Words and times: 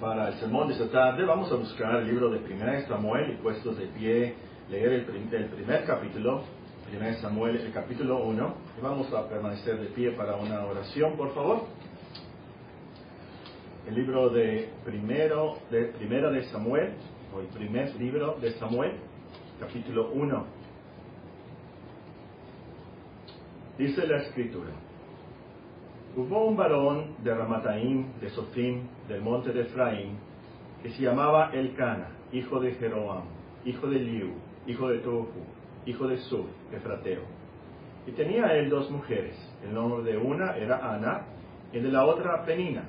para 0.00 0.28
el 0.28 0.34
sermón 0.34 0.68
de 0.68 0.74
esta 0.74 0.88
tarde 0.88 1.24
vamos 1.24 1.52
a 1.52 1.56
buscar 1.56 1.96
el 1.96 2.06
libro 2.06 2.30
de 2.30 2.38
1 2.38 2.88
Samuel 2.88 3.32
y 3.32 3.42
puestos 3.42 3.76
de 3.76 3.86
pie 3.86 4.34
leer 4.70 4.92
el, 4.92 5.04
primer 5.04 5.84
capítulo, 5.84 6.42
1 6.92 7.14
Samuel, 7.20 7.56
el 7.56 7.72
capítulo 7.72 8.24
1, 8.24 8.54
y 8.78 8.80
vamos 8.80 9.12
a 9.12 9.28
permanecer 9.28 9.78
de 9.78 9.86
pie 9.88 10.12
para 10.12 10.36
una 10.36 10.64
oración, 10.64 11.16
por 11.16 11.34
favor. 11.34 11.64
El 13.86 13.94
libro 13.94 14.30
de 14.30 14.70
primero 14.84 15.58
de 15.70 15.86
Primera 15.86 16.30
de 16.30 16.44
Samuel, 16.44 16.92
o 17.34 17.40
el 17.40 17.46
primer 17.48 17.94
libro 17.96 18.38
de 18.40 18.52
Samuel, 18.52 18.92
capítulo 19.58 20.12
1. 20.12 20.46
Dice 23.76 24.06
la 24.06 24.18
escritura. 24.18 24.70
Hubo 26.16 26.44
un 26.44 26.56
varón 26.56 27.14
de 27.22 27.32
Ramataim, 27.32 28.18
de 28.20 28.30
Sofim, 28.30 28.88
del 29.06 29.20
monte 29.20 29.52
de 29.52 29.60
Efraín, 29.60 30.18
que 30.82 30.90
se 30.90 31.02
llamaba 31.02 31.50
Elcana, 31.52 32.08
hijo 32.32 32.58
de 32.58 32.72
Jeroam, 32.72 33.22
hijo 33.64 33.86
de 33.86 34.00
Liu, 34.00 34.32
hijo 34.66 34.88
de 34.88 34.98
Tohu, 34.98 35.28
hijo 35.86 36.08
de 36.08 36.16
Sur, 36.18 36.46
Efrateo. 36.72 37.22
Y 38.08 38.10
tenía 38.12 38.56
él 38.56 38.68
dos 38.70 38.90
mujeres. 38.90 39.36
El 39.62 39.72
nombre 39.72 40.10
de 40.10 40.18
una 40.18 40.56
era 40.56 40.94
Ana, 40.94 41.26
y 41.72 41.78
de 41.78 41.92
la 41.92 42.04
otra 42.04 42.44
Penina. 42.44 42.88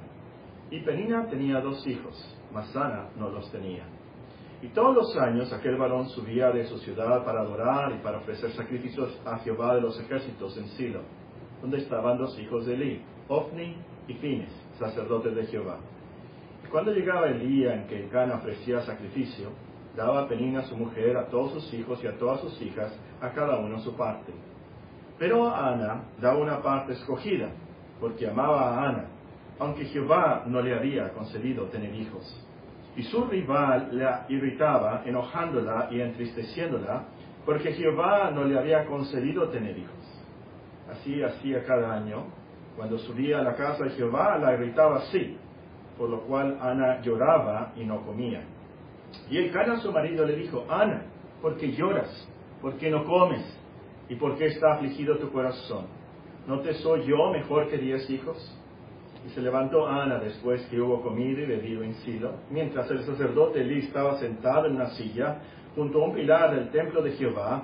Y 0.71 0.79
Penina 0.79 1.27
tenía 1.29 1.61
dos 1.61 1.85
hijos, 1.85 2.37
mas 2.51 2.75
Ana 2.75 3.09
no 3.17 3.29
los 3.29 3.51
tenía. 3.51 3.83
Y 4.63 4.69
todos 4.69 4.95
los 4.95 5.17
años 5.17 5.53
aquel 5.53 5.77
varón 5.77 6.09
subía 6.09 6.49
de 6.49 6.65
su 6.65 6.79
ciudad 6.79 7.23
para 7.23 7.41
adorar 7.41 7.91
y 7.91 8.01
para 8.01 8.17
ofrecer 8.17 8.51
sacrificios 8.53 9.19
a 9.25 9.37
Jehová 9.39 9.75
de 9.75 9.81
los 9.81 9.99
ejércitos 9.99 10.57
en 10.57 10.67
Silo, 10.69 11.01
donde 11.61 11.77
estaban 11.77 12.17
los 12.17 12.37
hijos 12.39 12.65
de 12.65 12.73
Eli, 12.73 13.01
Ofni 13.27 13.75
y 14.07 14.13
Fines, 14.15 14.49
sacerdotes 14.79 15.35
de 15.35 15.45
Jehová. 15.45 15.77
Y 16.65 16.67
cuando 16.67 16.91
llegaba 16.91 17.27
el 17.27 17.39
día 17.47 17.75
en 17.75 17.87
que 17.87 18.07
Cana 18.09 18.35
ofrecía 18.35 18.81
sacrificio, 18.81 19.49
daba 19.95 20.21
a 20.21 20.27
Penina 20.27 20.63
su 20.63 20.75
mujer, 20.75 21.17
a 21.17 21.27
todos 21.27 21.53
sus 21.53 21.73
hijos 21.73 22.03
y 22.03 22.07
a 22.07 22.17
todas 22.17 22.41
sus 22.41 22.61
hijas, 22.61 22.91
a 23.21 23.29
cada 23.31 23.59
uno 23.59 23.79
su 23.79 23.95
parte. 23.95 24.33
Pero 25.19 25.47
a 25.47 25.73
Ana 25.73 26.03
daba 26.19 26.37
una 26.37 26.61
parte 26.61 26.93
escogida, 26.93 27.49
porque 27.99 28.27
amaba 28.27 28.73
a 28.73 28.89
Ana, 28.89 29.05
aunque 29.59 29.85
Jehová 29.85 30.43
no 30.47 30.61
le 30.61 30.73
había 30.73 31.09
concedido 31.13 31.65
tener 31.65 31.93
hijos. 31.93 32.47
Y 32.95 33.03
su 33.03 33.23
rival 33.25 33.89
la 33.91 34.25
irritaba, 34.27 35.03
enojándola 35.05 35.87
y 35.91 36.01
entristeciéndola, 36.01 37.05
porque 37.45 37.73
Jehová 37.73 38.31
no 38.31 38.43
le 38.43 38.57
había 38.57 38.85
concedido 38.85 39.49
tener 39.49 39.77
hijos. 39.77 40.00
Así 40.91 41.23
hacía 41.23 41.63
cada 41.63 41.93
año. 41.93 42.25
Cuando 42.75 42.97
subía 42.99 43.39
a 43.39 43.43
la 43.43 43.55
casa 43.55 43.83
de 43.83 43.91
Jehová, 43.91 44.37
la 44.37 44.53
irritaba 44.53 44.97
así, 44.97 45.37
por 45.97 46.09
lo 46.09 46.21
cual 46.21 46.57
Ana 46.61 47.01
lloraba 47.01 47.73
y 47.75 47.85
no 47.85 48.01
comía. 48.05 48.43
Y 49.29 49.37
el 49.37 49.51
Cana 49.51 49.79
su 49.79 49.91
marido 49.91 50.25
le 50.25 50.35
dijo, 50.35 50.65
Ana, 50.69 51.03
¿por 51.41 51.57
qué 51.57 51.71
lloras? 51.71 52.27
¿Por 52.61 52.75
qué 52.77 52.89
no 52.89 53.05
comes? 53.05 53.43
¿Y 54.09 54.15
por 54.15 54.37
qué 54.37 54.47
está 54.47 54.73
afligido 54.73 55.17
tu 55.17 55.31
corazón? 55.31 55.85
¿No 56.47 56.59
te 56.59 56.73
soy 56.75 57.05
yo 57.05 57.31
mejor 57.31 57.69
que 57.69 57.77
diez 57.77 58.09
hijos? 58.09 58.57
Y 59.25 59.29
se 59.29 59.41
levantó 59.41 59.87
Ana 59.87 60.17
después 60.17 60.65
que 60.67 60.81
hubo 60.81 61.01
comido 61.01 61.41
y 61.41 61.45
bebido 61.45 61.83
en 61.83 61.93
Silo, 61.95 62.33
mientras 62.49 62.89
el 62.89 63.03
sacerdote 63.03 63.61
Elí 63.61 63.79
estaba 63.79 64.17
sentado 64.17 64.65
en 64.65 64.75
una 64.75 64.89
silla 64.91 65.39
junto 65.75 66.01
a 66.01 66.07
un 66.07 66.15
pilar 66.15 66.55
del 66.55 66.69
templo 66.71 67.01
de 67.01 67.11
Jehová. 67.11 67.63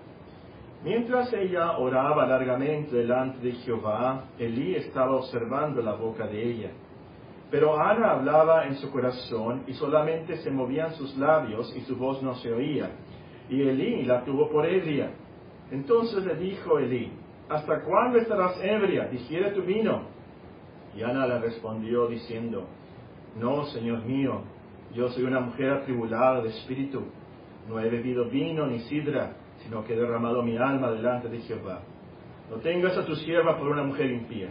Mientras 0.83 1.31
ella 1.33 1.77
oraba 1.77 2.25
largamente 2.25 2.95
delante 2.95 3.39
de 3.39 3.51
Jehová, 3.51 4.25
Elí 4.39 4.75
estaba 4.75 5.15
observando 5.15 5.79
la 5.81 5.93
boca 5.93 6.25
de 6.25 6.43
ella. 6.43 6.71
Pero 7.51 7.79
Ana 7.79 8.11
hablaba 8.11 8.65
en 8.65 8.75
su 8.75 8.89
corazón 8.89 9.63
y 9.67 9.73
solamente 9.73 10.37
se 10.37 10.49
movían 10.49 10.93
sus 10.93 11.15
labios 11.17 11.71
y 11.75 11.81
su 11.81 11.97
voz 11.97 12.23
no 12.23 12.33
se 12.35 12.51
oía. 12.51 12.89
Y 13.47 13.61
Elí 13.61 14.05
la 14.05 14.23
tuvo 14.23 14.49
por 14.49 14.65
ebria. 14.65 15.11
Entonces 15.69 16.25
le 16.25 16.35
dijo 16.35 16.79
Elí, 16.79 17.11
¿hasta 17.47 17.81
cuándo 17.83 18.17
estarás 18.17 18.57
ebria? 18.63 19.07
Digiere 19.07 19.51
tu 19.51 19.61
vino. 19.61 20.07
Y 20.95 21.03
Ana 21.03 21.27
le 21.27 21.39
respondió 21.39 22.07
diciendo, 22.07 22.65
No, 23.39 23.65
Señor 23.65 24.03
mío, 24.05 24.41
yo 24.95 25.09
soy 25.09 25.25
una 25.25 25.41
mujer 25.41 25.69
atribulada 25.73 26.41
de 26.41 26.49
espíritu. 26.49 27.03
No 27.69 27.79
he 27.79 27.87
bebido 27.87 28.25
vino 28.29 28.65
ni 28.65 28.79
sidra, 28.79 29.35
sino 29.63 29.83
que 29.83 29.93
he 29.93 29.97
derramado 29.97 30.41
mi 30.43 30.57
alma 30.57 30.91
delante 30.91 31.29
de 31.29 31.39
Jehová. 31.39 31.81
No 32.49 32.57
tengas 32.57 32.97
a 32.97 33.05
tu 33.05 33.15
sierva 33.15 33.57
por 33.57 33.67
una 33.67 33.83
mujer 33.83 34.11
impía, 34.11 34.49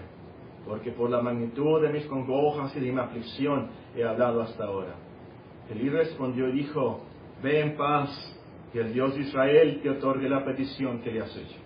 porque 0.66 0.92
por 0.92 1.10
la 1.10 1.20
magnitud 1.20 1.82
de 1.82 1.90
mis 1.90 2.06
congojas 2.06 2.74
y 2.76 2.80
de 2.80 2.92
mi 2.92 3.00
aflicción 3.00 3.68
he 3.94 4.04
hablado 4.04 4.42
hasta 4.42 4.64
ahora. 4.64 4.94
Elí 5.70 5.88
respondió 5.88 6.48
y 6.48 6.52
dijo, 6.52 7.00
Ve 7.42 7.60
en 7.60 7.76
paz, 7.76 8.10
que 8.72 8.80
el 8.80 8.92
Dios 8.92 9.14
de 9.14 9.22
Israel 9.22 9.80
te 9.82 9.90
otorgue 9.90 10.28
la 10.28 10.44
petición 10.44 11.00
que 11.00 11.10
le 11.10 11.20
has 11.20 11.36
hecho. 11.36 11.58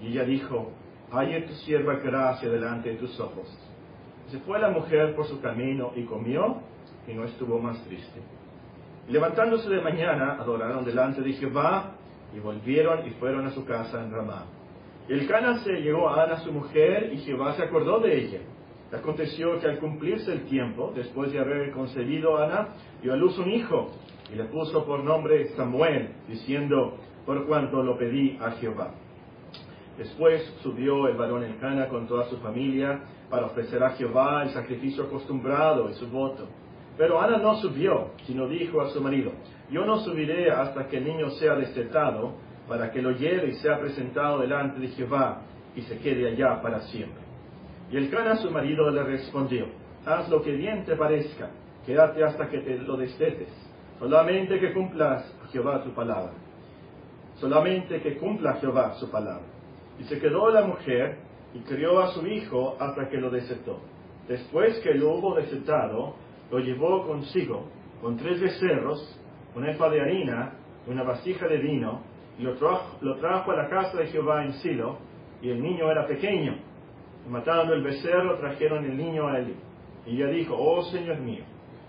Y 0.00 0.08
ella 0.08 0.24
dijo, 0.24 0.72
en 1.12 1.46
tu 1.46 1.52
sierva 1.54 1.94
gracia 1.96 2.48
delante 2.48 2.90
de 2.90 2.96
tus 2.96 3.18
ojos. 3.20 3.46
Se 4.28 4.40
fue 4.40 4.58
la 4.58 4.70
mujer 4.70 5.14
por 5.14 5.26
su 5.26 5.40
camino 5.40 5.92
y 5.94 6.04
comió 6.04 6.60
y 7.06 7.14
no 7.14 7.24
estuvo 7.24 7.58
más 7.60 7.82
triste. 7.84 8.20
levantándose 9.08 9.68
de 9.68 9.82
mañana, 9.82 10.38
adoraron 10.40 10.84
delante 10.84 11.20
de 11.20 11.34
Jehová 11.34 11.92
y 12.34 12.40
volvieron 12.40 13.06
y 13.06 13.10
fueron 13.10 13.46
a 13.46 13.50
su 13.52 13.64
casa 13.64 14.02
en 14.02 14.10
Ramá. 14.10 14.46
Y 15.08 15.12
el 15.12 15.28
Cana 15.28 15.58
se 15.62 15.72
llegó 15.80 16.08
a 16.08 16.24
Ana 16.24 16.38
su 16.40 16.52
mujer 16.52 17.12
y 17.12 17.18
Jehová 17.18 17.54
se 17.54 17.62
acordó 17.62 18.00
de 18.00 18.18
ella. 18.18 18.40
Aconteció 18.92 19.58
que 19.60 19.66
al 19.66 19.78
cumplirse 19.78 20.32
el 20.32 20.44
tiempo, 20.44 20.92
después 20.94 21.32
de 21.32 21.40
haber 21.40 21.72
concebido 21.72 22.36
a 22.36 22.44
Ana, 22.44 22.68
dio 23.02 23.12
a 23.12 23.16
luz 23.16 23.36
un 23.38 23.50
hijo 23.50 23.90
y 24.32 24.36
le 24.36 24.44
puso 24.44 24.84
por 24.84 25.02
nombre 25.02 25.48
Samuel, 25.56 26.10
diciendo, 26.28 26.96
por 27.26 27.46
cuanto 27.46 27.82
lo 27.82 27.98
pedí 27.98 28.38
a 28.40 28.52
Jehová. 28.52 28.94
Después 29.98 30.42
subió 30.62 31.08
el 31.08 31.16
varón 31.16 31.42
Elcana 31.44 31.88
con 31.88 32.06
toda 32.06 32.28
su 32.28 32.38
familia 32.38 33.00
para 33.30 33.46
ofrecer 33.46 33.82
a 33.82 33.90
Jehová 33.90 34.42
el 34.44 34.50
sacrificio 34.50 35.04
acostumbrado 35.04 35.90
y 35.90 35.94
su 35.94 36.08
voto. 36.08 36.48
Pero 36.96 37.20
Ana 37.20 37.38
no 37.38 37.56
subió, 37.56 38.10
sino 38.26 38.46
dijo 38.46 38.80
a 38.80 38.90
su 38.90 39.00
marido, 39.00 39.32
yo 39.70 39.84
no 39.84 39.98
subiré 39.98 40.50
hasta 40.50 40.86
que 40.88 40.98
el 40.98 41.04
niño 41.04 41.30
sea 41.30 41.54
destetado, 41.54 42.34
para 42.68 42.90
que 42.90 43.02
lo 43.02 43.10
lleve 43.12 43.48
y 43.48 43.54
sea 43.54 43.78
presentado 43.78 44.38
delante 44.38 44.80
de 44.80 44.88
Jehová 44.88 45.42
y 45.76 45.82
se 45.82 45.98
quede 45.98 46.28
allá 46.28 46.60
para 46.62 46.80
siempre. 46.82 47.22
Y 47.90 47.96
el 47.96 48.10
Cana 48.10 48.36
su 48.36 48.50
marido 48.50 48.90
le 48.90 49.02
respondió, 49.02 49.66
haz 50.06 50.28
lo 50.28 50.42
que 50.42 50.52
bien 50.52 50.84
te 50.84 50.96
parezca, 50.96 51.50
quédate 51.84 52.24
hasta 52.24 52.48
que 52.48 52.60
te 52.60 52.78
lo 52.78 52.96
destetes, 52.96 53.48
solamente 53.98 54.58
que 54.58 54.72
cumplas 54.72 55.34
Jehová 55.52 55.82
su 55.84 55.92
palabra. 55.92 56.32
Solamente 57.36 58.00
que 58.00 58.16
cumpla 58.16 58.54
Jehová 58.54 58.94
su 58.94 59.10
palabra. 59.10 59.46
Y 59.98 60.04
se 60.04 60.18
quedó 60.18 60.50
la 60.50 60.62
mujer 60.62 61.18
y 61.52 61.60
crió 61.60 62.00
a 62.00 62.12
su 62.12 62.26
hijo 62.26 62.76
hasta 62.80 63.08
que 63.08 63.18
lo 63.18 63.30
desetó. 63.30 63.80
Después 64.28 64.78
que 64.80 64.94
lo 64.94 65.14
hubo 65.14 65.36
desetado, 65.36 66.14
lo 66.50 66.58
llevó 66.58 67.06
consigo 67.06 67.68
con 68.00 68.16
tres 68.16 68.40
becerros, 68.40 69.20
una 69.54 69.70
efa 69.70 69.88
de 69.88 70.00
harina, 70.00 70.52
una 70.86 71.02
vasija 71.02 71.46
de 71.46 71.58
vino, 71.58 72.02
y 72.38 72.42
lo 72.42 72.54
trajo, 72.54 72.98
lo 73.00 73.14
a 73.14 73.56
la 73.56 73.68
casa 73.68 73.98
de 73.98 74.06
Jehová 74.08 74.44
en 74.44 74.52
Silo, 74.54 74.98
y 75.40 75.50
el 75.50 75.62
niño 75.62 75.90
era 75.90 76.06
pequeño. 76.06 76.56
Y 77.26 77.30
matando 77.30 77.74
el 77.74 77.82
becerro, 77.82 78.38
trajeron 78.38 78.84
el 78.84 78.96
niño 78.96 79.28
a 79.28 79.38
él. 79.38 79.54
Y 80.06 80.16
ella 80.16 80.28
dijo, 80.28 80.56
oh 80.58 80.82
Señor 80.84 81.18
mío, 81.20 81.44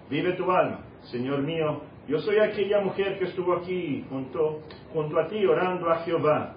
vive 0.10 0.34
tu 0.34 0.50
alma, 0.52 0.82
Señor 1.04 1.42
mío, 1.42 1.82
yo 2.08 2.20
soy 2.20 2.38
aquella 2.38 2.82
mujer 2.82 3.18
que 3.18 3.26
estuvo 3.26 3.56
aquí 3.56 4.06
junto, 4.10 4.62
junto 4.94 5.20
a 5.20 5.28
ti 5.28 5.44
orando 5.46 5.90
a 5.90 5.98
Jehová. 6.04 6.56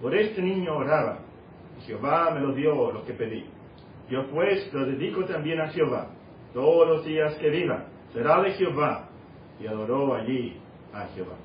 Por 0.00 0.14
este 0.14 0.42
niño 0.42 0.76
oraba. 0.76 1.20
Y 1.78 1.86
Jehová 1.86 2.30
me 2.34 2.40
lo 2.40 2.52
dio 2.52 2.92
lo 2.92 3.04
que 3.04 3.14
pedí. 3.14 3.46
Yo 4.10 4.26
pues 4.30 4.72
lo 4.74 4.84
dedico 4.84 5.24
también 5.24 5.60
a 5.60 5.68
Jehová. 5.68 6.08
Todos 6.52 6.86
los 6.86 7.04
días 7.06 7.34
que 7.36 7.48
viva 7.48 7.86
será 8.12 8.42
de 8.42 8.50
Jehová. 8.52 9.08
Y 9.60 9.66
adoró 9.66 10.14
allí 10.14 10.56
a 10.92 11.06
Jehová. 11.14 11.36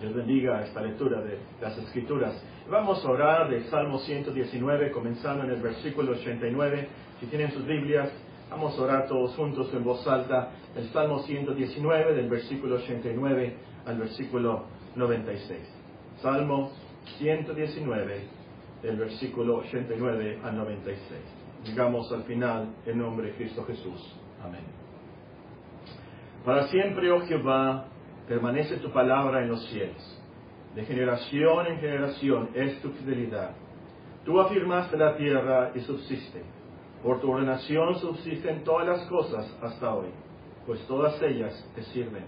Dios 0.00 0.14
bendiga 0.14 0.62
esta 0.62 0.80
lectura 0.80 1.20
de 1.20 1.38
las 1.60 1.76
Escrituras. 1.78 2.42
Vamos 2.70 3.04
a 3.04 3.10
orar 3.10 3.50
del 3.50 3.64
Salmo 3.64 3.98
119, 3.98 4.92
comenzando 4.92 5.44
en 5.44 5.50
el 5.50 5.60
versículo 5.60 6.12
89. 6.12 6.88
Si 7.20 7.26
tienen 7.26 7.50
sus 7.52 7.66
Biblias, 7.66 8.10
vamos 8.50 8.78
a 8.78 8.82
orar 8.82 9.08
todos 9.08 9.34
juntos 9.34 9.72
en 9.74 9.84
voz 9.84 10.06
alta 10.06 10.50
el 10.76 10.88
Salmo 10.88 11.20
119, 11.20 12.14
del 12.14 12.28
versículo 12.28 12.76
89 12.76 13.56
al 13.86 13.98
versículo 13.98 14.64
96. 14.96 15.60
Salmo 16.20 16.72
119, 17.18 18.24
del 18.82 18.96
versículo 18.96 19.58
89 19.58 20.40
al 20.42 20.56
96. 20.56 21.20
Digamos 21.64 22.10
al 22.12 22.22
final, 22.24 22.74
en 22.86 22.98
nombre 22.98 23.28
de 23.28 23.34
Cristo 23.34 23.64
Jesús. 23.64 24.16
Amén. 24.42 24.81
Para 26.44 26.66
siempre, 26.68 27.10
oh 27.12 27.20
Jehová, 27.20 27.86
permanece 28.26 28.78
tu 28.78 28.90
palabra 28.90 29.42
en 29.42 29.48
los 29.48 29.64
cielos. 29.68 30.22
De 30.74 30.84
generación 30.84 31.66
en 31.66 31.78
generación 31.78 32.50
es 32.54 32.80
tu 32.82 32.90
fidelidad. 32.90 33.52
Tú 34.24 34.40
afirmaste 34.40 34.96
la 34.96 35.16
tierra 35.16 35.70
y 35.74 35.80
subsiste. 35.80 36.42
Por 37.02 37.20
tu 37.20 37.30
ordenación 37.30 37.96
subsisten 37.96 38.64
todas 38.64 38.86
las 38.86 39.06
cosas 39.06 39.56
hasta 39.62 39.94
hoy, 39.94 40.08
pues 40.66 40.80
todas 40.86 41.20
ellas 41.22 41.52
te 41.74 41.82
sirven. 41.82 42.24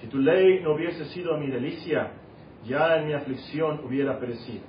Si 0.00 0.06
tu 0.06 0.18
ley 0.18 0.60
no 0.62 0.74
hubiese 0.74 1.06
sido 1.06 1.36
mi 1.38 1.50
delicia, 1.50 2.12
ya 2.64 2.96
en 2.98 3.08
mi 3.08 3.14
aflicción 3.14 3.80
hubiera 3.84 4.18
perecido. 4.18 4.64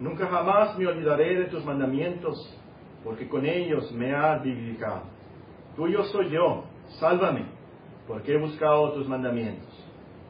Nunca 0.00 0.26
jamás 0.26 0.78
me 0.78 0.86
olvidaré 0.86 1.38
de 1.38 1.44
tus 1.46 1.64
mandamientos, 1.64 2.58
porque 3.04 3.28
con 3.28 3.46
ellos 3.46 3.90
me 3.92 4.14
has 4.14 4.42
vivificado. 4.42 5.02
Tuyo 5.76 6.02
soy 6.04 6.30
yo, 6.30 6.64
sálvame, 6.98 7.55
porque 8.06 8.34
he 8.34 8.38
buscado 8.38 8.92
tus 8.92 9.08
mandamientos. 9.08 9.68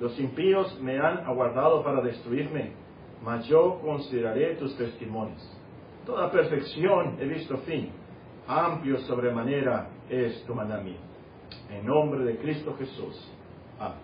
Los 0.00 0.18
impíos 0.18 0.78
me 0.80 0.98
han 0.98 1.18
aguardado 1.26 1.82
para 1.82 2.02
destruirme, 2.02 2.72
mas 3.22 3.46
yo 3.46 3.80
consideraré 3.80 4.56
tus 4.56 4.76
testimonios. 4.76 5.42
Toda 6.04 6.30
perfección 6.30 7.16
he 7.20 7.26
visto 7.26 7.58
fin, 7.58 7.90
amplio 8.46 8.98
sobremanera 8.98 9.88
es 10.08 10.44
tu 10.44 10.54
mandamiento. 10.54 11.02
En 11.70 11.86
nombre 11.86 12.24
de 12.24 12.36
Cristo 12.38 12.76
Jesús. 12.78 13.32
Amén. 13.78 13.98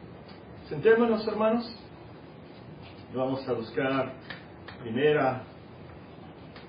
Sentémonos, 0.68 1.26
hermanos. 1.28 1.76
Vamos 3.14 3.46
a 3.46 3.52
buscar 3.52 4.14
primera 4.82 5.42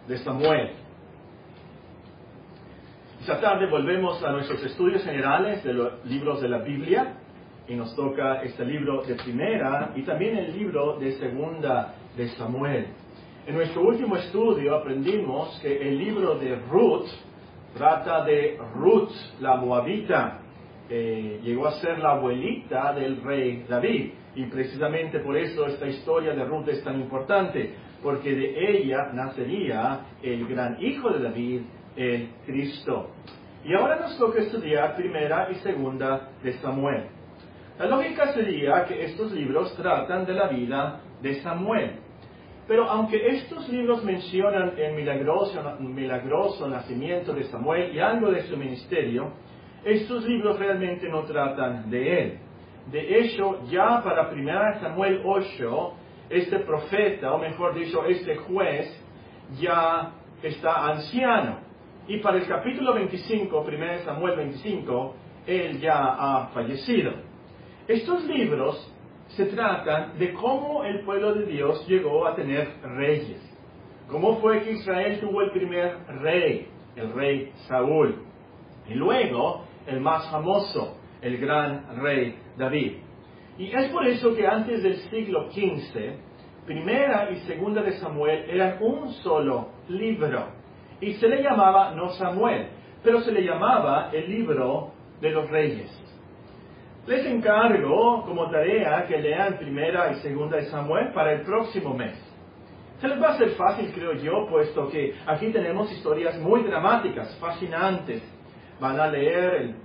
de 0.07 0.17
Samuel. 0.17 0.82
Esta 3.23 3.39
tarde 3.39 3.67
volvemos 3.67 4.21
a 4.21 4.33
nuestros 4.33 4.61
estudios 4.65 5.01
generales 5.01 5.63
de 5.63 5.71
los 5.71 6.05
libros 6.05 6.41
de 6.41 6.49
la 6.49 6.57
Biblia 6.57 7.19
y 7.69 7.73
nos 7.73 7.95
toca 7.95 8.41
este 8.43 8.65
libro 8.65 9.01
de 9.03 9.15
primera 9.15 9.93
y 9.95 10.01
también 10.01 10.35
el 10.35 10.51
libro 10.51 10.99
de 10.99 11.13
segunda 11.13 11.95
de 12.17 12.27
Samuel. 12.31 12.87
En 13.47 13.55
nuestro 13.55 13.83
último 13.83 14.17
estudio 14.17 14.75
aprendimos 14.75 15.57
que 15.61 15.87
el 15.87 15.99
libro 15.99 16.37
de 16.37 16.57
Ruth 16.69 17.07
trata 17.77 18.25
de 18.25 18.59
Ruth, 18.75 19.13
la 19.39 19.55
moabita, 19.55 20.41
que 20.89 21.39
llegó 21.41 21.67
a 21.67 21.79
ser 21.79 21.99
la 21.99 22.15
abuelita 22.15 22.91
del 22.91 23.23
rey 23.23 23.65
David. 23.69 24.11
Y 24.35 24.47
precisamente 24.47 25.19
por 25.19 25.37
eso 25.37 25.65
esta 25.67 25.87
historia 25.87 26.33
de 26.33 26.43
Ruth 26.43 26.67
es 26.67 26.83
tan 26.83 26.99
importante, 26.99 27.73
porque 28.03 28.35
de 28.35 28.79
ella 28.81 29.13
nacería 29.13 30.07
el 30.21 30.45
gran 30.45 30.75
hijo 30.83 31.09
de 31.09 31.23
David, 31.23 31.61
el 31.95 32.29
Cristo. 32.45 33.09
Y 33.65 33.73
ahora 33.73 33.97
nos 33.97 34.17
toca 34.17 34.41
estudiar 34.41 34.95
primera 34.95 35.47
y 35.51 35.55
segunda 35.55 36.29
de 36.43 36.53
Samuel. 36.53 37.05
La 37.79 37.85
lógica 37.87 38.33
sería 38.33 38.85
que 38.85 39.05
estos 39.05 39.31
libros 39.31 39.75
tratan 39.75 40.25
de 40.25 40.33
la 40.33 40.47
vida 40.47 41.01
de 41.21 41.41
Samuel. 41.41 41.99
Pero 42.67 42.89
aunque 42.89 43.27
estos 43.27 43.67
libros 43.69 44.03
mencionan 44.03 44.73
el 44.77 44.93
milagroso, 44.93 45.61
milagroso 45.79 46.67
nacimiento 46.67 47.33
de 47.33 47.43
Samuel 47.45 47.93
y 47.95 47.99
algo 47.99 48.31
de 48.31 48.43
su 48.43 48.55
ministerio, 48.55 49.33
estos 49.83 50.23
libros 50.25 50.57
realmente 50.59 51.09
no 51.09 51.23
tratan 51.23 51.89
de 51.89 52.21
él. 52.21 52.39
De 52.91 53.19
hecho, 53.19 53.63
ya 53.69 54.01
para 54.03 54.29
1 54.29 54.79
Samuel 54.81 55.21
8, 55.25 55.93
este 56.29 56.59
profeta, 56.59 57.33
o 57.33 57.37
mejor 57.37 57.73
dicho, 57.75 58.05
este 58.05 58.37
juez, 58.37 58.87
ya 59.59 60.11
está 60.41 60.87
anciano. 60.87 61.59
Y 62.05 62.17
para 62.17 62.37
el 62.37 62.47
capítulo 62.47 62.93
25, 62.93 63.61
1 63.65 63.99
Samuel 64.03 64.35
25, 64.35 65.15
él 65.47 65.79
ya 65.79 65.95
ha 65.95 66.47
fallecido. 66.47 67.13
Estos 67.87 68.25
libros 68.25 68.93
se 69.29 69.45
tratan 69.45 70.17
de 70.19 70.33
cómo 70.33 70.83
el 70.83 70.99
pueblo 71.05 71.33
de 71.33 71.45
Dios 71.45 71.87
llegó 71.87 72.27
a 72.27 72.35
tener 72.35 72.67
reyes. 72.83 73.41
Cómo 74.09 74.41
fue 74.41 74.63
que 74.63 74.71
Israel 74.71 75.19
tuvo 75.21 75.43
el 75.43 75.51
primer 75.51 75.97
rey, 76.21 76.67
el 76.97 77.13
rey 77.13 77.51
Saúl. 77.67 78.21
Y 78.89 78.95
luego 78.95 79.63
el 79.87 80.01
más 80.01 80.29
famoso, 80.29 80.97
el 81.21 81.37
gran 81.37 82.01
rey 82.01 82.35
David. 82.57 82.97
Y 83.57 83.73
es 83.73 83.89
por 83.91 84.05
eso 84.05 84.35
que 84.35 84.45
antes 84.45 84.83
del 84.83 84.97
siglo 85.09 85.49
XV, 85.51 86.65
primera 86.65 87.31
y 87.31 87.37
segunda 87.47 87.81
de 87.81 87.93
Samuel 87.93 88.43
eran 88.49 88.77
un 88.81 89.09
solo 89.13 89.69
libro. 89.87 90.62
Y 91.01 91.13
se 91.13 91.27
le 91.27 91.41
llamaba 91.41 91.91
no 91.91 92.09
Samuel, 92.09 92.67
pero 93.03 93.21
se 93.21 93.31
le 93.31 93.43
llamaba 93.43 94.09
el 94.11 94.29
libro 94.29 94.91
de 95.19 95.31
los 95.31 95.49
reyes. 95.49 95.91
Les 97.05 97.25
encargo 97.25 98.23
como 98.25 98.49
tarea 98.49 99.05
que 99.07 99.17
lean 99.17 99.57
primera 99.57 100.11
y 100.11 100.15
segunda 100.21 100.57
de 100.57 100.65
Samuel 100.65 101.11
para 101.13 101.33
el 101.33 101.41
próximo 101.41 101.93
mes. 101.93 102.13
Se 103.01 103.09
les 103.09 103.21
va 103.21 103.27
a 103.27 103.33
hacer 103.33 103.49
fácil, 103.51 103.91
creo 103.93 104.13
yo, 104.13 104.47
puesto 104.47 104.87
que 104.89 105.13
aquí 105.25 105.51
tenemos 105.51 105.91
historias 105.91 106.39
muy 106.39 106.63
dramáticas, 106.63 107.35
fascinantes. 107.41 108.23
Van 108.79 108.97
a 108.97 109.07
leer 109.07 109.55
el 109.55 109.75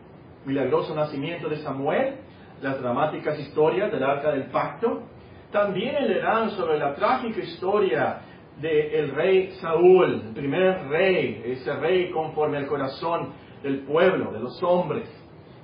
milagroso 0.44 0.94
nacimiento 0.94 1.48
de 1.48 1.56
Samuel, 1.56 2.14
las 2.62 2.80
dramáticas 2.80 3.36
historias 3.40 3.90
del 3.90 4.04
arca 4.04 4.30
del 4.30 4.44
pacto. 4.44 5.02
También 5.50 6.06
leerán 6.06 6.50
sobre 6.50 6.78
la 6.78 6.94
trágica 6.94 7.40
historia 7.40 8.20
del 8.60 9.10
rey 9.10 9.52
Saúl, 9.60 10.22
el 10.26 10.34
primer 10.34 10.88
rey, 10.88 11.42
ese 11.44 11.74
rey 11.74 12.10
conforme 12.10 12.58
al 12.58 12.66
corazón 12.66 13.32
del 13.62 13.80
pueblo, 13.80 14.32
de 14.32 14.40
los 14.40 14.62
hombres 14.62 15.08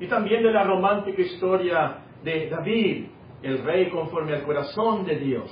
y 0.01 0.07
también 0.07 0.43
de 0.43 0.53
la 0.53 0.65
romántica 0.65 1.21
historia 1.23 1.99
de 2.23 2.49
David, 2.49 3.07
el 3.43 3.63
rey 3.63 3.91
conforme 3.91 4.35
al 4.35 4.43
corazón 4.43 5.05
de 5.05 5.17
Dios. 5.17 5.51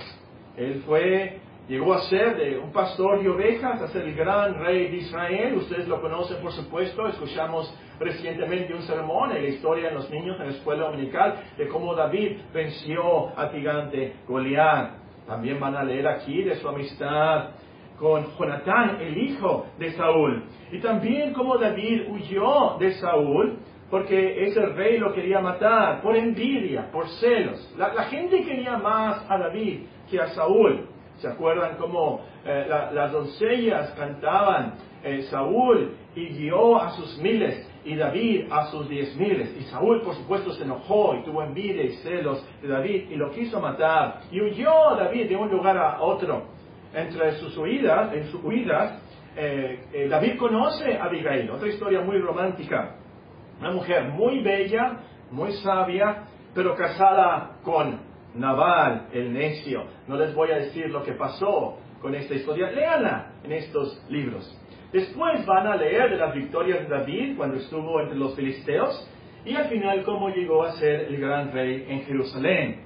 Él 0.56 0.82
fue, 0.86 1.40
llegó 1.68 1.94
a 1.94 2.00
ser 2.02 2.36
de 2.36 2.58
un 2.58 2.72
pastor 2.72 3.22
de 3.22 3.28
ovejas, 3.28 3.80
a 3.80 3.88
ser 3.88 4.02
el 4.02 4.14
gran 4.14 4.62
rey 4.62 4.88
de 4.88 4.96
Israel. 4.96 5.54
Ustedes 5.56 5.86
lo 5.86 6.00
conocen, 6.00 6.42
por 6.42 6.52
supuesto. 6.52 7.06
Escuchamos 7.06 7.72
recientemente 8.00 8.74
un 8.74 8.82
sermón 8.82 9.32
en 9.32 9.42
la 9.42 9.48
historia 9.48 9.88
de 9.88 9.94
los 9.94 10.10
niños 10.10 10.38
en 10.40 10.46
la 10.46 10.52
escuela 10.52 10.86
dominical 10.86 11.36
de 11.56 11.68
cómo 11.68 11.94
David 11.94 12.38
venció 12.52 13.38
a 13.38 13.48
gigante 13.48 14.14
Goliat. 14.26 15.01
También 15.26 15.60
van 15.60 15.76
a 15.76 15.84
leer 15.84 16.06
aquí 16.08 16.42
de 16.42 16.56
su 16.56 16.68
amistad 16.68 17.50
con 17.98 18.26
Jonatán, 18.36 18.98
el 19.00 19.16
hijo 19.16 19.66
de 19.78 19.92
Saúl. 19.92 20.44
Y 20.72 20.80
también 20.80 21.32
cómo 21.32 21.56
David 21.56 22.08
huyó 22.08 22.76
de 22.78 22.92
Saúl 22.94 23.58
porque 23.92 24.46
ese 24.46 24.64
rey 24.66 24.98
lo 24.98 25.12
quería 25.12 25.40
matar 25.40 26.00
por 26.00 26.16
envidia, 26.16 26.90
por 26.90 27.06
celos. 27.20 27.74
La, 27.76 27.90
gente 28.04 28.42
quería 28.42 28.78
más 28.78 29.22
a 29.28 29.36
David 29.36 29.82
que 30.10 30.18
a 30.18 30.28
Saúl. 30.28 30.88
¿Se 31.18 31.28
acuerdan 31.28 31.76
cómo 31.76 32.22
eh, 32.44 32.66
las 32.68 33.12
doncellas 33.12 33.90
cantaban? 33.90 34.74
Eh, 35.04 35.22
Saúl 35.24 35.96
y 36.14 36.28
guió 36.28 36.80
a 36.80 36.92
sus 36.92 37.18
miles 37.18 37.68
y 37.84 37.96
David 37.96 38.46
a 38.50 38.66
sus 38.70 38.88
diez 38.88 39.16
miles. 39.16 39.54
Y 39.58 39.62
Saúl, 39.64 40.02
por 40.02 40.14
supuesto, 40.14 40.52
se 40.52 40.64
enojó 40.64 41.14
y 41.16 41.24
tuvo 41.24 41.42
envidia 41.42 41.82
y 41.82 41.92
celos 41.96 42.44
de 42.60 42.68
David 42.68 43.10
y 43.10 43.16
lo 43.16 43.30
quiso 43.30 43.60
matar. 43.60 44.20
Y 44.30 44.40
huyó 44.40 44.96
David 44.96 45.28
de 45.28 45.36
un 45.36 45.50
lugar 45.50 45.76
a 45.76 46.00
otro. 46.00 46.44
Entre 46.94 47.32
sus 47.32 47.56
huidas, 47.56 48.12
en 48.12 48.24
sus 48.26 48.44
huidas, 48.44 49.02
eh, 49.34 50.06
David 50.10 50.36
conoce 50.38 50.96
a 50.96 51.04
Abigail, 51.04 51.50
otra 51.50 51.68
historia 51.68 52.02
muy 52.02 52.18
romántica. 52.18 52.96
Una 53.60 53.70
mujer 53.70 54.08
muy 54.10 54.42
bella, 54.42 54.98
muy 55.30 55.52
sabia, 55.52 56.24
pero 56.54 56.74
casada 56.74 57.56
con 57.62 57.98
Naval, 58.34 59.08
el 59.12 59.32
necio. 59.32 59.84
No 60.06 60.16
les 60.16 60.34
voy 60.34 60.50
a 60.50 60.56
decir 60.56 60.88
lo 60.90 61.02
que 61.02 61.12
pasó 61.12 61.78
con 62.00 62.14
esta 62.14 62.34
historia. 62.34 62.70
Léanla 62.70 63.32
en 63.44 63.52
estos 63.52 64.04
libros. 64.08 64.58
Después 64.92 65.46
van 65.46 65.66
a 65.66 65.76
leer 65.76 66.10
de 66.10 66.16
las 66.16 66.34
victorias 66.34 66.80
de 66.86 66.94
David 66.94 67.36
cuando 67.36 67.56
estuvo 67.56 67.98
entre 68.00 68.18
los 68.18 68.36
filisteos 68.36 69.08
y 69.44 69.54
al 69.54 69.68
final 69.68 70.04
cómo 70.04 70.28
llegó 70.28 70.62
a 70.62 70.72
ser 70.72 71.06
el 71.06 71.18
gran 71.18 71.50
rey 71.50 71.86
en 71.88 72.02
Jerusalén. 72.02 72.82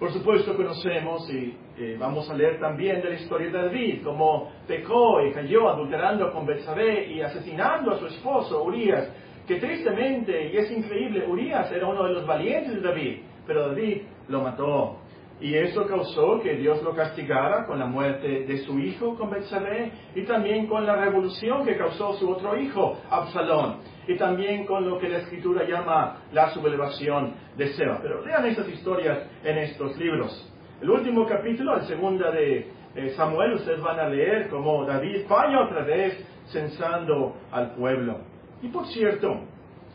Por 0.00 0.12
supuesto 0.12 0.56
conocemos 0.56 1.32
y 1.32 1.56
eh, 1.78 1.96
vamos 1.98 2.28
a 2.28 2.34
leer 2.34 2.58
también 2.58 3.00
de 3.00 3.10
la 3.10 3.14
historia 3.14 3.52
de 3.52 3.58
David, 3.58 4.02
cómo 4.02 4.50
pecó 4.66 5.24
y 5.24 5.32
cayó 5.32 5.68
adulterando 5.68 6.32
con 6.32 6.44
Betsabé 6.44 7.12
y 7.12 7.20
asesinando 7.20 7.92
a 7.92 7.98
su 7.98 8.06
esposo 8.06 8.64
Urias 8.64 9.12
que 9.46 9.56
tristemente, 9.56 10.52
y 10.52 10.56
es 10.56 10.70
increíble, 10.70 11.26
Urias 11.26 11.70
era 11.70 11.86
uno 11.86 12.04
de 12.04 12.14
los 12.14 12.26
valientes 12.26 12.74
de 12.74 12.80
David, 12.80 13.18
pero 13.46 13.68
David 13.68 14.02
lo 14.28 14.42
mató. 14.42 14.98
Y 15.40 15.54
eso 15.54 15.86
causó 15.86 16.40
que 16.40 16.54
Dios 16.54 16.82
lo 16.82 16.94
castigara 16.94 17.66
con 17.66 17.78
la 17.78 17.86
muerte 17.86 18.44
de 18.44 18.58
su 18.58 18.78
hijo, 18.78 19.16
con 19.16 19.30
Betsabé, 19.30 19.90
y 20.14 20.22
también 20.22 20.66
con 20.66 20.86
la 20.86 20.96
revolución 20.96 21.64
que 21.64 21.76
causó 21.76 22.14
su 22.14 22.30
otro 22.30 22.56
hijo, 22.58 22.98
Absalón, 23.10 23.78
y 24.06 24.16
también 24.16 24.64
con 24.64 24.88
lo 24.88 24.98
que 24.98 25.08
la 25.08 25.18
escritura 25.18 25.64
llama 25.68 26.22
la 26.32 26.50
sublevación 26.50 27.34
de 27.56 27.68
Seba. 27.68 27.98
Pero 28.00 28.24
lean 28.24 28.46
estas 28.46 28.68
historias 28.68 29.18
en 29.42 29.58
estos 29.58 29.98
libros. 29.98 30.50
El 30.80 30.90
último 30.90 31.26
capítulo, 31.26 31.76
el 31.76 31.82
segunda 31.82 32.30
de, 32.30 32.70
Samuel, 33.16 33.54
ustedes 33.54 33.80
van 33.80 33.98
a 33.98 34.08
leer 34.08 34.48
como 34.48 34.84
David 34.84 35.26
falla 35.26 35.64
otra 35.64 35.84
vez 35.84 36.24
censando 36.46 37.36
al 37.50 37.74
pueblo. 37.74 38.20
Y 38.62 38.68
por 38.68 38.86
cierto, 38.86 39.40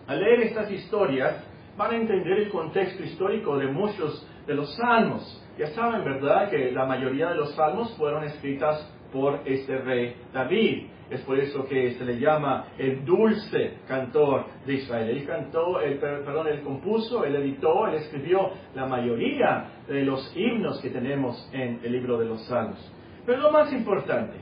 al 0.06 0.20
leer 0.20 0.42
estas 0.42 0.70
historias, 0.70 1.46
van 1.78 1.92
a 1.92 1.96
entender 1.96 2.40
el 2.40 2.50
contexto 2.50 3.04
histórico 3.04 3.58
de 3.58 3.68
muchos 3.68 4.28
de 4.50 4.56
los 4.56 4.76
salmos. 4.76 5.46
Ya 5.60 5.68
saben, 5.68 6.04
¿verdad?, 6.04 6.50
que 6.50 6.72
la 6.72 6.86
mayoría 6.86 7.30
de 7.30 7.36
los 7.36 7.54
salmos 7.54 7.96
fueron 7.98 8.24
escritas 8.24 8.92
por 9.14 9.42
este 9.46 9.78
rey 9.78 10.16
David. 10.34 10.88
Es 11.12 11.22
por 11.22 11.40
eso 11.40 11.66
que 11.66 11.92
se 11.92 12.04
le 12.04 12.20
llama 12.20 12.68
el 12.78 13.06
dulce 13.06 13.78
cantor 13.88 14.46
de 14.66 14.74
Israel. 14.74 15.10
Él 15.10 15.26
cantó, 15.26 15.80
él, 15.82 16.00
perdón, 16.00 16.48
él 16.48 16.62
compuso, 16.62 17.26
él 17.26 17.36
editó, 17.36 17.88
él 17.88 17.96
escribió 17.96 18.52
la 18.74 18.88
mayoría 18.88 19.66
de 19.88 20.04
los 20.04 20.36
himnos 20.36 20.82
que 20.82 20.90
tenemos 20.90 21.50
en 21.54 21.80
el 21.84 21.92
libro 21.92 22.18
de 22.18 22.26
los 22.26 22.44
Salmos. 22.48 22.92
Pero 23.26 23.42
lo 23.42 23.52
más 23.52 23.72
importante, 23.72 24.38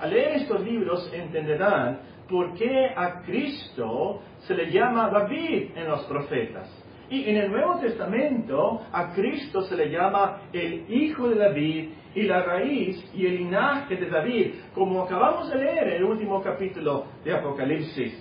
al 0.00 0.10
leer 0.10 0.38
estos 0.38 0.60
libros 0.60 1.08
entenderán 1.12 2.00
por 2.28 2.54
qué 2.54 2.88
a 2.96 3.22
Cristo 3.22 4.22
se 4.38 4.54
le 4.54 4.70
llama 4.72 5.08
David 5.08 5.70
en 5.76 5.88
los 5.88 6.02
profetas. 6.04 6.81
Y 7.12 7.28
en 7.28 7.36
el 7.36 7.50
Nuevo 7.50 7.78
Testamento 7.78 8.86
a 8.90 9.12
Cristo 9.12 9.60
se 9.60 9.76
le 9.76 9.90
llama 9.90 10.44
el 10.50 10.90
Hijo 10.90 11.28
de 11.28 11.34
David 11.34 11.90
y 12.14 12.22
la 12.22 12.42
raíz 12.42 13.04
y 13.14 13.26
el 13.26 13.36
linaje 13.36 13.96
de 13.96 14.08
David, 14.08 14.54
como 14.74 15.02
acabamos 15.02 15.50
de 15.50 15.56
leer 15.56 15.88
en 15.88 15.94
el 15.96 16.04
último 16.04 16.42
capítulo 16.42 17.04
de 17.22 17.34
Apocalipsis. 17.34 18.14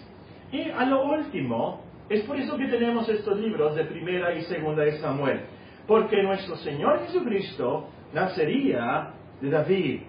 Y 0.51 0.69
a 0.71 0.83
lo 0.83 1.05
último, 1.05 1.85
es 2.09 2.23
por 2.23 2.37
eso 2.37 2.57
que 2.57 2.67
tenemos 2.67 3.07
estos 3.07 3.39
libros 3.39 3.77
de 3.77 3.85
primera 3.85 4.35
y 4.35 4.41
segunda 4.41 4.83
de 4.83 4.97
Samuel, 4.99 5.39
porque 5.87 6.21
nuestro 6.21 6.57
Señor 6.57 6.99
Jesucristo 7.05 7.87
nacería 8.13 9.13
de 9.39 9.49
David. 9.49 10.01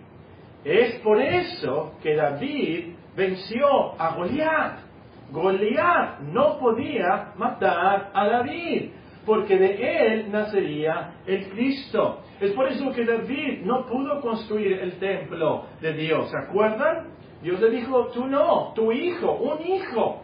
Es 0.64 0.94
por 1.02 1.22
eso 1.22 1.92
que 2.02 2.16
David 2.16 2.96
venció 3.14 3.94
a 3.96 4.16
Goliat. 4.16 4.91
Goliat 5.32 6.20
no 6.20 6.58
podía 6.58 7.32
matar 7.36 8.10
a 8.12 8.28
David, 8.28 8.90
porque 9.24 9.56
de 9.56 10.06
él 10.06 10.30
nacería 10.30 11.14
el 11.26 11.48
Cristo. 11.48 12.20
Es 12.40 12.52
por 12.52 12.68
eso 12.68 12.92
que 12.92 13.04
David 13.04 13.62
no 13.64 13.86
pudo 13.86 14.20
construir 14.20 14.78
el 14.80 14.98
templo 14.98 15.64
de 15.80 15.92
Dios. 15.94 16.30
¿Se 16.30 16.36
acuerdan? 16.36 17.14
Dios 17.42 17.60
le 17.60 17.70
dijo, 17.70 18.08
tú 18.08 18.26
no, 18.26 18.72
tu 18.74 18.92
hijo, 18.92 19.32
un 19.32 19.66
hijo. 19.66 20.22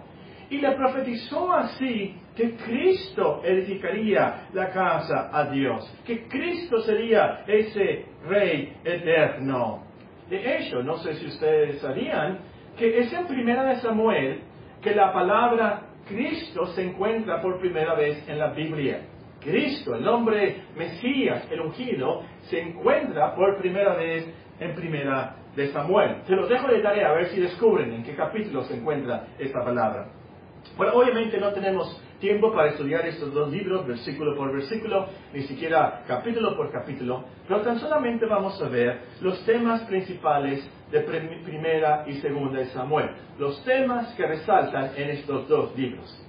Y 0.50 0.58
le 0.58 0.72
profetizó 0.72 1.52
así 1.52 2.16
que 2.34 2.56
Cristo 2.56 3.40
edificaría 3.44 4.48
la 4.52 4.70
casa 4.70 5.28
a 5.32 5.50
Dios, 5.50 5.92
que 6.06 6.26
Cristo 6.26 6.80
sería 6.80 7.44
ese 7.46 8.06
rey 8.26 8.76
eterno. 8.84 9.82
De 10.30 10.56
hecho, 10.56 10.82
no 10.82 10.96
sé 10.98 11.14
si 11.14 11.26
ustedes 11.26 11.80
sabían 11.80 12.38
que 12.78 12.98
es 12.98 13.12
en 13.12 13.26
primera 13.26 13.64
de 13.64 13.76
Samuel 13.76 14.42
que 14.82 14.94
la 14.94 15.12
palabra 15.12 15.82
Cristo 16.08 16.66
se 16.68 16.82
encuentra 16.82 17.40
por 17.40 17.58
primera 17.60 17.94
vez 17.94 18.26
en 18.28 18.38
la 18.38 18.50
Biblia. 18.52 19.02
Cristo, 19.40 19.94
el 19.94 20.02
nombre 20.02 20.62
Mesías, 20.76 21.46
el 21.50 21.60
ungido, 21.60 22.22
se 22.42 22.60
encuentra 22.60 23.34
por 23.34 23.58
primera 23.58 23.94
vez 23.94 24.26
en 24.58 24.74
primera 24.74 25.36
de 25.54 25.72
Samuel. 25.72 26.22
Se 26.26 26.34
los 26.34 26.48
dejo 26.48 26.68
de 26.68 26.80
tarea 26.80 27.10
a 27.10 27.12
ver 27.12 27.28
si 27.28 27.40
descubren 27.40 27.92
en 27.92 28.02
qué 28.02 28.14
capítulo 28.14 28.64
se 28.64 28.76
encuentra 28.76 29.26
esta 29.38 29.64
palabra. 29.64 30.08
Bueno, 30.76 30.94
obviamente 30.94 31.38
no 31.38 31.52
tenemos 31.52 32.02
tiempo 32.20 32.52
para 32.52 32.70
estudiar 32.70 33.06
estos 33.06 33.32
dos 33.32 33.50
libros 33.50 33.86
versículo 33.86 34.36
por 34.36 34.52
versículo, 34.52 35.06
ni 35.32 35.42
siquiera 35.42 36.02
capítulo 36.06 36.56
por 36.56 36.70
capítulo, 36.70 37.24
pero 37.46 37.60
tan 37.60 37.78
solamente 37.78 38.26
vamos 38.26 38.60
a 38.62 38.68
ver 38.68 39.00
los 39.20 39.44
temas 39.44 39.82
principales 39.82 40.68
de 40.90 41.00
primera 41.00 42.04
y 42.06 42.14
segunda 42.14 42.58
de 42.58 42.66
Samuel, 42.66 43.10
los 43.38 43.62
temas 43.64 44.14
que 44.14 44.26
resaltan 44.26 44.92
en 44.96 45.10
estos 45.10 45.48
dos 45.48 45.76
libros. 45.76 46.24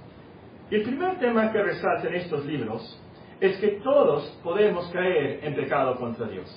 Y 0.70 0.76
el 0.76 0.82
primer 0.82 1.18
tema 1.18 1.50
que 1.50 1.62
resalta 1.62 2.06
en 2.08 2.14
estos 2.14 2.44
libros 2.44 3.00
es 3.40 3.56
que 3.58 3.80
todos 3.82 4.24
podemos 4.42 4.88
caer 4.90 5.40
en 5.42 5.54
pecado 5.54 5.96
contra 5.96 6.28
Dios. 6.28 6.48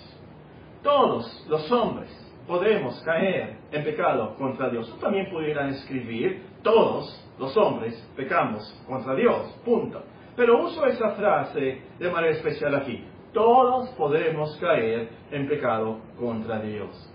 Todos 0.83 1.45
los 1.47 1.71
hombres 1.71 2.23
podemos 2.47 3.01
caer 3.03 3.57
en 3.71 3.83
pecado 3.83 4.35
contra 4.35 4.69
Dios. 4.69 4.97
también 5.00 5.29
pudieran 5.29 5.69
escribir, 5.69 6.43
todos 6.62 7.19
los 7.39 7.55
hombres 7.57 7.95
pecamos 8.15 8.63
contra 8.88 9.15
Dios, 9.15 9.51
punto. 9.65 10.03
Pero 10.35 10.63
uso 10.63 10.85
esa 10.85 11.12
frase 11.12 11.81
de 12.00 12.12
manera 12.12 12.33
especial 12.33 12.75
aquí. 12.75 13.03
Todos 13.33 13.89
podemos 13.91 14.55
caer 14.57 15.09
en 15.31 15.47
pecado 15.47 16.00
contra 16.19 16.59
Dios. 16.59 17.09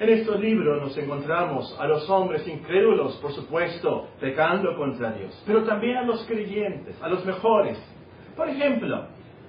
En 0.00 0.08
estos 0.08 0.40
libros 0.40 0.82
nos 0.82 0.98
encontramos 0.98 1.76
a 1.78 1.86
los 1.86 2.08
hombres 2.10 2.46
incrédulos, 2.48 3.16
por 3.18 3.32
supuesto, 3.32 4.08
pecando 4.18 4.76
contra 4.76 5.12
Dios, 5.12 5.40
pero 5.46 5.62
también 5.64 5.98
a 5.98 6.02
los 6.02 6.24
creyentes, 6.26 7.00
a 7.00 7.08
los 7.08 7.24
mejores. 7.24 7.78
Por 8.36 8.48
ejemplo, 8.48 9.06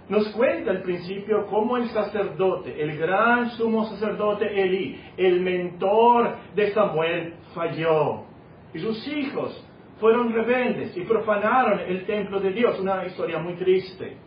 nos 0.09 0.27
cuenta 0.29 0.71
al 0.71 0.81
principio 0.81 1.45
cómo 1.47 1.77
el 1.77 1.89
sacerdote, 1.89 2.81
el 2.81 2.97
gran 2.97 3.51
sumo 3.51 3.85
sacerdote 3.85 4.45
Eli, 4.61 4.99
el 5.17 5.39
mentor 5.41 6.35
de 6.55 6.71
Samuel, 6.71 7.35
falló. 7.53 8.25
Y 8.73 8.79
sus 8.79 9.07
hijos 9.07 9.65
fueron 9.99 10.33
rebeldes 10.33 10.95
y 10.97 11.01
profanaron 11.05 11.79
el 11.79 12.05
templo 12.05 12.39
de 12.39 12.51
Dios. 12.51 12.79
Una 12.79 13.05
historia 13.05 13.39
muy 13.39 13.53
triste. 13.55 14.17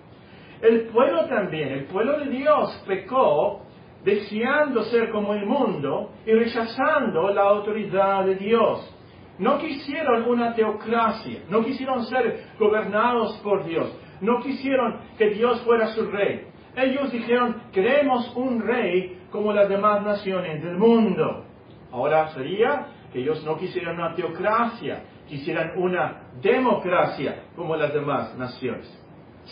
El 0.63 0.87
pueblo 0.89 1.27
también, 1.27 1.69
el 1.69 1.85
pueblo 1.85 2.19
de 2.21 2.31
Dios 2.31 2.83
pecó 2.87 3.63
deseando 4.03 4.85
ser 4.85 5.11
como 5.11 5.35
el 5.35 5.45
mundo 5.45 6.13
y 6.25 6.33
rechazando 6.33 7.29
la 7.31 7.43
autoridad 7.43 8.25
de 8.25 8.37
Dios. 8.37 8.93
No 9.39 9.59
quisieron 9.59 10.23
una 10.31 10.55
teocracia, 10.55 11.41
no 11.51 11.63
quisieron 11.63 12.05
ser 12.07 12.45
gobernados 12.59 13.37
por 13.45 13.65
Dios, 13.65 13.95
no 14.21 14.41
quisieron 14.41 15.01
que 15.19 15.31
Dios 15.31 15.63
fuera 15.63 15.89
su 15.89 16.11
rey. 16.11 16.47
Ellos 16.77 17.11
dijeron, 17.11 17.63
queremos 17.73 18.33
un 18.37 18.61
rey 18.61 19.19
como 19.31 19.53
las 19.53 19.69
demás 19.69 20.03
naciones 20.05 20.63
del 20.63 20.77
mundo. 20.77 21.45
Ahora 21.91 22.29
sería 22.29 22.87
que 23.13 23.21
ellos 23.21 23.43
no 23.45 23.57
quisieran 23.57 23.97
una 23.97 24.15
teocracia, 24.15 25.05
quisieran 25.27 25.73
una 25.77 26.23
democracia 26.43 27.45
como 27.55 27.77
las 27.77 27.93
demás 27.95 28.37
naciones. 28.37 28.93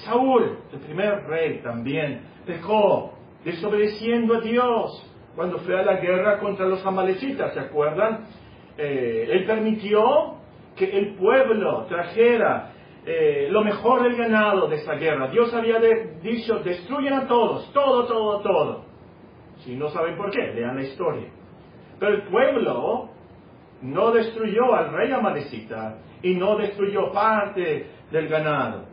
Saúl, 0.05 0.59
el 0.73 0.81
primer 0.81 1.25
rey, 1.25 1.61
también 1.63 2.21
pecó 2.45 3.15
desobedeciendo 3.45 4.35
a 4.35 4.41
Dios 4.41 5.11
cuando 5.35 5.59
fue 5.59 5.79
a 5.79 5.83
la 5.83 5.97
guerra 5.97 6.39
contra 6.39 6.67
los 6.67 6.85
amalecitas, 6.85 7.55
¿se 7.55 7.61
acuerdan? 7.61 8.27
Eh, 8.77 9.29
él 9.31 9.45
permitió 9.47 10.37
que 10.77 10.97
el 10.97 11.15
pueblo 11.15 11.85
trajera 11.89 12.73
eh, 13.07 13.49
lo 13.51 13.63
mejor 13.63 14.03
del 14.03 14.17
ganado 14.17 14.67
de 14.67 14.77
esa 14.77 14.95
guerra. 14.95 15.29
Dios 15.29 15.53
había 15.53 15.79
dicho, 16.23 16.61
destruyan 16.61 17.15
a 17.15 17.27
todos, 17.27 17.73
todo, 17.73 18.07
todo, 18.07 18.41
todo. 18.41 18.85
Si 19.59 19.77
no 19.77 19.89
saben 19.91 20.17
por 20.17 20.31
qué, 20.31 20.53
lean 20.55 20.77
la 20.77 20.83
historia. 20.83 21.29
Pero 21.99 22.15
el 22.15 22.23
pueblo 22.29 23.11
no 23.83 24.11
destruyó 24.11 24.75
al 24.75 24.93
rey 24.93 25.13
amalecita 25.13 25.99
y 26.23 26.35
no 26.35 26.57
destruyó 26.57 27.13
parte 27.13 27.87
del 28.11 28.29
ganado, 28.29 28.87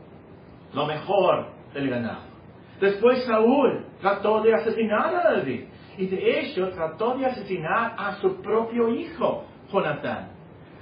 lo 0.74 0.86
mejor 0.86 1.48
del 1.74 1.89
ganado. 1.89 2.32
Después 2.80 3.24
Saúl 3.25 3.86
trató 4.01 4.41
de 4.41 4.53
asesinar 4.53 5.15
a 5.15 5.36
David 5.36 5.65
y 5.98 6.08
de 6.08 6.39
hecho 6.39 6.70
trató 6.72 7.15
de 7.15 7.27
asesinar 7.27 7.96
a 7.98 8.15
su 8.15 8.41
propio 8.41 8.89
hijo, 8.89 9.46
Jonatán. 9.72 10.32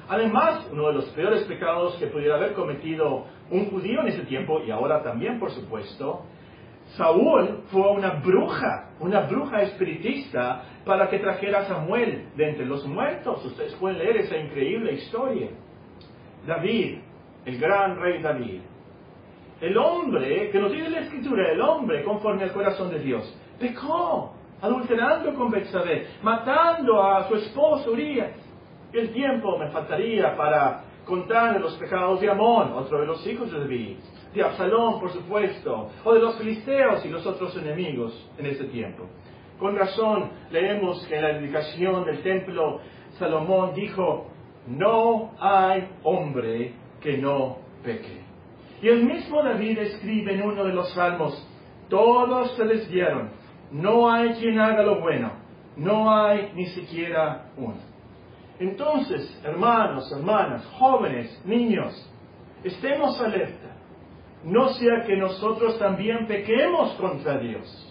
Además, 0.10 0.68
uno 0.72 0.88
de 0.88 0.94
los 0.94 1.06
peores 1.10 1.44
pecados 1.44 1.96
que 1.98 2.08
pudiera 2.08 2.36
haber 2.36 2.54
cometido 2.54 3.26
un 3.52 3.70
judío 3.70 4.02
en 4.02 4.08
ese 4.08 4.24
tiempo, 4.24 4.62
y 4.66 4.72
ahora 4.72 5.04
también 5.04 5.40
por 5.40 5.52
supuesto, 5.52 6.24
Saúl 6.98 7.62
fue 7.72 7.92
una 7.92 8.16
bruja, 8.16 8.90
una 9.00 9.22
bruja 9.22 9.62
espiritista 9.62 10.64
para 10.84 11.08
que 11.10 11.20
trajera 11.20 11.60
a 11.60 11.66
Samuel 11.66 12.30
de 12.36 12.50
entre 12.50 12.66
los 12.66 12.86
muertos. 12.88 13.46
Ustedes 13.46 13.76
pueden 13.76 14.00
leer 14.00 14.18
esa 14.18 14.38
increíble 14.38 14.94
historia. 14.94 15.50
David, 16.48 16.98
el 17.46 17.60
gran 17.60 18.00
rey 18.00 18.22
David, 18.22 18.62
el 19.62 19.78
hombre 19.78 20.50
que 20.50 20.60
nos 20.60 20.72
dice 20.72 20.90
la 20.90 21.02
escritura, 21.02 21.52
el 21.52 21.62
hombre 21.62 22.04
conforme 22.04 22.44
al 22.44 22.54
corazón 22.54 22.90
de 22.90 23.00
Dios, 23.00 23.38
pecó, 23.60 24.34
adulterando 24.60 25.36
con 25.36 25.52
Betsabé, 25.52 26.08
matando 26.24 27.04
a 27.04 27.28
su 27.28 27.36
esposo 27.36 27.92
Urias. 27.92 28.49
El 28.92 29.12
tiempo 29.12 29.58
me 29.58 29.70
faltaría 29.70 30.36
para 30.36 30.84
contar 31.06 31.60
los 31.62 31.76
pecados 31.78 32.20
de 32.22 32.30
Amón, 32.30 32.74
otro 32.74 33.02
de 33.02 33.06
los 33.06 33.26
hijos 33.28 33.52
de 33.52 33.60
David, 33.60 33.98
de 34.34 34.44
Absalón, 34.44 35.00
por 35.00 35.12
supuesto, 35.12 35.90
o 36.04 36.14
de 36.14 36.20
los 36.20 36.38
filisteos 36.38 37.06
y 37.06 37.10
los 37.10 37.26
otros 37.26 37.56
enemigos 37.58 38.30
en 38.38 38.46
ese 38.48 38.66
tiempo. 38.66 39.06
Con 39.60 39.76
razón 39.76 40.32
leemos 40.52 41.06
que 41.08 41.16
en 41.16 41.22
la 41.22 41.34
dedicación 41.34 42.06
del 42.06 42.22
templo 42.22 42.80
Salomón 43.18 43.74
dijo, 43.74 44.28
no 44.68 45.34
hay 45.40 45.90
hombre 46.04 46.74
que 47.02 47.18
no 47.18 47.58
peque. 47.84 48.22
Y 48.82 48.88
el 48.88 49.06
mismo 49.06 49.44
David 49.44 49.78
escribe 49.80 50.34
en 50.34 50.44
uno 50.44 50.64
de 50.64 50.74
los 50.74 50.94
salmos, 50.94 51.46
todos 51.90 52.56
se 52.56 52.66
les 52.66 52.90
dieron, 52.90 53.32
no 53.72 54.10
hay 54.10 54.34
quien 54.34 54.60
haga 54.60 54.84
lo 54.84 55.02
bueno, 55.02 55.32
no 55.76 56.16
hay 56.16 56.52
ni 56.56 56.66
siquiera 56.68 57.52
uno. 57.58 57.89
Entonces, 58.60 59.42
hermanos, 59.44 60.12
hermanas, 60.12 60.66
jóvenes, 60.78 61.42
niños, 61.46 61.94
estemos 62.64 63.20
alerta. 63.22 63.78
No 64.44 64.70
sea 64.70 65.04
que 65.06 65.16
nosotros 65.16 65.80
también 65.80 66.28
pequemos 66.28 66.94
contra 66.96 67.38
Dios. 67.40 67.86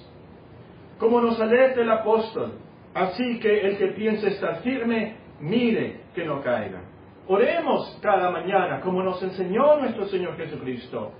Como 0.98 1.20
nos 1.20 1.40
alerta 1.40 1.80
el 1.80 1.90
apóstol, 1.90 2.58
así 2.94 3.38
que 3.40 3.60
el 3.60 3.78
que 3.78 3.88
piense 3.88 4.28
estar 4.28 4.60
firme, 4.62 5.16
mire 5.40 6.02
que 6.14 6.24
no 6.24 6.42
caiga. 6.42 6.82
Oremos 7.28 7.98
cada 8.02 8.30
mañana, 8.30 8.80
como 8.80 9.02
nos 9.02 9.22
enseñó 9.22 9.76
nuestro 9.76 10.06
Señor 10.06 10.36
Jesucristo, 10.36 11.12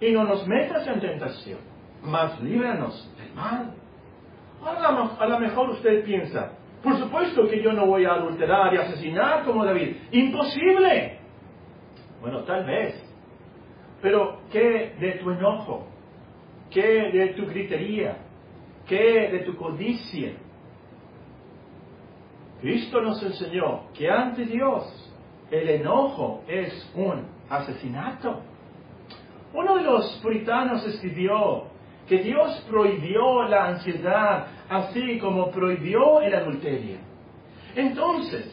y 0.00 0.12
no 0.12 0.24
nos 0.24 0.46
metas 0.46 0.86
en 0.86 1.00
tentación, 1.00 1.58
mas 2.02 2.40
líbranos 2.40 3.12
del 3.16 3.32
mal. 3.34 3.74
A 5.18 5.26
lo 5.26 5.38
mejor 5.38 5.70
usted 5.70 6.04
piensa, 6.04 6.52
por 6.86 6.98
supuesto 6.98 7.48
que 7.48 7.60
yo 7.60 7.72
no 7.72 7.84
voy 7.84 8.04
a 8.04 8.12
adulterar 8.12 8.72
y 8.72 8.76
asesinar 8.76 9.44
como 9.44 9.64
David. 9.64 9.96
Imposible. 10.12 11.18
Bueno, 12.20 12.44
tal 12.44 12.64
vez. 12.64 12.94
Pero 14.00 14.42
¿qué 14.52 14.94
de 15.00 15.18
tu 15.18 15.32
enojo? 15.32 15.88
¿Qué 16.70 17.10
de 17.12 17.34
tu 17.34 17.44
gritería? 17.44 18.18
¿Qué 18.86 19.28
de 19.32 19.38
tu 19.40 19.56
codicia? 19.56 20.34
Cristo 22.60 23.00
nos 23.00 23.20
enseñó 23.20 23.90
que 23.92 24.08
ante 24.08 24.44
Dios 24.44 25.12
el 25.50 25.68
enojo 25.68 26.44
es 26.46 26.88
un 26.94 27.26
asesinato. 27.50 28.42
Uno 29.52 29.74
de 29.74 29.82
los 29.82 30.20
puritanos 30.22 30.86
escribió 30.86 31.64
que 32.08 32.18
Dios 32.18 32.64
prohibió 32.70 33.44
la 33.44 33.66
ansiedad 33.68 34.46
así 34.68 35.18
como 35.18 35.50
prohibió 35.50 36.20
el 36.20 36.34
adulterio. 36.34 36.98
Entonces, 37.74 38.52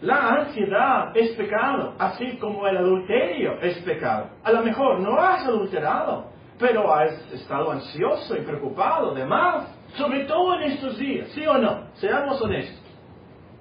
la 0.00 0.34
ansiedad 0.34 1.16
es 1.16 1.30
pecado, 1.36 1.94
así 1.98 2.36
como 2.36 2.66
el 2.66 2.76
adulterio 2.76 3.58
es 3.60 3.78
pecado. 3.78 4.28
A 4.44 4.52
lo 4.52 4.62
mejor 4.62 5.00
no 5.00 5.18
has 5.18 5.46
adulterado, 5.46 6.26
pero 6.58 6.92
has 6.92 7.32
estado 7.32 7.72
ansioso 7.72 8.36
y 8.36 8.42
preocupado 8.42 9.14
de 9.14 9.24
más, 9.24 9.74
sobre 9.96 10.24
todo 10.24 10.54
en 10.56 10.72
estos 10.72 10.98
días, 10.98 11.28
¿sí 11.30 11.46
o 11.46 11.58
no? 11.58 11.88
Seamos 11.94 12.40
honestos. 12.42 12.84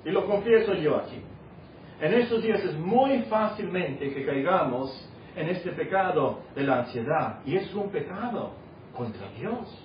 Y 0.04 0.12
lo 0.12 0.26
confieso 0.26 0.74
yo 0.74 0.98
aquí. 0.98 1.22
En 2.02 2.14
estos 2.14 2.44
días 2.44 2.64
es 2.64 2.78
muy 2.78 3.24
fácilmente 3.24 4.14
que 4.14 4.26
caigamos 4.26 4.92
en 5.36 5.50
este 5.50 5.72
pecado 5.72 6.40
de 6.56 6.64
la 6.64 6.80
ansiedad. 6.80 7.40
Y 7.46 7.56
es 7.56 7.74
un 7.74 7.90
pecado 7.90 8.54
contra 8.96 9.30
Dios. 9.38 9.82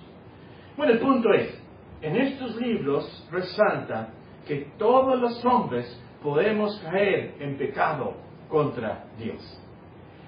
Bueno, 0.77 0.93
el 0.93 0.99
punto 0.99 1.33
es, 1.33 1.61
en 2.01 2.15
estos 2.15 2.55
libros 2.55 3.27
resalta 3.31 4.09
que 4.47 4.71
todos 4.77 5.19
los 5.19 5.43
hombres 5.45 6.01
podemos 6.23 6.79
caer 6.79 7.35
en 7.39 7.57
pecado 7.57 8.15
contra 8.49 9.05
Dios. 9.17 9.61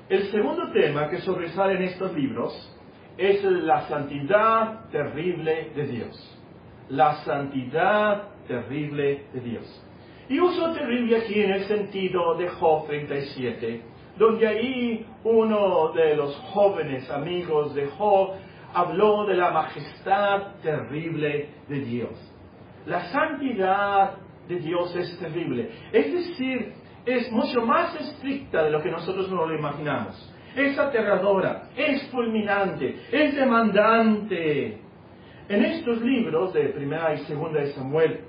El 0.09 0.31
segundo 0.31 0.71
tema 0.71 1.09
que 1.09 1.21
sobresale 1.21 1.75
en 1.75 1.83
estos 1.83 2.13
libros 2.13 2.53
es 3.17 3.43
la 3.43 3.87
santidad 3.87 4.89
terrible 4.89 5.71
de 5.75 5.87
Dios. 5.87 6.39
La 6.89 7.15
santidad 7.23 8.29
terrible 8.47 9.25
de 9.33 9.39
Dios. 9.39 9.83
Y 10.29 10.39
uso 10.39 10.73
terrible 10.73 11.17
aquí 11.17 11.41
en 11.41 11.51
el 11.51 11.63
sentido 11.65 12.35
de 12.35 12.49
Job 12.49 12.87
37, 12.87 13.81
donde 14.17 14.47
ahí 14.47 15.05
uno 15.23 15.91
de 15.93 16.15
los 16.15 16.35
jóvenes 16.53 17.09
amigos 17.09 17.73
de 17.73 17.87
Job 17.87 18.31
habló 18.73 19.25
de 19.25 19.35
la 19.35 19.51
majestad 19.51 20.55
terrible 20.61 21.49
de 21.67 21.79
Dios. 21.79 22.33
La 22.85 23.11
santidad 23.11 24.15
de 24.47 24.55
Dios 24.59 24.95
es 24.95 25.17
terrible. 25.19 25.69
Es 25.91 26.11
decir, 26.11 26.73
es 27.05 27.31
mucho 27.31 27.61
más 27.65 27.95
estricta 27.99 28.63
de 28.63 28.71
lo 28.71 28.81
que 28.81 28.91
nosotros 28.91 29.29
nos 29.29 29.47
lo 29.47 29.55
imaginamos. 29.55 30.29
Es 30.55 30.77
aterradora, 30.77 31.69
es 31.75 32.07
fulminante, 32.09 32.95
es 33.11 33.35
demandante. 33.35 34.79
En 35.49 35.65
estos 35.65 36.01
libros 36.01 36.53
de 36.53 36.69
Primera 36.69 37.13
y 37.13 37.19
Segunda 37.19 37.59
de 37.59 37.73
Samuel 37.73 38.21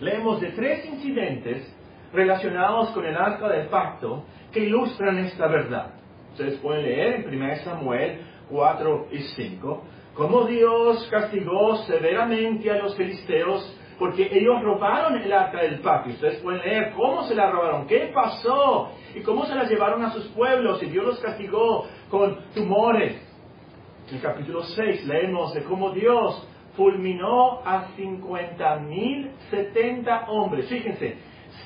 leemos 0.00 0.40
de 0.40 0.50
tres 0.50 0.84
incidentes 0.86 1.74
relacionados 2.12 2.90
con 2.90 3.04
el 3.04 3.16
arca 3.16 3.48
del 3.48 3.68
pacto 3.68 4.24
que 4.52 4.60
ilustran 4.60 5.18
esta 5.18 5.46
verdad. 5.46 5.94
Ustedes 6.32 6.58
pueden 6.60 6.84
leer 6.84 7.26
en 7.26 7.42
1 7.42 7.56
Samuel 7.64 8.20
4 8.50 9.06
y 9.12 9.18
5 9.18 9.82
cómo 10.14 10.44
Dios 10.44 11.08
castigó 11.10 11.76
severamente 11.84 12.70
a 12.70 12.76
los 12.76 12.94
filisteos 12.96 13.78
porque 13.98 14.28
ellos 14.32 14.62
robaron 14.62 15.16
el 15.16 15.32
arca 15.32 15.62
del 15.62 15.80
pacto. 15.80 16.10
Ustedes 16.10 16.42
pueden 16.42 16.60
leer 16.62 16.92
cómo 16.94 17.22
se 17.24 17.34
la 17.34 17.50
robaron, 17.50 17.86
qué 17.86 18.10
pasó 18.12 18.90
y 19.14 19.20
cómo 19.20 19.46
se 19.46 19.54
la 19.54 19.64
llevaron 19.64 20.04
a 20.04 20.10
sus 20.10 20.26
pueblos 20.28 20.82
y 20.82 20.86
Dios 20.86 21.06
los 21.06 21.20
castigó 21.20 21.86
con 22.10 22.38
tumores. 22.54 23.26
En 24.08 24.16
el 24.16 24.22
capítulo 24.22 24.62
6 24.62 25.06
leemos 25.06 25.54
de 25.54 25.62
cómo 25.64 25.92
Dios 25.92 26.46
fulminó 26.76 27.60
a 27.64 27.86
50.070 27.96 30.24
hombres. 30.28 30.68
Fíjense, 30.68 31.16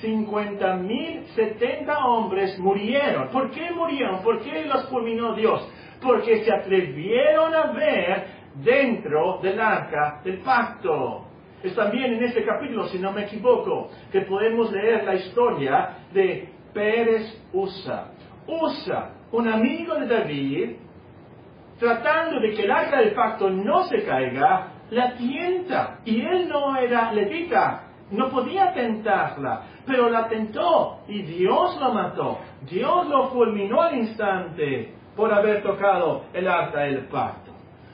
50.070 0.02 1.96
hombres 2.04 2.58
murieron. 2.58 3.28
¿Por 3.28 3.50
qué 3.50 3.70
murieron? 3.70 4.22
¿Por 4.22 4.40
qué 4.40 4.64
los 4.64 4.88
fulminó 4.88 5.34
Dios? 5.34 5.68
Porque 6.02 6.44
se 6.44 6.52
atrevieron 6.52 7.54
a 7.54 7.72
ver 7.72 8.26
dentro 8.54 9.38
del 9.42 9.60
arca 9.60 10.20
del 10.24 10.38
pacto. 10.38 11.26
Es 11.62 11.74
también 11.74 12.14
en 12.14 12.24
este 12.24 12.44
capítulo, 12.44 12.86
si 12.88 12.98
no 12.98 13.12
me 13.12 13.24
equivoco, 13.24 13.90
que 14.12 14.20
podemos 14.22 14.70
leer 14.70 15.04
la 15.04 15.14
historia 15.14 15.96
de 16.12 16.48
Pérez 16.72 17.48
Usa. 17.52 18.12
Usa, 18.46 19.12
un 19.32 19.48
amigo 19.48 19.94
de 19.96 20.06
David, 20.06 20.76
tratando 21.78 22.40
de 22.40 22.54
que 22.54 22.62
el 22.62 22.70
arca 22.70 22.98
del 23.00 23.12
pacto 23.14 23.50
no 23.50 23.84
se 23.84 24.04
caiga, 24.04 24.68
la 24.90 25.14
tienta. 25.14 25.98
Y 26.04 26.20
él 26.20 26.48
no 26.48 26.76
era 26.76 27.12
levita, 27.12 27.85
no 28.10 28.28
podía 28.28 28.72
tentarla, 28.72 29.62
pero 29.84 30.08
la 30.08 30.28
tentó 30.28 31.00
y 31.08 31.22
Dios 31.22 31.78
lo 31.80 31.92
mató. 31.92 32.38
Dios 32.62 33.08
lo 33.08 33.28
fulminó 33.30 33.82
al 33.82 33.96
instante 33.96 34.94
por 35.16 35.32
haber 35.32 35.62
tocado 35.62 36.24
el 36.32 36.46
arca 36.46 36.80
del 36.82 37.06
pacto. 37.06 37.52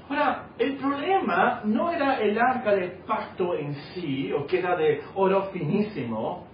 Ahora, 0.08 0.48
el 0.58 0.76
problema 0.76 1.60
no 1.64 1.90
era 1.90 2.20
el 2.20 2.38
arca 2.38 2.74
del 2.74 2.90
pacto 3.06 3.54
en 3.54 3.74
sí, 3.74 4.32
o 4.32 4.46
que 4.46 4.58
era 4.58 4.76
de 4.76 5.00
oro 5.14 5.44
finísimo, 5.44 6.46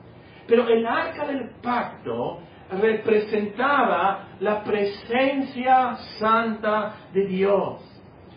pero 0.47 0.69
el 0.69 0.87
arca 0.87 1.27
del 1.27 1.51
pacto 1.61 2.39
representaba 2.71 4.29
la 4.41 4.63
presencia 4.63 5.97
santa 6.19 6.95
de 7.13 7.27
Dios. 7.27 7.83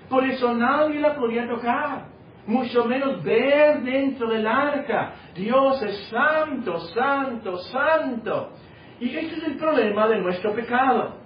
Por 0.09 0.25
eso 0.25 0.53
nadie 0.53 0.99
la 0.99 1.15
podía 1.15 1.47
tocar, 1.47 2.05
mucho 2.47 2.85
menos 2.85 3.23
ver 3.23 3.81
dentro 3.81 4.29
del 4.29 4.47
arca. 4.47 5.13
Dios 5.35 5.81
es 5.83 6.07
santo, 6.09 6.79
santo, 6.87 7.57
santo. 7.57 8.51
Y 8.99 9.15
ese 9.15 9.37
es 9.37 9.43
el 9.43 9.57
problema 9.57 10.07
de 10.07 10.19
nuestro 10.19 10.53
pecado. 10.53 11.17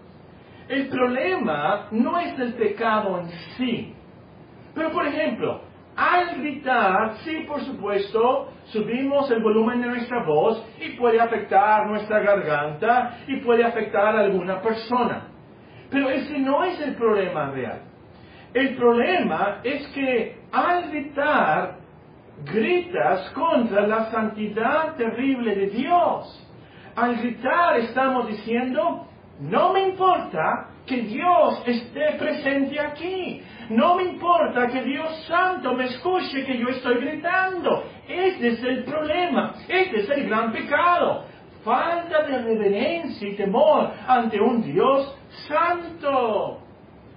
El 0.67 0.88
problema 0.88 1.88
no 1.91 2.19
es 2.19 2.38
el 2.39 2.54
pecado 2.54 3.19
en 3.19 3.30
sí. 3.58 3.93
Pero 4.73 4.91
por 4.91 5.06
ejemplo, 5.06 5.62
al 5.95 6.36
gritar, 6.41 7.17
sí, 7.23 7.45
por 7.47 7.62
supuesto, 7.62 8.49
subimos 8.65 9.32
el 9.32 9.41
volumen 9.41 9.82
de 9.82 9.88
nuestra 9.88 10.25
voz 10.25 10.65
y 10.80 10.89
puede 10.97 11.21
afectar 11.21 11.88
nuestra 11.88 12.19
garganta 12.19 13.19
y 13.28 13.38
puede 13.38 13.63
afectar 13.63 14.15
a 14.15 14.21
alguna 14.21 14.62
persona. 14.62 15.28
Pero 15.89 16.10
ese 16.10 16.38
no 16.39 16.63
es 16.63 16.80
el 16.82 16.95
problema 16.95 17.51
real. 17.51 17.82
El 18.54 18.75
problema 18.75 19.60
es 19.63 19.88
que 19.89 20.44
al 20.55 20.89
gritar, 20.89 21.75
gritas 22.45 23.29
contra 23.31 23.85
la 23.85 24.09
santidad 24.09 24.95
terrible 24.95 25.53
de 25.53 25.67
Dios. 25.67 26.47
Al 26.95 27.17
gritar 27.17 27.77
estamos 27.79 28.27
diciendo, 28.27 29.05
no 29.41 29.73
me 29.73 29.89
importa 29.89 30.69
que 30.85 31.01
Dios 31.01 31.61
esté 31.65 32.13
presente 32.17 32.79
aquí. 32.79 33.41
No 33.69 33.95
me 33.95 34.03
importa 34.03 34.67
que 34.67 34.81
Dios 34.83 35.25
Santo 35.27 35.73
me 35.73 35.85
escuche 35.85 36.45
que 36.45 36.57
yo 36.57 36.69
estoy 36.69 36.99
gritando. 36.99 37.83
Este 38.07 38.49
es 38.49 38.63
el 38.63 38.83
problema. 38.85 39.55
Este 39.67 40.01
es 40.01 40.09
el 40.09 40.29
gran 40.29 40.53
pecado. 40.53 41.25
Falta 41.65 42.23
de 42.23 42.37
reverencia 42.43 43.27
y 43.27 43.35
temor 43.35 43.91
ante 44.07 44.39
un 44.39 44.61
Dios 44.61 45.17
santo. 45.49 46.59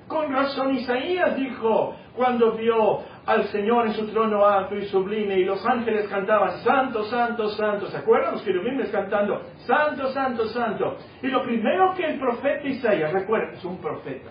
Con 0.08 0.32
razón 0.32 0.74
Isaías 0.74 1.36
dijo 1.36 1.94
cuando 2.18 2.52
vio 2.52 3.00
al 3.28 3.44
Señor 3.48 3.86
en 3.86 3.92
su 3.92 4.06
trono 4.06 4.46
alto 4.46 4.74
y 4.74 4.86
sublime 4.86 5.38
y 5.38 5.44
los 5.44 5.64
ángeles 5.66 6.08
cantaban 6.08 6.62
Santo, 6.64 7.04
Santo, 7.04 7.50
Santo. 7.50 7.86
¿Se 7.88 7.98
acuerdan 7.98 8.32
los 8.32 8.42
querubines 8.42 8.88
cantando 8.88 9.42
Santo, 9.66 10.08
Santo, 10.12 10.46
Santo? 10.48 10.96
Y 11.22 11.26
lo 11.26 11.42
primero 11.42 11.92
que 11.94 12.06
el 12.06 12.18
profeta 12.18 12.66
Isaías, 12.66 13.12
recuerden, 13.12 13.50
es 13.54 13.64
un 13.66 13.82
profeta. 13.82 14.30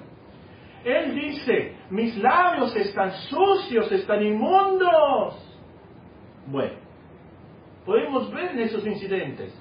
Él 0.83 1.13
dice, 1.13 1.75
mis 1.91 2.17
labios 2.17 2.75
están 2.75 3.11
sucios, 3.11 3.91
están 3.91 4.25
inmundos. 4.25 5.45
Bueno, 6.47 6.79
podemos 7.85 8.33
ver 8.33 8.49
en 8.49 8.61
esos 8.61 8.83
incidentes 8.83 9.53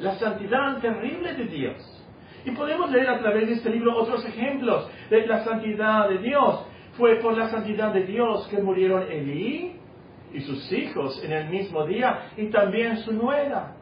la 0.00 0.16
santidad 0.16 0.80
terrible 0.80 1.34
de 1.34 1.44
Dios. 1.44 2.04
Y 2.44 2.50
podemos 2.50 2.90
leer 2.90 3.10
a 3.10 3.20
través 3.20 3.46
de 3.46 3.54
este 3.54 3.70
libro 3.70 3.96
otros 3.96 4.24
ejemplos 4.24 4.90
de 5.08 5.24
la 5.24 5.44
santidad 5.44 6.08
de 6.08 6.18
Dios. 6.18 6.66
Fue 6.96 7.16
por 7.16 7.36
la 7.36 7.48
santidad 7.50 7.92
de 7.92 8.04
Dios 8.04 8.46
que 8.48 8.60
murieron 8.62 9.02
Elí 9.10 9.76
y 10.32 10.40
sus 10.40 10.72
hijos 10.72 11.22
en 11.22 11.32
el 11.32 11.48
mismo 11.48 11.84
día 11.84 12.30
y 12.36 12.46
también 12.48 12.98
su 12.98 13.12
nuera, 13.12 13.74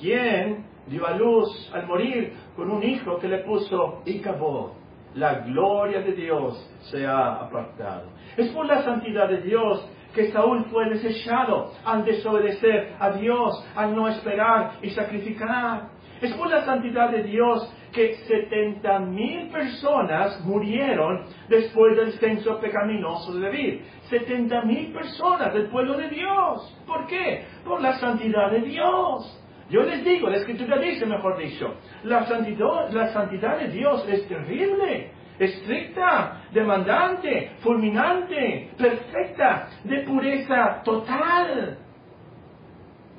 quien 0.00 0.64
dio 0.88 1.06
a 1.06 1.16
luz 1.16 1.70
al 1.72 1.86
morir 1.86 2.32
con 2.56 2.70
un 2.70 2.82
hijo 2.82 3.18
que 3.18 3.28
le 3.28 3.38
puso 3.38 4.02
Icabod. 4.04 4.72
La 5.14 5.40
gloria 5.40 6.00
de 6.00 6.12
Dios 6.12 6.70
se 6.90 7.06
ha 7.06 7.36
apartado. 7.36 8.10
Es 8.36 8.48
por 8.50 8.66
la 8.66 8.82
santidad 8.82 9.28
de 9.28 9.40
Dios 9.42 9.88
que 10.14 10.30
Saúl 10.30 10.64
fue 10.66 10.90
desechado 10.90 11.72
al 11.84 12.04
desobedecer 12.04 12.96
a 12.98 13.10
Dios, 13.12 13.64
al 13.74 13.94
no 13.94 14.08
esperar 14.08 14.72
y 14.82 14.90
sacrificar. 14.90 15.88
Es 16.20 16.34
por 16.34 16.50
la 16.50 16.64
santidad 16.64 17.10
de 17.10 17.22
Dios 17.22 17.72
que 17.92 18.14
70 18.14 18.98
mil 19.00 19.48
personas 19.50 20.40
murieron 20.44 21.24
después 21.48 21.96
del 21.96 22.12
censo 22.12 22.60
pecaminoso 22.60 23.34
de 23.34 23.40
David. 23.40 23.80
70 24.10 24.62
mil 24.62 24.92
personas 24.92 25.52
del 25.54 25.68
pueblo 25.68 25.96
de 25.96 26.08
Dios. 26.08 26.82
¿Por 26.86 27.06
qué? 27.06 27.44
Por 27.64 27.80
la 27.80 27.98
santidad 27.98 28.50
de 28.50 28.60
Dios. 28.60 29.42
Yo 29.68 29.82
les 29.82 30.04
digo, 30.04 30.28
la 30.28 30.36
escritura 30.36 30.78
dice, 30.78 31.06
mejor 31.06 31.38
dicho, 31.38 31.74
la 32.04 32.24
santidad, 32.26 33.58
de 33.58 33.68
Dios 33.68 34.06
es 34.08 34.28
terrible, 34.28 35.10
estricta, 35.38 36.44
demandante, 36.52 37.52
fulminante, 37.62 38.70
perfecta, 38.78 39.68
de 39.82 40.04
pureza 40.04 40.82
total. 40.84 41.78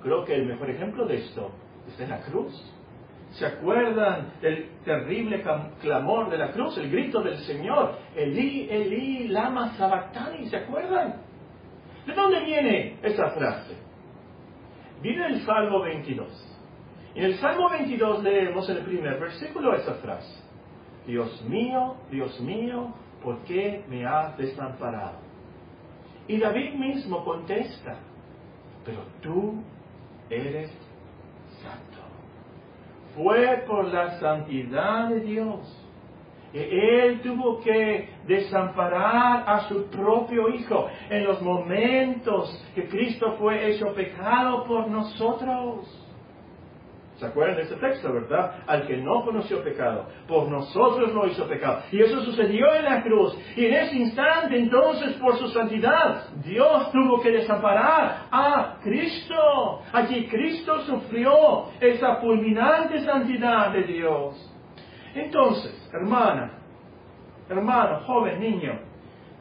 Creo 0.02 0.24
que 0.24 0.36
el 0.36 0.46
mejor 0.46 0.70
ejemplo 0.70 1.06
de 1.06 1.18
esto 1.18 1.52
es 1.86 2.00
en 2.00 2.10
la 2.10 2.22
cruz. 2.22 2.77
¿Se 3.38 3.46
acuerdan 3.46 4.34
del 4.42 4.80
terrible 4.84 5.44
clamor 5.80 6.32
de 6.32 6.40
la 6.40 6.52
cruz, 6.52 6.76
el 6.80 6.90
grito 6.90 7.22
del 7.22 7.38
Señor? 7.38 7.96
Elí, 8.16 8.68
Elí, 8.68 9.28
lama 9.28 9.74
sabactani, 9.78 10.48
¿se 10.48 10.58
acuerdan? 10.58 11.22
¿De 12.08 12.14
dónde 12.14 12.44
viene 12.44 12.98
esa 13.04 13.30
frase? 13.30 13.76
Viene 15.04 15.28
el 15.28 15.42
Salmo 15.46 15.84
22. 15.84 16.58
En 17.14 17.26
el 17.26 17.36
Salmo 17.36 17.70
22 17.70 18.24
leemos 18.24 18.68
en 18.70 18.78
el 18.78 18.84
primer 18.86 19.20
versículo 19.20 19.76
esa 19.76 19.94
frase. 19.96 20.44
Dios 21.06 21.40
mío, 21.44 21.96
Dios 22.10 22.40
mío, 22.42 22.92
¿por 23.24 23.44
qué 23.44 23.86
me 23.88 24.04
has 24.04 24.36
desamparado? 24.36 25.20
Y 26.28 26.40
David 26.40 26.74
mismo 26.74 27.24
contesta, 27.24 28.00
pero 28.84 29.04
tú 29.22 29.62
eres 30.28 30.72
fue 33.18 33.64
por 33.68 33.86
la 33.92 34.20
santidad 34.20 35.10
de 35.10 35.20
Dios. 35.22 35.84
Él 36.54 37.20
tuvo 37.22 37.60
que 37.60 38.10
desamparar 38.26 39.44
a 39.46 39.68
su 39.68 39.88
propio 39.88 40.50
Hijo 40.50 40.88
en 41.10 41.26
los 41.26 41.42
momentos 41.42 42.66
que 42.74 42.88
Cristo 42.88 43.36
fue 43.38 43.70
hecho 43.70 43.94
pecado 43.94 44.64
por 44.64 44.88
nosotros. 44.88 45.97
¿Se 47.18 47.26
acuerdan 47.26 47.56
de 47.56 47.64
este 47.64 47.76
texto, 47.78 48.14
verdad? 48.14 48.64
Al 48.68 48.86
que 48.86 48.98
no 48.98 49.24
conoció 49.26 49.64
pecado, 49.64 50.06
por 50.28 50.48
nosotros 50.50 51.12
lo 51.14 51.26
hizo 51.26 51.48
pecado. 51.48 51.82
Y 51.92 52.02
eso 52.02 52.22
sucedió 52.22 52.72
en 52.76 52.86
la 52.86 53.02
cruz. 53.02 53.36
Y 53.56 53.66
en 53.66 53.74
ese 53.74 53.96
instante, 53.96 54.56
entonces, 54.56 55.14
por 55.16 55.36
su 55.38 55.48
santidad, 55.48 56.30
Dios 56.44 56.92
tuvo 56.92 57.20
que 57.22 57.32
desamparar 57.32 58.28
a 58.32 58.78
Cristo. 58.84 59.82
Allí 59.92 60.28
Cristo 60.28 60.80
sufrió 60.82 61.70
esa 61.80 62.18
fulminante 62.18 63.00
santidad 63.00 63.72
de 63.72 63.84
Dios. 63.84 64.54
Entonces, 65.16 65.90
hermana, 65.92 66.60
hermano, 67.50 68.02
joven, 68.06 68.40
niño, 68.40 68.80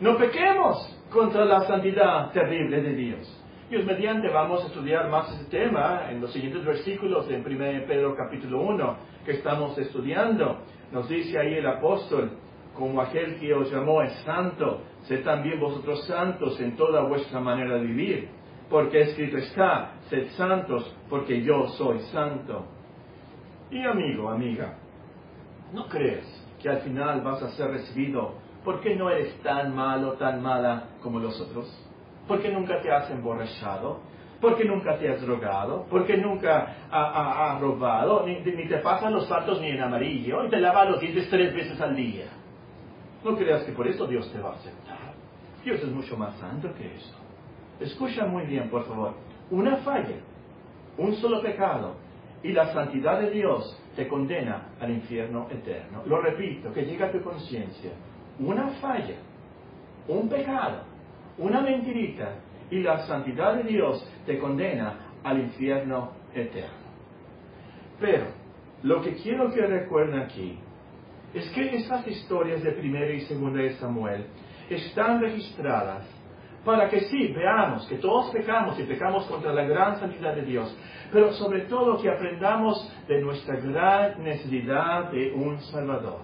no 0.00 0.16
pequemos 0.16 0.98
contra 1.12 1.44
la 1.44 1.60
santidad 1.66 2.30
terrible 2.32 2.80
de 2.80 2.94
Dios. 2.94 3.45
Dios 3.68 3.84
mediante 3.84 4.28
vamos 4.28 4.62
a 4.62 4.68
estudiar 4.68 5.10
más 5.10 5.28
este 5.32 5.58
tema 5.58 6.08
en 6.08 6.20
los 6.20 6.32
siguientes 6.32 6.64
versículos 6.64 7.28
en 7.28 7.44
1 7.44 7.86
Pedro 7.88 8.14
capítulo 8.14 8.60
1 8.60 8.96
que 9.24 9.32
estamos 9.32 9.76
estudiando. 9.76 10.58
Nos 10.92 11.08
dice 11.08 11.36
ahí 11.36 11.54
el 11.54 11.66
apóstol, 11.66 12.30
como 12.76 13.00
aquel 13.00 13.40
que 13.40 13.52
os 13.52 13.68
llamó 13.72 14.02
es 14.02 14.12
santo, 14.20 14.82
sed 15.02 15.24
también 15.24 15.58
vosotros 15.58 16.06
santos 16.06 16.60
en 16.60 16.76
toda 16.76 17.08
vuestra 17.08 17.40
manera 17.40 17.74
de 17.74 17.86
vivir, 17.86 18.28
porque 18.70 19.00
escrito 19.00 19.38
está, 19.38 19.94
sed 20.10 20.28
santos 20.36 20.96
porque 21.10 21.42
yo 21.42 21.66
soy 21.70 21.98
santo. 22.12 22.66
Y 23.72 23.82
amigo, 23.82 24.30
amiga, 24.30 24.78
¿no 25.72 25.88
crees 25.88 26.24
que 26.62 26.68
al 26.68 26.82
final 26.82 27.20
vas 27.22 27.42
a 27.42 27.50
ser 27.50 27.68
recibido 27.72 28.34
porque 28.64 28.94
no 28.94 29.10
eres 29.10 29.36
tan 29.42 29.74
malo, 29.74 30.12
tan 30.12 30.40
mala 30.40 30.90
como 31.02 31.18
los 31.18 31.40
otros? 31.40 31.85
Porque 32.26 32.50
nunca 32.50 32.80
te 32.80 32.90
has 32.90 33.10
emborrachado, 33.10 34.00
porque 34.40 34.64
nunca 34.64 34.98
te 34.98 35.08
has 35.08 35.20
drogado, 35.22 35.86
porque 35.88 36.16
nunca 36.16 36.74
has 36.90 37.60
robado, 37.60 38.26
ni, 38.26 38.42
te 38.42 38.78
pasan 38.78 39.14
los 39.14 39.26
saltos 39.26 39.60
ni 39.60 39.70
en 39.70 39.80
amarillo, 39.80 40.44
y 40.44 40.50
te 40.50 40.60
lavas 40.60 40.90
los 40.90 41.00
dientes 41.00 41.28
tres 41.30 41.54
veces 41.54 41.80
al 41.80 41.96
día. 41.96 42.26
No 43.24 43.36
creas 43.36 43.64
que 43.64 43.72
por 43.72 43.86
eso 43.86 44.06
Dios 44.06 44.30
te 44.32 44.40
va 44.40 44.50
a 44.50 44.54
aceptar. 44.54 45.14
Dios 45.64 45.80
es 45.80 45.90
mucho 45.90 46.16
más 46.16 46.36
santo 46.36 46.72
que 46.74 46.94
eso. 46.94 47.14
Escucha 47.80 48.26
muy 48.26 48.44
bien, 48.44 48.68
por 48.70 48.86
favor. 48.86 49.14
Una 49.50 49.78
falla, 49.78 50.16
un 50.98 51.14
solo 51.16 51.42
pecado, 51.42 51.96
y 52.42 52.52
la 52.52 52.72
santidad 52.72 53.20
de 53.20 53.30
Dios 53.30 53.76
te 53.96 54.06
condena 54.06 54.68
al 54.80 54.90
infierno 54.90 55.48
eterno. 55.50 56.02
Lo 56.06 56.20
repito, 56.20 56.72
que 56.72 56.82
llega 56.84 57.06
a 57.06 57.12
tu 57.12 57.22
conciencia. 57.22 57.90
Una 58.38 58.68
falla, 58.80 59.16
un 60.06 60.28
pecado, 60.28 60.82
una 61.38 61.60
mentirita 61.60 62.36
y 62.70 62.80
la 62.80 63.06
santidad 63.06 63.54
de 63.54 63.64
Dios 63.64 64.06
te 64.24 64.38
condena 64.38 64.98
al 65.22 65.40
infierno 65.40 66.12
eterno. 66.34 66.86
Pero 68.00 68.26
lo 68.82 69.00
que 69.02 69.14
quiero 69.16 69.50
que 69.52 69.66
recuerden 69.66 70.20
aquí 70.20 70.58
es 71.34 71.48
que 71.50 71.76
esas 71.76 72.06
historias 72.06 72.62
de 72.62 72.72
primera 72.72 73.10
y 73.12 73.20
segunda 73.22 73.60
de 73.60 73.74
Samuel 73.74 74.26
están 74.70 75.20
registradas 75.20 76.04
para 76.64 76.88
que 76.88 77.00
sí 77.02 77.28
veamos 77.28 77.86
que 77.86 77.96
todos 77.96 78.30
pecamos 78.32 78.78
y 78.80 78.82
pecamos 78.82 79.24
contra 79.26 79.52
la 79.52 79.62
gran 79.62 80.00
santidad 80.00 80.34
de 80.34 80.42
Dios, 80.42 80.76
pero 81.12 81.32
sobre 81.34 81.60
todo 81.62 82.02
que 82.02 82.10
aprendamos 82.10 82.92
de 83.06 83.20
nuestra 83.20 83.54
gran 83.56 84.22
necesidad 84.24 85.12
de 85.12 85.32
un 85.32 85.60
Salvador, 85.60 86.18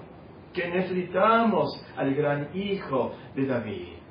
que 0.52 0.68
necesitamos 0.68 1.84
al 1.96 2.12
gran 2.14 2.48
Hijo 2.54 3.12
de 3.36 3.46
David. 3.46 4.01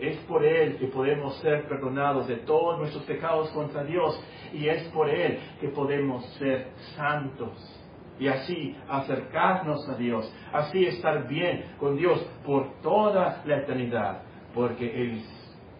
Es 0.00 0.16
por 0.20 0.44
Él 0.44 0.76
que 0.78 0.86
podemos 0.86 1.36
ser 1.38 1.68
perdonados 1.68 2.26
de 2.26 2.36
todos 2.36 2.78
nuestros 2.78 3.04
pecados 3.04 3.50
contra 3.50 3.84
Dios 3.84 4.18
y 4.52 4.66
es 4.66 4.84
por 4.88 5.08
Él 5.08 5.38
que 5.60 5.68
podemos 5.68 6.24
ser 6.38 6.68
santos 6.96 7.80
y 8.18 8.28
así 8.28 8.76
acercarnos 8.88 9.88
a 9.88 9.94
Dios, 9.96 10.30
así 10.52 10.84
estar 10.84 11.26
bien 11.26 11.64
con 11.78 11.96
Dios 11.96 12.20
por 12.44 12.80
toda 12.82 13.42
la 13.46 13.58
eternidad, 13.58 14.22
porque 14.54 15.02
el 15.02 15.22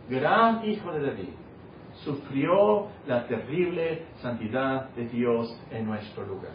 gran 0.09 0.65
Hijo 0.65 0.91
de 0.91 1.07
David 1.07 1.35
sufrió 2.03 2.89
la 3.07 3.27
terrible 3.27 4.07
santidad 4.23 4.89
de 4.91 5.07
Dios 5.09 5.55
en 5.71 5.85
nuestro 5.85 6.25
lugar. 6.27 6.55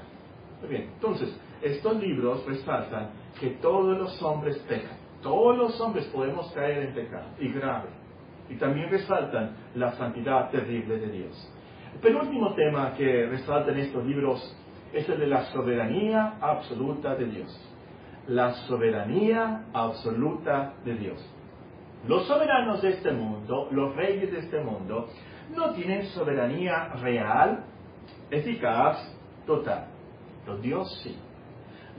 Muy 0.61 0.69
bien, 0.69 0.89
entonces, 0.93 1.39
estos 1.61 1.95
libros 1.97 2.43
resaltan 2.47 3.11
que 3.39 3.51
todos 3.61 3.95
los 3.95 4.21
hombres 4.23 4.57
pecan 4.67 5.04
todos 5.25 5.57
los 5.57 5.81
hombres 5.81 6.05
podemos 6.13 6.51
caer 6.51 6.83
en 6.83 6.93
pecado, 6.93 7.25
y 7.39 7.51
grave. 7.51 7.89
Y 8.47 8.57
también 8.57 8.91
resaltan 8.91 9.55
la 9.73 9.93
santidad 9.93 10.51
terrible 10.51 10.99
de 10.99 11.07
Dios. 11.07 11.51
El 11.95 11.99
penúltimo 11.99 12.53
tema 12.53 12.93
que 12.95 13.25
resaltan 13.25 13.75
estos 13.79 14.05
libros 14.05 14.55
es 14.93 15.09
el 15.09 15.19
de 15.19 15.25
la 15.25 15.45
soberanía 15.45 16.35
absoluta 16.39 17.15
de 17.15 17.25
Dios. 17.25 17.71
La 18.27 18.53
soberanía 18.67 19.65
absoluta 19.73 20.75
de 20.85 20.93
Dios. 20.93 21.31
Los 22.07 22.27
soberanos 22.27 22.83
de 22.83 22.89
este 22.91 23.11
mundo, 23.11 23.69
los 23.71 23.95
reyes 23.95 24.31
de 24.31 24.39
este 24.41 24.61
mundo, 24.61 25.07
no 25.55 25.71
tienen 25.73 26.05
soberanía 26.09 26.89
real, 27.01 27.63
eficaz, 28.29 28.99
total. 29.47 29.87
Pero 30.45 30.57
Dios 30.59 31.01
sí. 31.01 31.17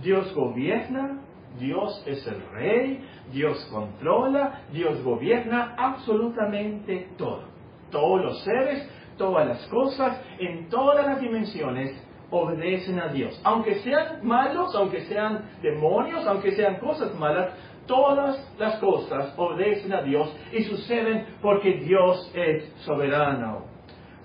Dios 0.00 0.32
gobierna 0.32 1.25
Dios 1.58 2.02
es 2.06 2.26
el 2.26 2.42
rey, 2.50 3.04
Dios 3.32 3.66
controla, 3.70 4.62
Dios 4.72 5.02
gobierna 5.02 5.74
absolutamente 5.76 7.08
todo. 7.16 7.44
Todos 7.90 8.24
los 8.24 8.44
seres, 8.44 8.88
todas 9.16 9.46
las 9.46 9.66
cosas, 9.68 10.20
en 10.38 10.68
todas 10.68 11.06
las 11.06 11.20
dimensiones, 11.20 12.02
obedecen 12.30 12.98
a 12.98 13.08
Dios. 13.08 13.40
Aunque 13.44 13.76
sean 13.76 14.26
malos, 14.26 14.74
aunque 14.74 15.02
sean 15.02 15.50
demonios, 15.62 16.26
aunque 16.26 16.52
sean 16.52 16.80
cosas 16.80 17.14
malas, 17.14 17.52
Todas 17.86 18.52
las 18.58 18.80
cosas 18.80 19.32
obedecen 19.36 19.92
a 19.92 20.02
Dios 20.02 20.34
y 20.52 20.64
suceden 20.64 21.24
porque 21.40 21.74
Dios 21.74 22.32
es 22.34 22.64
soberano. 22.84 23.64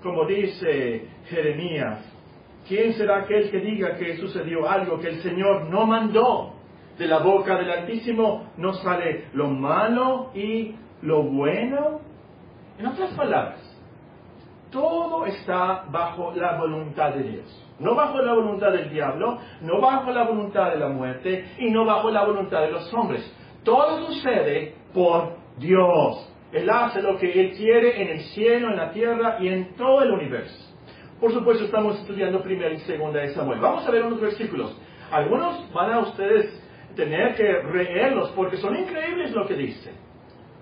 Como 0.02 0.26
dice 0.26 1.06
Jeremías, 1.26 2.00
¿quién 2.66 2.92
será 2.94 3.18
aquel 3.18 3.50
que 3.52 3.60
diga 3.60 3.96
que 3.96 4.16
sucedió 4.16 4.68
algo 4.68 4.98
que 4.98 5.10
el 5.10 5.22
Señor 5.22 5.70
no 5.70 5.86
mandó? 5.86 6.51
De 7.02 7.08
la 7.08 7.18
boca 7.18 7.56
del 7.56 7.68
Altísimo 7.68 8.52
no 8.58 8.74
sale 8.74 9.24
lo 9.32 9.48
malo 9.48 10.30
y 10.36 10.76
lo 11.00 11.24
bueno. 11.24 11.98
En 12.78 12.86
otras 12.86 13.12
palabras, 13.14 13.58
todo 14.70 15.26
está 15.26 15.86
bajo 15.90 16.32
la 16.36 16.58
voluntad 16.58 17.12
de 17.14 17.24
Dios. 17.24 17.74
No 17.80 17.96
bajo 17.96 18.22
la 18.22 18.34
voluntad 18.34 18.70
del 18.70 18.88
diablo, 18.88 19.36
no 19.62 19.80
bajo 19.80 20.12
la 20.12 20.22
voluntad 20.22 20.70
de 20.70 20.78
la 20.78 20.90
muerte 20.90 21.44
y 21.58 21.72
no 21.72 21.84
bajo 21.84 22.08
la 22.08 22.24
voluntad 22.24 22.60
de 22.60 22.70
los 22.70 22.94
hombres. 22.94 23.36
Todo 23.64 24.06
sucede 24.06 24.76
por 24.94 25.38
Dios. 25.56 26.32
Él 26.52 26.70
hace 26.70 27.02
lo 27.02 27.18
que 27.18 27.32
Él 27.32 27.56
quiere 27.56 28.00
en 28.00 28.10
el 28.10 28.20
cielo, 28.26 28.68
en 28.70 28.76
la 28.76 28.92
tierra 28.92 29.38
y 29.40 29.48
en 29.48 29.74
todo 29.74 30.04
el 30.04 30.12
universo. 30.12 30.72
Por 31.20 31.32
supuesto, 31.32 31.64
estamos 31.64 31.98
estudiando 31.98 32.40
primera 32.44 32.72
y 32.72 32.78
segunda 32.78 33.18
de 33.18 33.34
Samuel. 33.34 33.58
Vamos 33.58 33.84
a 33.88 33.90
ver 33.90 34.04
unos 34.04 34.20
versículos. 34.20 34.80
Algunos 35.10 35.72
van 35.72 35.92
a 35.94 35.98
ustedes 35.98 36.61
tener 36.94 37.34
que 37.34 37.62
leerlos 37.72 38.30
porque 38.30 38.56
son 38.56 38.76
increíbles 38.76 39.32
lo 39.32 39.46
que 39.46 39.54
dice. 39.54 39.92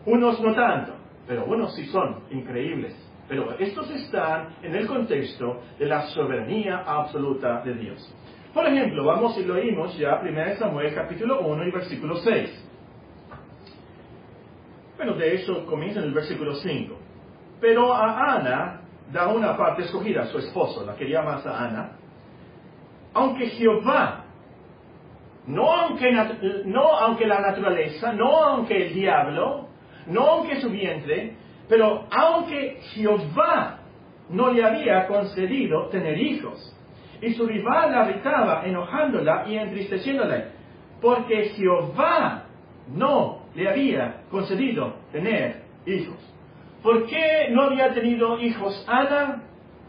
Unos 0.07 0.41
no 0.41 0.55
tanto, 0.55 0.95
pero 1.27 1.45
unos 1.45 1.75
sí 1.75 1.87
son 1.87 2.25
increíbles. 2.31 2.97
Pero 3.29 3.53
estos 3.59 3.89
están 3.91 4.57
en 4.63 4.75
el 4.75 4.87
contexto 4.87 5.61
de 5.79 5.87
la 5.87 6.03
soberanía 6.09 6.79
absoluta 6.79 7.63
de 7.63 7.75
Dios. 7.75 8.15
Por 8.53 8.67
ejemplo, 8.67 9.05
vamos 9.05 9.39
y 9.39 9.45
lo 9.45 9.55
oímos 9.55 9.97
ya 9.97 10.21
1 10.21 10.57
Samuel 10.59 10.93
capítulo 10.95 11.41
1 11.41 11.65
y 11.65 11.71
versículo 11.71 12.17
6. 12.17 12.67
Bueno, 14.97 15.15
de 15.15 15.37
hecho 15.37 15.65
comienza 15.67 16.01
en 16.01 16.07
el 16.07 16.13
versículo 16.13 16.55
5. 16.57 16.99
Pero 17.61 17.95
a 17.95 18.35
Ana 18.35 18.81
da 19.13 19.29
una 19.29 19.57
parte 19.57 19.83
escogida, 19.83 20.27
su 20.27 20.39
esposo, 20.39 20.85
la 20.85 20.97
quería 20.97 21.23
más 21.23 21.47
a 21.47 21.65
Ana. 21.65 21.93
Aunque 23.15 23.47
Jehová, 23.51 24.20
no 25.51 25.73
aunque, 25.73 26.13
no 26.67 26.93
aunque 26.99 27.27
la 27.27 27.41
naturaleza, 27.41 28.13
no 28.13 28.45
aunque 28.45 28.87
el 28.87 28.95
diablo, 28.95 29.69
no 30.07 30.27
aunque 30.27 30.61
su 30.61 30.71
vientre, 30.71 31.35
pero 31.69 32.07
aunque 32.11 32.79
Jehová 32.93 33.79
no 34.29 34.53
le 34.53 34.65
había 34.65 35.07
concedido 35.07 35.89
tener 35.89 36.19
hijos, 36.19 36.77
y 37.21 37.35
su 37.35 37.47
rival 37.47 37.93
la 37.93 38.09
irritaba, 38.09 38.63
enojándola 38.65 39.45
y 39.47 39.57
entristeciéndola, 39.57 40.47
porque 41.01 41.51
Jehová 41.51 42.45
no 42.89 43.43
le 43.55 43.69
había 43.69 44.23
concedido 44.31 44.95
tener 45.13 45.63
hijos. 45.87 46.17
¿Por 46.83 47.07
qué 47.07 47.49
no 47.51 47.65
había 47.65 47.93
tenido 47.93 48.39
hijos 48.41 48.85
Ana? 48.89 49.43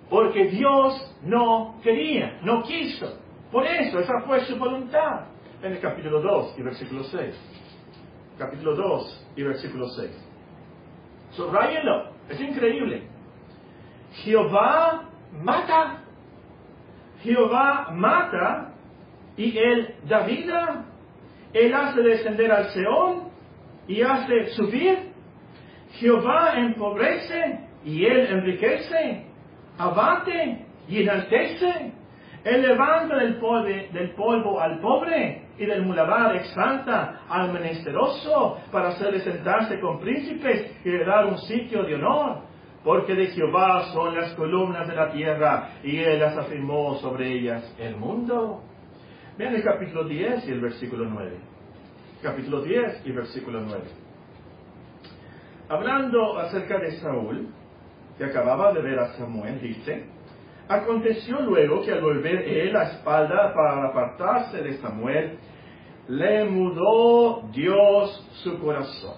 Porque 0.10 0.46
Dios 0.46 1.18
no 1.24 1.76
quería, 1.82 2.40
no 2.44 2.64
quiso. 2.64 3.18
Por 3.52 3.66
eso, 3.66 4.00
esa 4.00 4.22
fue 4.26 4.42
su 4.42 4.58
voluntad. 4.58 5.31
En 5.64 5.74
el 5.74 5.80
capítulo 5.80 6.22
2 6.22 6.56
y 6.58 6.64
versículo 6.64 7.04
6. 7.04 7.36
Capítulo 8.36 8.76
2 8.76 9.28
y 9.36 9.44
versículo 9.44 9.88
6. 9.90 10.10
Subrayenlo, 11.34 12.14
es 12.30 12.42
increíble. 12.42 13.04
Jehová 14.24 15.08
mata, 15.32 16.02
Jehová 17.22 17.90
mata 17.92 18.74
y 19.38 19.56
él 19.56 19.94
da 20.10 20.26
vida, 20.26 20.86
él 21.54 21.74
hace 21.76 22.02
descender 22.02 22.52
al 22.52 22.70
Seón 22.72 23.30
y 23.88 24.02
hace 24.02 24.48
subir. 24.56 25.12
Jehová 25.92 26.54
empobrece 26.56 27.60
y 27.86 28.04
él 28.04 28.26
enriquece, 28.32 29.28
abate 29.78 30.66
y 30.88 31.04
enaltece. 31.04 31.94
Él 32.44 32.64
levanta 32.64 33.18
del 33.18 33.36
polvo, 33.36 33.68
del 33.68 34.16
polvo 34.16 34.60
al 34.60 34.80
pobre 34.80 35.51
y 35.62 35.66
del 35.68 35.84
mulabar 35.84 36.36
exalta 36.38 37.22
al 37.30 37.54
menesteroso 37.54 38.58
para 38.72 38.90
hacerle 38.90 39.20
sentarse 39.20 39.80
con 39.80 40.00
príncipes 40.00 40.76
y 40.84 40.90
le 40.90 41.06
dar 41.06 41.28
un 41.28 41.38
sitio 41.38 41.84
de 41.84 41.94
honor. 41.94 42.40
Porque 42.84 43.14
de 43.14 43.28
Jehová 43.28 43.92
son 43.94 44.16
las 44.16 44.34
columnas 44.34 44.88
de 44.88 44.96
la 44.96 45.12
tierra 45.12 45.70
y 45.84 46.00
él 46.00 46.20
las 46.20 46.36
afirmó 46.36 46.96
sobre 46.96 47.32
ellas 47.32 47.76
el 47.78 47.96
mundo. 47.96 48.64
Vean 49.38 49.54
el 49.54 49.64
capítulo 49.64 50.06
10 50.06 50.48
y 50.48 50.52
el 50.52 50.62
versículo 50.62 51.06
9. 51.06 51.32
Capítulo 52.24 52.64
10 52.64 53.04
y 53.06 53.12
versículo 53.12 53.62
9. 53.62 53.84
Hablando 55.70 56.40
acerca 56.40 56.80
de 56.80 56.94
Saúl, 56.94 57.50
que 58.18 58.24
acababa 58.26 58.74
de 58.74 58.82
ver 58.82 58.98
a 58.98 59.14
Samuel, 59.14 59.62
dice, 59.62 60.08
Aconteció 60.68 61.40
luego 61.42 61.84
que 61.84 61.92
al 61.92 62.02
volver 62.02 62.48
él 62.48 62.74
la 62.74 62.84
espalda 62.84 63.54
para 63.54 63.90
apartarse 63.90 64.64
de 64.64 64.78
Samuel, 64.78 65.38
le 66.12 66.44
mudó 66.44 67.44
Dios 67.54 68.30
su 68.44 68.60
corazón. 68.60 69.16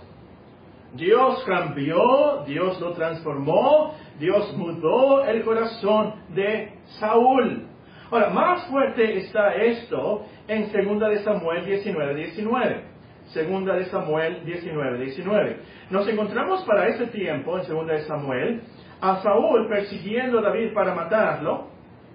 Dios 0.94 1.44
cambió, 1.44 2.44
Dios 2.46 2.80
lo 2.80 2.94
transformó, 2.94 3.96
Dios 4.20 4.56
mudó 4.56 5.26
el 5.26 5.44
corazón 5.44 6.14
de 6.36 6.72
Saúl. 7.00 7.66
Ahora, 8.12 8.30
más 8.30 8.68
fuerte 8.68 9.18
está 9.18 9.56
esto 9.56 10.24
en 10.48 10.72
2 10.72 11.00
de 11.10 11.24
Samuel 11.24 11.66
19, 11.66 12.14
19. 12.14 12.84
Segunda 13.30 13.74
de 13.74 13.86
Samuel 13.86 14.46
19, 14.46 15.00
19. 15.00 15.58
Nos 15.90 16.08
encontramos 16.08 16.64
para 16.66 16.90
ese 16.90 17.08
tiempo 17.08 17.58
en 17.58 17.68
2 17.68 17.88
de 17.88 18.00
Samuel 18.02 18.62
a 19.02 19.16
Saúl 19.24 19.68
persiguiendo 19.68 20.38
a 20.38 20.42
David 20.44 20.74
para 20.76 20.94
matarlo 20.94 21.70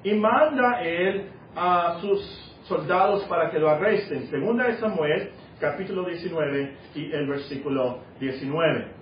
y 0.04 0.14
manda 0.14 0.82
él 0.82 1.30
a 1.56 1.98
sus 2.00 2.47
soldados 2.68 3.24
para 3.24 3.50
que 3.50 3.58
lo 3.58 3.68
arresten. 3.70 4.28
Segunda 4.28 4.66
de 4.66 4.76
Samuel, 4.76 5.30
capítulo 5.58 6.04
19 6.04 6.76
y 6.94 7.12
el 7.12 7.26
versículo 7.26 8.00
19. 8.20 8.98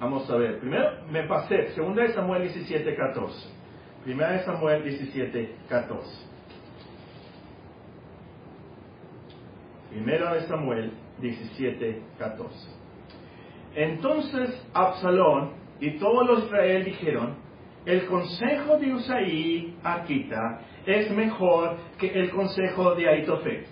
Vamos 0.00 0.30
a 0.30 0.36
ver, 0.36 0.60
primero 0.60 0.90
me 1.10 1.24
pasé, 1.24 1.72
segunda 1.74 2.04
de 2.04 2.12
Samuel 2.14 2.42
17, 2.42 2.94
14. 2.94 3.48
Primera 4.04 4.32
de 4.32 4.44
Samuel 4.44 4.84
17, 4.84 5.54
14. 5.68 6.28
Primera 9.90 10.34
de 10.34 10.42
Samuel 10.42 10.92
17, 11.20 12.02
14. 12.16 12.54
Entonces 13.74 14.68
Absalón 14.72 15.54
y 15.80 15.98
todos 15.98 16.26
los 16.28 16.44
Israel 16.44 16.84
dijeron, 16.84 17.47
el 17.84 18.06
consejo 18.06 18.76
de 18.78 18.92
Usaí 18.92 19.76
Aquita 19.82 20.60
es 20.86 21.10
mejor 21.10 21.76
que 21.98 22.08
el 22.08 22.30
consejo 22.30 22.94
de 22.94 23.08
Aitofel, 23.08 23.66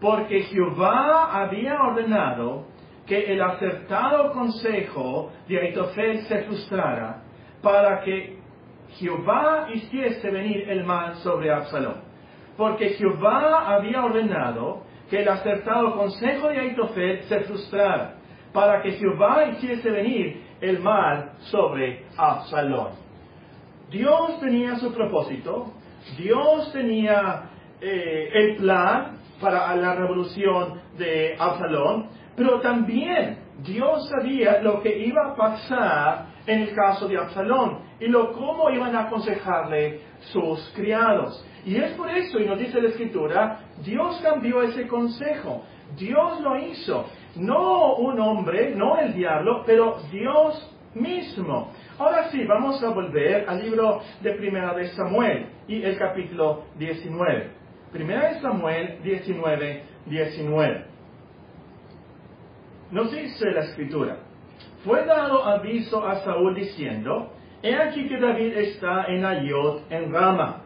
porque 0.00 0.42
Jehová 0.42 1.42
había 1.42 1.80
ordenado 1.80 2.66
que 3.06 3.32
el 3.32 3.40
acertado 3.40 4.32
consejo 4.32 5.32
de 5.48 5.58
Aitofel 5.58 6.20
se 6.26 6.42
frustrara 6.42 7.22
para 7.62 8.02
que 8.02 8.38
Jehová 8.98 9.68
hiciese 9.72 10.30
venir 10.30 10.68
el 10.68 10.84
mal 10.84 11.16
sobre 11.16 11.50
Absalón. 11.52 12.02
Porque 12.56 12.90
Jehová 12.90 13.74
había 13.74 14.04
ordenado 14.04 14.82
que 15.08 15.22
el 15.22 15.28
acertado 15.28 15.96
consejo 15.96 16.48
de 16.48 16.58
Aitofel 16.58 17.22
se 17.24 17.40
frustrara, 17.40 18.16
para 18.52 18.82
que 18.82 18.92
Jehová 18.92 19.46
hiciese 19.46 19.90
venir 19.90 20.42
el 20.60 20.80
mal 20.80 21.32
sobre 21.50 22.04
Absalón. 22.16 23.07
Dios 23.90 24.40
tenía 24.40 24.76
su 24.76 24.92
propósito, 24.92 25.72
Dios 26.16 26.72
tenía 26.72 27.50
eh, 27.80 28.30
el 28.32 28.56
plan 28.56 29.18
para 29.40 29.74
la 29.76 29.94
revolución 29.94 30.80
de 30.96 31.36
Absalón, 31.38 32.08
pero 32.36 32.60
también 32.60 33.38
Dios 33.58 34.08
sabía 34.08 34.60
lo 34.62 34.80
que 34.80 34.98
iba 34.98 35.30
a 35.30 35.34
pasar 35.34 36.26
en 36.46 36.62
el 36.62 36.74
caso 36.74 37.08
de 37.08 37.18
Absalón 37.18 37.80
y 38.00 38.06
lo 38.06 38.32
cómo 38.32 38.70
iban 38.70 38.94
a 38.94 39.04
aconsejarle 39.04 40.00
sus 40.32 40.72
criados. 40.74 41.44
Y 41.64 41.76
es 41.76 41.92
por 41.92 42.08
eso, 42.10 42.38
y 42.38 42.46
nos 42.46 42.58
dice 42.58 42.80
la 42.80 42.88
escritura, 42.88 43.60
Dios 43.84 44.20
cambió 44.22 44.62
ese 44.62 44.86
consejo. 44.86 45.64
Dios 45.96 46.40
lo 46.40 46.56
hizo. 46.56 47.06
No 47.36 47.96
un 47.96 48.18
hombre, 48.20 48.74
no 48.74 48.98
el 48.98 49.14
diablo, 49.14 49.62
pero 49.66 49.98
Dios 50.10 50.74
mismo. 50.94 51.72
Ahora 51.98 52.30
sí, 52.30 52.44
vamos 52.44 52.80
a 52.84 52.90
volver 52.90 53.44
al 53.48 53.60
libro 53.60 54.00
de 54.20 54.32
Primera 54.34 54.72
de 54.72 54.86
Samuel 54.90 55.46
y 55.66 55.82
el 55.82 55.98
capítulo 55.98 56.62
19. 56.78 57.50
Primera 57.90 58.28
de 58.28 58.40
Samuel 58.40 59.00
19, 59.02 59.82
19. 60.06 60.84
Nos 62.92 63.10
dice 63.10 63.50
la 63.50 63.62
escritura, 63.62 64.18
fue 64.84 65.04
dado 65.06 65.44
aviso 65.44 66.06
a 66.06 66.20
Saúl 66.20 66.54
diciendo, 66.54 67.32
he 67.64 67.74
aquí 67.74 68.06
que 68.08 68.20
David 68.20 68.56
está 68.58 69.06
en 69.08 69.24
Ayot, 69.24 69.90
en 69.90 70.12
Rama 70.12 70.62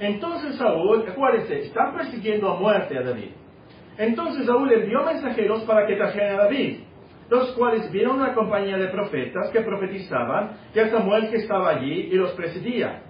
Entonces 0.00 0.56
Saúl, 0.56 1.04
acuérdense, 1.08 1.60
está 1.60 1.94
persiguiendo 1.94 2.50
a 2.50 2.58
muerte 2.58 2.98
a 2.98 3.02
David. 3.02 3.30
Entonces 3.98 4.44
Saúl 4.46 4.72
envió 4.72 5.04
mensajeros 5.04 5.62
para 5.62 5.86
que 5.86 5.94
trajeran 5.94 6.40
a 6.40 6.42
David, 6.42 6.80
los 7.28 7.52
cuales 7.52 7.90
vieron 7.90 8.16
una 8.16 8.34
compañía 8.34 8.76
de 8.76 8.88
profetas 8.88 9.50
que 9.50 9.60
profetizaban 9.60 10.58
que 10.72 10.80
a 10.80 10.90
Samuel 10.90 11.30
que 11.30 11.36
estaba 11.36 11.70
allí 11.70 12.08
y 12.12 12.14
los 12.14 12.32
presidía. 12.32 13.02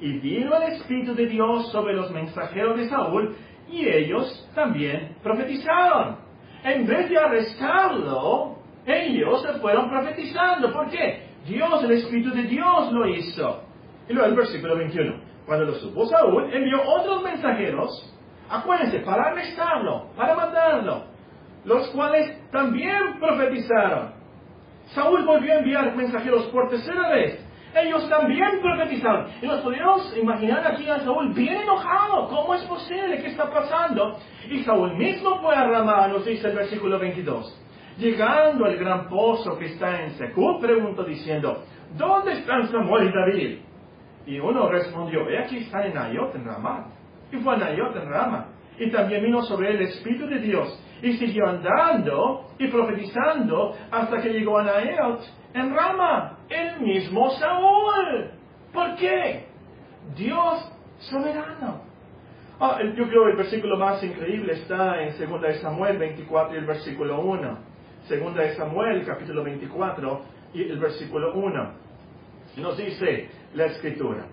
Y 0.00 0.18
vino 0.18 0.56
el 0.56 0.72
Espíritu 0.74 1.14
de 1.14 1.26
Dios 1.26 1.70
sobre 1.70 1.94
los 1.94 2.10
mensajeros 2.10 2.76
de 2.78 2.88
Saúl 2.88 3.36
y 3.70 3.86
ellos 3.86 4.48
también 4.54 5.16
profetizaron. 5.22 6.16
En 6.64 6.86
vez 6.86 7.08
de 7.08 7.18
arrestarlo, 7.18 8.56
ellos 8.86 9.42
se 9.42 9.52
fueron 9.60 9.90
profetizando. 9.90 10.72
¿Por 10.72 10.88
qué? 10.90 11.22
Dios, 11.46 11.84
el 11.84 11.92
Espíritu 11.92 12.30
de 12.30 12.42
Dios 12.44 12.92
lo 12.92 13.06
hizo. 13.08 13.62
Y 14.08 14.12
luego 14.12 14.28
el 14.28 14.34
versículo 14.34 14.76
21. 14.76 15.30
Cuando 15.46 15.66
lo 15.66 15.74
supo 15.74 16.06
Saúl, 16.06 16.52
envió 16.52 16.80
otros 16.82 17.22
mensajeros, 17.22 18.14
acuérdense, 18.48 19.00
para 19.00 19.30
arrestarlo, 19.30 20.06
para 20.16 20.34
mandarlo, 20.34 21.04
los 21.64 21.88
cuales 21.88 22.50
también 22.50 23.18
profetizaron. 23.18 24.12
Saúl 24.94 25.24
volvió 25.24 25.52
a 25.52 25.58
enviar 25.58 25.94
mensajeros 25.94 26.46
por 26.46 26.68
tercera 26.68 27.08
vez. 27.10 27.46
Ellos 27.74 28.08
también 28.08 28.60
profetizaron. 28.60 29.26
Y 29.40 29.46
nos 29.46 29.60
podemos 29.60 30.16
imaginar 30.16 30.66
aquí 30.66 30.88
a 30.88 31.00
Saúl 31.00 31.32
bien 31.32 31.62
enojado. 31.62 32.28
¿Cómo 32.28 32.54
es 32.54 32.64
posible? 32.64 33.20
¿Qué 33.22 33.28
está 33.28 33.48
pasando? 33.48 34.18
Y 34.50 34.64
Saúl 34.64 34.96
mismo 34.96 35.40
fue 35.40 35.54
a 35.54 35.68
Ramá, 35.68 36.08
nos 36.08 36.24
dice 36.24 36.48
el 36.48 36.56
versículo 36.56 36.98
22. 36.98 37.56
Llegando 37.98 38.64
al 38.64 38.76
gran 38.76 39.08
pozo 39.08 39.56
que 39.58 39.66
está 39.66 40.02
en 40.02 40.12
Secú, 40.12 40.58
preguntó 40.60 41.04
diciendo, 41.04 41.62
¿dónde 41.96 42.32
están 42.32 42.66
Samuel 42.68 43.08
y 43.08 43.12
David? 43.12 43.58
Y 44.26 44.38
uno 44.40 44.68
respondió, 44.68 45.28
he 45.28 45.38
aquí 45.38 45.58
están 45.58 45.84
en 45.84 45.98
Ayot, 45.98 46.34
en 46.34 46.44
Ramá. 46.44 46.86
Y 47.32 47.36
fue 47.36 47.54
a 47.54 47.58
Nayot, 47.58 47.94
en 47.96 48.08
Rama. 48.08 48.48
Y 48.78 48.90
también 48.90 49.22
vino 49.22 49.42
sobre 49.42 49.70
el 49.70 49.82
Espíritu 49.82 50.26
de 50.26 50.38
Dios. 50.38 50.82
Y 51.02 51.14
siguió 51.14 51.48
andando 51.48 52.50
y 52.58 52.68
profetizando 52.68 53.74
hasta 53.90 54.20
que 54.20 54.30
llegó 54.30 54.58
a 54.58 54.64
Nayot, 54.64 55.20
en 55.54 55.74
Rama. 55.74 56.38
El 56.48 56.80
mismo 56.80 57.30
Saúl. 57.30 58.30
¿Por 58.72 58.96
qué? 58.96 59.46
Dios 60.16 60.72
soberano. 60.98 61.82
Ah, 62.60 62.78
yo 62.82 63.08
creo 63.08 63.24
que 63.24 63.30
el 63.30 63.36
versículo 63.36 63.78
más 63.78 64.02
increíble 64.04 64.52
está 64.52 65.02
en 65.02 65.14
2 65.18 65.56
Samuel 65.62 65.96
24 65.96 66.54
y 66.54 66.58
el 66.58 66.66
versículo 66.66 67.20
1. 67.20 67.58
Segunda 68.06 68.42
de 68.42 68.54
Samuel, 68.54 69.04
capítulo 69.06 69.44
24, 69.44 70.20
y 70.52 70.62
el 70.64 70.78
versículo 70.78 71.32
1. 71.34 71.72
Nos 72.58 72.76
dice 72.76 73.30
la 73.54 73.66
escritura. 73.66 74.26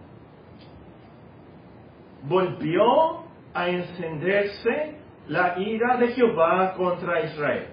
Volvió 2.24 3.24
a 3.54 3.70
encenderse 3.70 4.96
la 5.28 5.60
ira 5.60 5.98
de 5.98 6.10
Jehová 6.10 6.74
contra 6.76 7.22
Israel. 7.22 7.68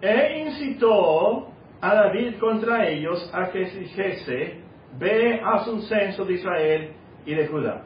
E 0.00 0.40
incitó 0.40 1.48
a 1.80 1.94
David 1.94 2.38
contra 2.38 2.88
ellos 2.88 3.30
a 3.34 3.50
que 3.50 3.64
dijese, 3.64 4.60
ve, 4.98 5.40
haz 5.44 5.66
un 5.68 5.82
censo 5.82 6.24
de 6.24 6.34
Israel 6.34 6.92
y 7.26 7.34
de 7.34 7.46
Judá. 7.48 7.82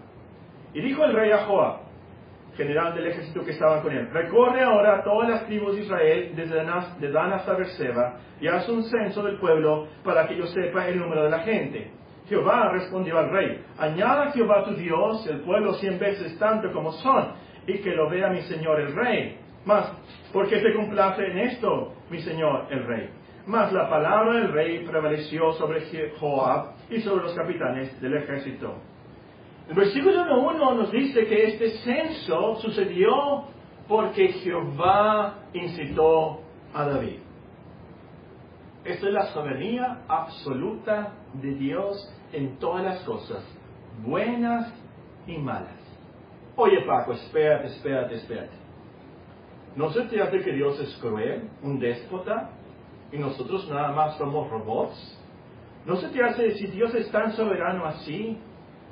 Y 0.74 0.80
dijo 0.80 1.04
el 1.04 1.14
rey 1.14 1.30
a 1.30 1.44
Joab, 1.44 1.80
general 2.56 2.94
del 2.94 3.06
ejército 3.06 3.44
que 3.44 3.52
estaba 3.52 3.82
con 3.82 3.92
él, 3.92 4.10
recorre 4.10 4.62
ahora 4.62 4.98
a 4.98 5.04
todas 5.04 5.28
las 5.28 5.46
tribus 5.46 5.76
de 5.76 5.82
Israel, 5.82 6.32
desde 6.34 6.56
Dan, 6.56 7.12
Dan 7.12 7.32
hasta 7.32 7.54
Berseba, 7.54 8.18
y 8.40 8.48
haz 8.48 8.68
un 8.68 8.82
censo 8.84 9.22
del 9.22 9.38
pueblo 9.38 9.88
para 10.04 10.26
que 10.26 10.36
yo 10.36 10.46
sepa 10.46 10.88
el 10.88 10.98
número 10.98 11.24
de 11.24 11.30
la 11.30 11.40
gente. 11.40 11.90
Jehová 12.28 12.70
respondió 12.72 13.18
al 13.18 13.30
rey, 13.30 13.64
añada 13.78 14.32
Jehová 14.32 14.64
tu 14.64 14.74
Dios 14.74 15.26
el 15.28 15.40
pueblo 15.40 15.74
cien 15.74 15.98
veces 15.98 16.36
tanto 16.38 16.72
como 16.72 16.92
son, 16.92 17.34
y 17.66 17.78
que 17.78 17.90
lo 17.90 18.08
vea 18.08 18.28
mi 18.28 18.42
señor 18.42 18.80
el 18.80 18.94
rey. 18.94 19.38
Mas, 19.64 19.90
¿por 20.32 20.48
qué 20.48 20.58
te 20.58 20.74
complace 20.74 21.26
en 21.26 21.38
esto, 21.38 21.94
mi 22.10 22.20
señor 22.20 22.66
el 22.70 22.86
rey? 22.86 23.10
Mas 23.46 23.72
la 23.72 23.88
palabra 23.88 24.34
del 24.40 24.52
rey 24.52 24.84
prevaleció 24.86 25.52
sobre 25.52 25.82
Joab 26.18 26.74
y 26.90 27.00
sobre 27.00 27.24
los 27.24 27.34
capitanes 27.34 28.00
del 28.00 28.14
ejército. 28.14 28.74
El 29.68 29.74
versículo 29.74 30.22
1 30.22 30.74
nos 30.74 30.92
dice 30.92 31.26
que 31.26 31.44
este 31.44 31.70
censo 31.78 32.56
sucedió 32.56 33.44
porque 33.88 34.28
Jehová 34.28 35.34
incitó 35.52 36.40
a 36.72 36.84
David. 36.84 37.18
Esto 38.84 39.08
es 39.08 39.12
la 39.12 39.26
soberanía 39.26 40.02
absoluta 40.06 41.14
de 41.34 41.54
Dios 41.54 42.12
en 42.32 42.58
todas 42.58 42.84
las 42.84 43.00
cosas, 43.00 43.44
buenas 44.04 44.72
y 45.26 45.38
malas. 45.38 45.85
Oye 46.56 46.80
Paco, 46.82 47.12
espérate, 47.12 47.66
espérate, 47.68 48.14
espérate. 48.14 48.56
¿No 49.76 49.90
se 49.90 50.02
te 50.02 50.22
hace 50.22 50.40
que 50.40 50.52
Dios 50.52 50.80
es 50.80 50.96
cruel, 50.96 51.50
un 51.62 51.78
déspota, 51.78 52.50
y 53.12 53.18
nosotros 53.18 53.68
nada 53.68 53.92
más 53.92 54.16
somos 54.16 54.48
robots? 54.48 55.20
¿No 55.84 55.96
se 55.96 56.08
te 56.08 56.24
hace, 56.24 56.52
si 56.52 56.66
Dios 56.68 56.94
es 56.94 57.10
tan 57.12 57.32
soberano 57.32 57.84
así, 57.84 58.38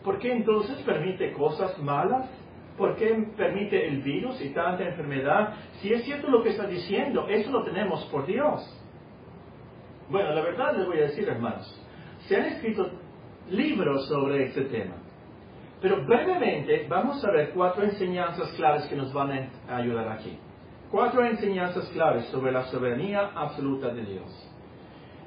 ¿por 0.05 0.19
qué 0.19 0.33
entonces 0.33 0.77
permite 0.83 1.33
cosas 1.33 1.79
malas? 1.79 2.29
¿Por 2.77 2.97
qué 2.97 3.15
permite 3.37 3.89
el 3.89 4.03
virus 4.03 4.41
y 4.43 4.51
tanta 4.51 4.85
enfermedad? 4.85 5.55
Si 5.81 5.91
es 5.91 6.05
cierto 6.05 6.29
lo 6.29 6.43
que 6.43 6.51
está 6.51 6.67
diciendo, 6.67 7.27
eso 7.29 7.51
lo 7.51 7.65
tenemos 7.65 8.05
por 8.07 8.27
Dios. 8.27 8.61
Bueno, 10.11 10.35
la 10.35 10.43
verdad 10.43 10.77
les 10.77 10.87
voy 10.87 10.99
a 10.99 11.03
decir, 11.03 11.27
hermanos, 11.29 11.81
se 12.27 12.37
han 12.37 12.45
escrito 12.45 12.91
libros 13.49 14.07
sobre 14.09 14.49
este 14.49 14.63
tema. 14.63 15.04
Pero 15.85 16.03
brevemente 16.03 16.87
vamos 16.89 17.23
a 17.23 17.31
ver 17.31 17.51
cuatro 17.51 17.85
enseñanzas 17.85 18.49
claves 18.53 18.87
que 18.87 18.97
nos 18.97 19.13
van 19.13 19.51
a 19.69 19.77
ayudar 19.77 20.09
aquí. 20.09 20.39
Cuatro 20.91 21.23
enseñanzas 21.27 21.87
claves 21.91 22.25
sobre 22.29 22.53
la 22.53 22.65
soberanía 22.69 23.33
absoluta 23.35 23.89
de 23.89 24.03
Dios. 24.03 24.51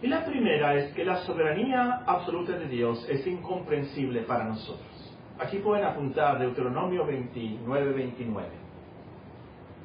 Y 0.02 0.08
la 0.08 0.26
primera 0.26 0.74
es 0.74 0.96
que 0.96 1.06
la 1.06 1.18
soberanía 1.18 2.02
absoluta 2.08 2.54
de 2.54 2.68
Dios 2.70 3.08
es 3.08 3.28
incomprensible 3.28 4.22
para 4.22 4.46
nosotros. 4.46 5.16
Aquí 5.38 5.60
pueden 5.60 5.86
apuntar 5.86 6.40
Deuteronomio 6.40 7.06
29, 7.06 7.94
29. 7.94 8.50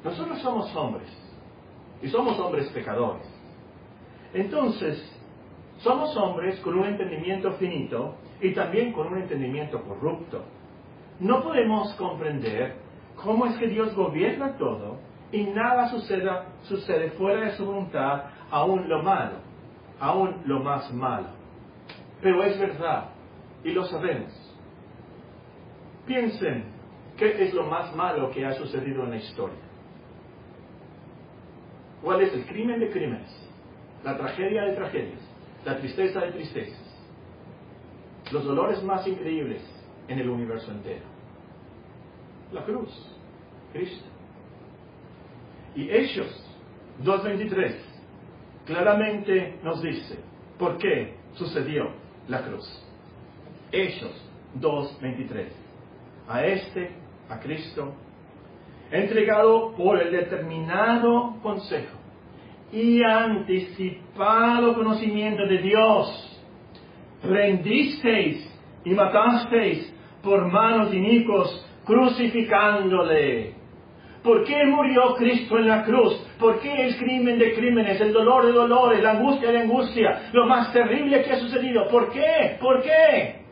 Nosotros 0.03 0.41
somos 0.41 0.75
hombres 0.75 1.07
y 2.01 2.07
somos 2.07 2.39
hombres 2.39 2.67
pecadores. 2.69 3.27
Entonces, 4.33 5.07
somos 5.81 6.17
hombres 6.17 6.59
con 6.61 6.79
un 6.79 6.85
entendimiento 6.85 7.51
finito 7.59 8.15
y 8.41 8.55
también 8.55 8.91
con 8.91 9.05
un 9.13 9.19
entendimiento 9.19 9.79
corrupto. 9.83 10.43
No 11.19 11.43
podemos 11.43 11.93
comprender 11.95 12.75
cómo 13.15 13.45
es 13.45 13.57
que 13.57 13.67
Dios 13.67 13.95
gobierna 13.95 14.57
todo 14.57 14.97
y 15.31 15.43
nada 15.43 15.89
suceda, 15.89 16.45
sucede 16.63 17.11
fuera 17.11 17.41
de 17.41 17.57
su 17.57 17.65
voluntad, 17.65 18.25
aún 18.49 18.87
lo 18.87 19.01
malo, 19.01 19.37
aún 19.99 20.41
lo 20.45 20.59
más 20.59 20.91
malo. 20.93 21.27
Pero 22.21 22.43
es 22.43 22.59
verdad 22.59 23.09
y 23.63 23.71
lo 23.71 23.85
sabemos. 23.85 24.31
Piensen, 26.05 26.65
¿qué 27.17 27.43
es 27.43 27.53
lo 27.53 27.63
más 27.63 27.95
malo 27.95 28.29
que 28.31 28.45
ha 28.45 28.53
sucedido 28.53 29.03
en 29.03 29.11
la 29.11 29.17
historia? 29.17 29.59
¿Cuál 32.01 32.21
es 32.21 32.33
el 32.33 32.45
crimen 32.45 32.79
de 32.79 32.91
crímenes? 32.91 33.49
La 34.03 34.17
tragedia 34.17 34.63
de 34.63 34.75
tragedias, 34.75 35.21
la 35.63 35.77
tristeza 35.77 36.19
de 36.19 36.31
tristezas, 36.33 37.07
los 38.31 38.43
dolores 38.43 38.83
más 38.83 39.07
increíbles 39.07 39.72
en 40.07 40.19
el 40.19 40.29
universo 40.29 40.71
entero. 40.71 41.05
La 42.51 42.63
cruz, 42.63 42.89
Cristo. 43.71 44.05
Y 45.75 45.89
Hechos 45.89 46.27
2.23 47.03 47.75
claramente 48.65 49.59
nos 49.63 49.81
dice 49.81 50.19
por 50.57 50.77
qué 50.77 51.15
sucedió 51.33 51.89
la 52.27 52.43
cruz. 52.43 52.65
Hechos 53.71 54.11
2.23. 54.59 55.47
A 56.27 56.45
este, 56.45 56.91
a 57.29 57.39
Cristo, 57.39 57.93
entregado 58.91 59.73
por 59.75 60.01
el 60.01 60.11
determinado 60.11 61.37
consejo 61.41 61.97
y 62.71 63.03
anticipado 63.03 64.73
conocimiento 64.75 65.45
de 65.45 65.57
Dios, 65.59 66.41
prendisteis 67.21 68.49
y 68.85 68.91
matasteis 68.91 69.92
por 70.23 70.51
manos 70.51 70.93
inicuos, 70.93 71.65
crucificándole 71.85 73.63
¿Por 74.23 74.45
qué 74.45 74.65
murió 74.65 75.15
Cristo 75.15 75.57
en 75.57 75.67
la 75.67 75.83
cruz? 75.83 76.15
¿Por 76.39 76.61
qué 76.61 76.87
el 76.87 76.97
crimen 76.97 77.37
de 77.37 77.53
crímenes, 77.53 77.99
el 77.99 78.13
dolor 78.13 78.45
de 78.45 78.53
dolores, 78.53 79.03
la 79.03 79.11
angustia 79.11 79.51
de 79.51 79.59
angustia, 79.59 80.29
lo 80.31 80.45
más 80.45 80.71
terrible 80.71 81.21
que 81.23 81.33
ha 81.33 81.39
sucedido? 81.39 81.89
¿Por 81.89 82.09
qué? 82.09 82.57
¿Por 82.61 82.81
qué? 82.81 83.43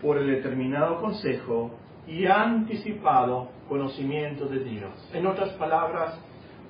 Por 0.00 0.18
el 0.18 0.28
determinado 0.28 1.00
consejo 1.00 1.72
y 2.06 2.26
anticipado 2.26 3.48
conocimiento 3.68 4.46
de 4.46 4.60
Dios. 4.60 5.10
En 5.12 5.26
otras 5.26 5.50
palabras, 5.54 6.16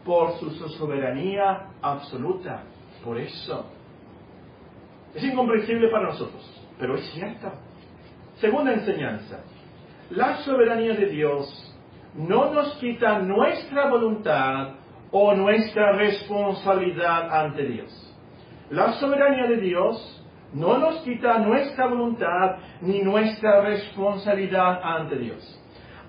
por 0.05 0.39
su 0.39 0.51
soberanía 0.51 1.67
absoluta. 1.83 2.63
Por 3.05 3.19
eso. 3.19 3.67
Es 5.15 5.23
incomprensible 5.23 5.89
para 5.89 6.09
nosotros, 6.09 6.60
pero 6.81 6.97
es 6.97 7.09
cierto. 7.13 7.53
Segunda 8.37 8.73
enseñanza. 8.73 9.45
La 10.11 10.39
soberanía 10.39 10.95
de 10.95 11.07
Dios 11.07 11.77
no 12.15 12.53
nos 12.53 12.75
quita 12.77 13.21
nuestra 13.21 13.89
voluntad 13.89 14.75
o 15.13 15.35
nuestra 15.35 15.93
responsabilidad 15.93 17.31
ante 17.31 17.65
Dios. 17.67 18.17
La 18.71 18.93
soberanía 18.95 19.47
de 19.47 19.59
Dios 19.59 20.25
no 20.53 20.79
nos 20.79 21.01
quita 21.03 21.39
nuestra 21.39 21.87
voluntad 21.87 22.57
ni 22.81 23.03
nuestra 23.03 23.61
responsabilidad 23.61 24.81
ante 24.83 25.17
Dios. 25.17 25.57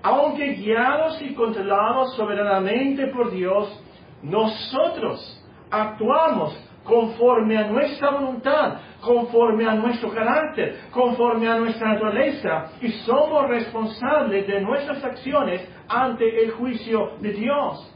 Aunque 0.02 0.54
guiados 0.54 1.20
y 1.22 1.34
controlados 1.34 2.16
soberanamente 2.16 3.06
por 3.08 3.30
Dios, 3.30 3.80
nosotros 4.22 5.44
actuamos 5.70 6.58
conforme 6.84 7.56
a 7.56 7.68
nuestra 7.68 8.10
voluntad, 8.10 8.78
conforme 9.00 9.66
a 9.66 9.74
nuestro 9.74 10.10
carácter, 10.10 10.76
conforme 10.90 11.48
a 11.48 11.56
nuestra 11.56 11.94
naturaleza, 11.94 12.72
y 12.80 12.88
somos 13.04 13.48
responsables 13.48 14.46
de 14.46 14.60
nuestras 14.60 15.04
acciones 15.04 15.68
ante 15.88 16.44
el 16.44 16.52
juicio 16.52 17.12
de 17.20 17.32
Dios. 17.32 17.88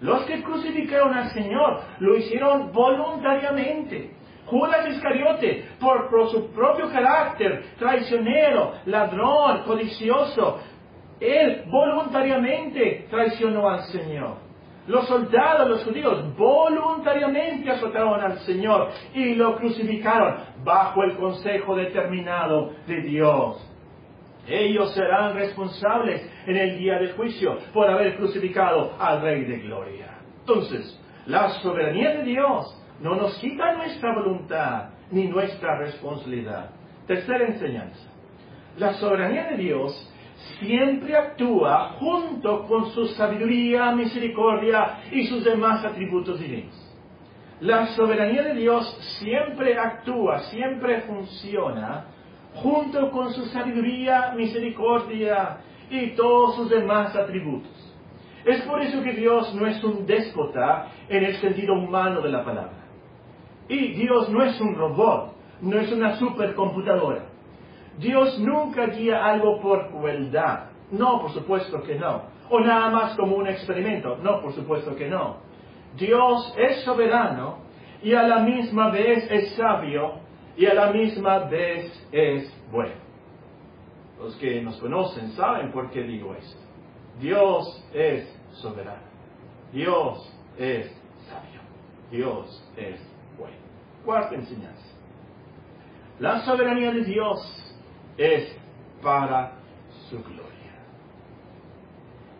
Los 0.00 0.22
que 0.26 0.42
crucificaron 0.42 1.14
al 1.14 1.30
Señor 1.30 1.80
lo 1.98 2.16
hicieron 2.16 2.72
voluntariamente. 2.72 4.12
Judas 4.46 4.88
Iscariote, 4.88 5.68
por, 5.78 6.08
su 6.30 6.50
propio 6.52 6.90
carácter, 6.90 7.64
traicionero, 7.78 8.72
ladrón, 8.86 9.64
codicioso, 9.64 10.58
él 11.20 11.64
voluntariamente 11.66 13.06
traicionó 13.10 13.68
al 13.68 13.82
Señor. 13.84 14.47
Los 14.88 15.06
soldados, 15.06 15.68
los 15.68 15.84
judíos, 15.84 16.34
voluntariamente 16.34 17.70
azotaron 17.70 18.20
al 18.20 18.38
Señor 18.40 18.88
y 19.14 19.34
lo 19.34 19.56
crucificaron 19.56 20.36
bajo 20.64 21.02
el 21.02 21.14
consejo 21.16 21.76
determinado 21.76 22.72
de 22.86 23.02
Dios. 23.02 23.64
Ellos 24.46 24.94
serán 24.94 25.34
responsables 25.34 26.26
en 26.46 26.56
el 26.56 26.78
día 26.78 26.98
del 26.98 27.12
juicio 27.12 27.58
por 27.74 27.90
haber 27.90 28.16
crucificado 28.16 28.94
al 28.98 29.20
Rey 29.20 29.44
de 29.44 29.58
Gloria. 29.58 30.20
Entonces, 30.40 30.98
la 31.26 31.50
soberanía 31.60 32.16
de 32.16 32.24
Dios 32.24 32.74
no 33.00 33.14
nos 33.14 33.38
quita 33.40 33.74
nuestra 33.74 34.14
voluntad 34.14 34.88
ni 35.10 35.26
nuestra 35.26 35.78
responsabilidad. 35.80 36.70
Tercera 37.06 37.46
enseñanza. 37.46 38.08
La 38.78 38.94
soberanía 38.94 39.50
de 39.50 39.58
Dios 39.58 40.14
siempre 40.58 41.16
actúa 41.16 41.96
junto 41.98 42.66
con 42.66 42.90
su 42.90 43.06
sabiduría, 43.08 43.92
misericordia 43.92 45.00
y 45.10 45.26
sus 45.26 45.44
demás 45.44 45.84
atributos 45.84 46.40
divinos. 46.40 46.74
La 47.60 47.88
soberanía 47.88 48.42
de 48.42 48.54
Dios 48.54 48.86
siempre 49.18 49.76
actúa, 49.78 50.40
siempre 50.50 51.02
funciona 51.02 52.06
junto 52.54 53.10
con 53.10 53.32
su 53.32 53.44
sabiduría, 53.46 54.32
misericordia 54.36 55.58
y 55.90 56.10
todos 56.10 56.56
sus 56.56 56.70
demás 56.70 57.14
atributos. 57.16 57.72
Es 58.44 58.62
por 58.62 58.80
eso 58.80 59.02
que 59.02 59.12
Dios 59.12 59.54
no 59.54 59.66
es 59.66 59.82
un 59.82 60.06
déspota 60.06 60.88
en 61.08 61.24
el 61.24 61.34
sentido 61.36 61.74
humano 61.74 62.20
de 62.20 62.30
la 62.30 62.44
palabra. 62.44 62.86
Y 63.68 63.88
Dios 63.94 64.28
no 64.30 64.42
es 64.42 64.58
un 64.60 64.74
robot, 64.74 65.34
no 65.60 65.78
es 65.78 65.92
una 65.92 66.16
supercomputadora. 66.16 67.26
Dios 67.98 68.38
nunca 68.38 68.86
guía 68.86 69.24
algo 69.24 69.60
por 69.60 69.90
crueldad. 69.90 70.70
No, 70.90 71.20
por 71.20 71.32
supuesto 71.32 71.82
que 71.82 71.96
no. 71.96 72.22
O 72.50 72.60
nada 72.60 72.90
más 72.90 73.16
como 73.16 73.36
un 73.36 73.48
experimento. 73.48 74.16
No, 74.16 74.40
por 74.40 74.52
supuesto 74.54 74.94
que 74.96 75.08
no. 75.08 75.38
Dios 75.96 76.54
es 76.56 76.82
soberano 76.84 77.58
y 78.02 78.14
a 78.14 78.22
la 78.22 78.40
misma 78.40 78.90
vez 78.90 79.28
es 79.30 79.54
sabio 79.56 80.20
y 80.56 80.66
a 80.66 80.74
la 80.74 80.92
misma 80.92 81.40
vez 81.40 82.08
es 82.12 82.52
bueno. 82.70 82.94
Los 84.18 84.36
que 84.36 84.60
nos 84.62 84.78
conocen 84.78 85.32
saben 85.32 85.70
por 85.72 85.90
qué 85.90 86.02
digo 86.02 86.34
esto. 86.34 86.60
Dios 87.20 87.84
es 87.92 88.28
soberano. 88.52 89.08
Dios 89.72 90.34
es 90.56 90.86
sabio. 91.28 91.60
Dios 92.10 92.72
es 92.76 93.00
bueno. 93.36 93.56
Cuarta 94.04 94.34
enseñanza. 94.34 94.86
La 96.18 96.40
soberanía 96.44 96.90
de 96.92 97.04
Dios 97.04 97.67
es 98.18 98.54
para 99.02 99.52
su 100.10 100.22
gloria. 100.22 100.48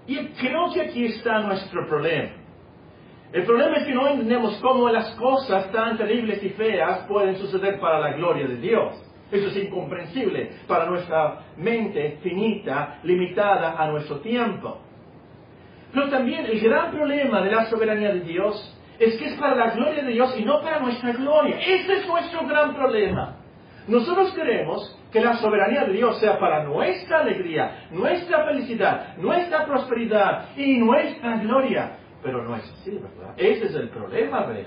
Y 0.06 0.16
creo 0.30 0.72
que 0.72 0.82
aquí 0.82 1.06
está 1.06 1.40
nuestro 1.40 1.86
problema. 1.86 2.30
El 3.32 3.44
problema 3.44 3.76
es 3.76 3.84
que 3.86 3.94
no 3.94 4.08
entendemos 4.08 4.58
cómo 4.62 4.88
las 4.88 5.14
cosas 5.16 5.70
tan 5.70 5.98
terribles 5.98 6.42
y 6.42 6.48
feas 6.50 7.00
pueden 7.06 7.36
suceder 7.36 7.78
para 7.78 8.00
la 8.00 8.12
gloria 8.12 8.46
de 8.48 8.56
Dios. 8.56 8.94
Eso 9.30 9.48
es 9.48 9.56
incomprensible 9.56 10.52
para 10.66 10.86
nuestra 10.86 11.40
mente 11.58 12.18
finita, 12.22 13.00
limitada 13.02 13.76
a 13.78 13.86
nuestro 13.88 14.20
tiempo. 14.20 14.78
Pero 15.92 16.08
también 16.08 16.46
el 16.46 16.58
gran 16.60 16.90
problema 16.90 17.42
de 17.42 17.50
la 17.50 17.66
soberanía 17.66 18.14
de 18.14 18.20
Dios 18.20 18.74
es 18.98 19.16
que 19.18 19.26
es 19.26 19.34
para 19.34 19.54
la 19.54 19.70
gloria 19.74 20.02
de 20.02 20.12
Dios 20.12 20.34
y 20.38 20.44
no 20.44 20.62
para 20.62 20.80
nuestra 20.80 21.12
gloria. 21.12 21.58
Ese 21.60 21.98
es 21.98 22.08
nuestro 22.08 22.46
gran 22.46 22.74
problema. 22.74 23.36
Nosotros 23.86 24.32
queremos 24.32 24.97
que 25.10 25.20
la 25.20 25.36
soberanía 25.36 25.84
de 25.84 25.92
Dios 25.92 26.18
sea 26.20 26.38
para 26.38 26.64
nuestra 26.64 27.20
alegría, 27.20 27.88
nuestra 27.90 28.44
felicidad, 28.44 29.16
nuestra 29.16 29.64
prosperidad 29.64 30.56
y 30.56 30.78
nuestra 30.78 31.38
gloria. 31.38 31.98
Pero 32.22 32.42
no 32.44 32.56
es 32.56 32.64
así, 32.72 32.90
¿verdad? 32.90 33.34
Ese 33.36 33.66
es 33.66 33.74
el 33.74 33.88
problema 33.88 34.44
real. 34.44 34.66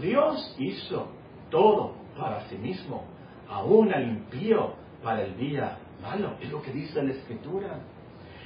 Dios 0.00 0.54
hizo 0.58 1.08
todo 1.50 1.94
para 2.16 2.42
sí 2.42 2.56
mismo, 2.56 3.04
aún 3.48 3.92
al 3.92 4.04
impío 4.04 4.74
para 5.02 5.22
el 5.22 5.36
día 5.36 5.78
malo. 6.00 6.34
Es 6.40 6.50
lo 6.50 6.62
que 6.62 6.70
dice 6.70 7.02
la 7.02 7.10
Escritura. 7.10 7.80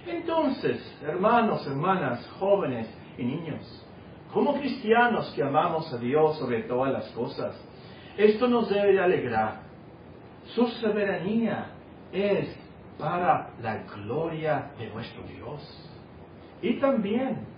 Entonces, 0.06 0.80
hermanos, 1.06 1.66
hermanas, 1.66 2.26
jóvenes 2.38 2.88
y 3.18 3.24
niños, 3.24 3.86
como 4.32 4.54
cristianos 4.54 5.32
que 5.34 5.42
amamos 5.42 5.92
a 5.92 5.98
Dios 5.98 6.38
sobre 6.38 6.62
todas 6.62 6.92
las 6.92 7.08
cosas, 7.10 7.54
esto 8.16 8.48
nos 8.48 8.70
debe 8.70 8.92
de 8.92 9.00
alegrar 9.00 9.62
su 10.54 10.66
soberanía 10.66 11.66
es 12.12 12.56
para 12.98 13.50
la 13.60 13.82
gloria 13.94 14.70
de 14.78 14.88
nuestro 14.90 15.22
Dios. 15.24 15.90
Y 16.62 16.74
también 16.74 17.54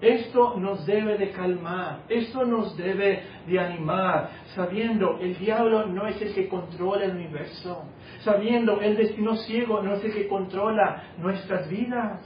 esto 0.00 0.56
nos 0.56 0.86
debe 0.86 1.18
de 1.18 1.30
calmar, 1.30 2.00
esto 2.08 2.44
nos 2.44 2.76
debe 2.76 3.22
de 3.46 3.58
animar, 3.58 4.30
sabiendo 4.54 5.18
el 5.20 5.38
diablo 5.38 5.86
no 5.86 6.06
es 6.06 6.20
el 6.22 6.32
que 6.32 6.48
controla 6.48 7.04
el 7.04 7.16
universo, 7.16 7.84
sabiendo 8.20 8.80
el 8.80 8.96
destino 8.96 9.36
ciego 9.36 9.82
no 9.82 9.94
es 9.94 10.04
el 10.04 10.14
que 10.14 10.28
controla 10.28 11.02
nuestras 11.18 11.68
vidas. 11.68 12.20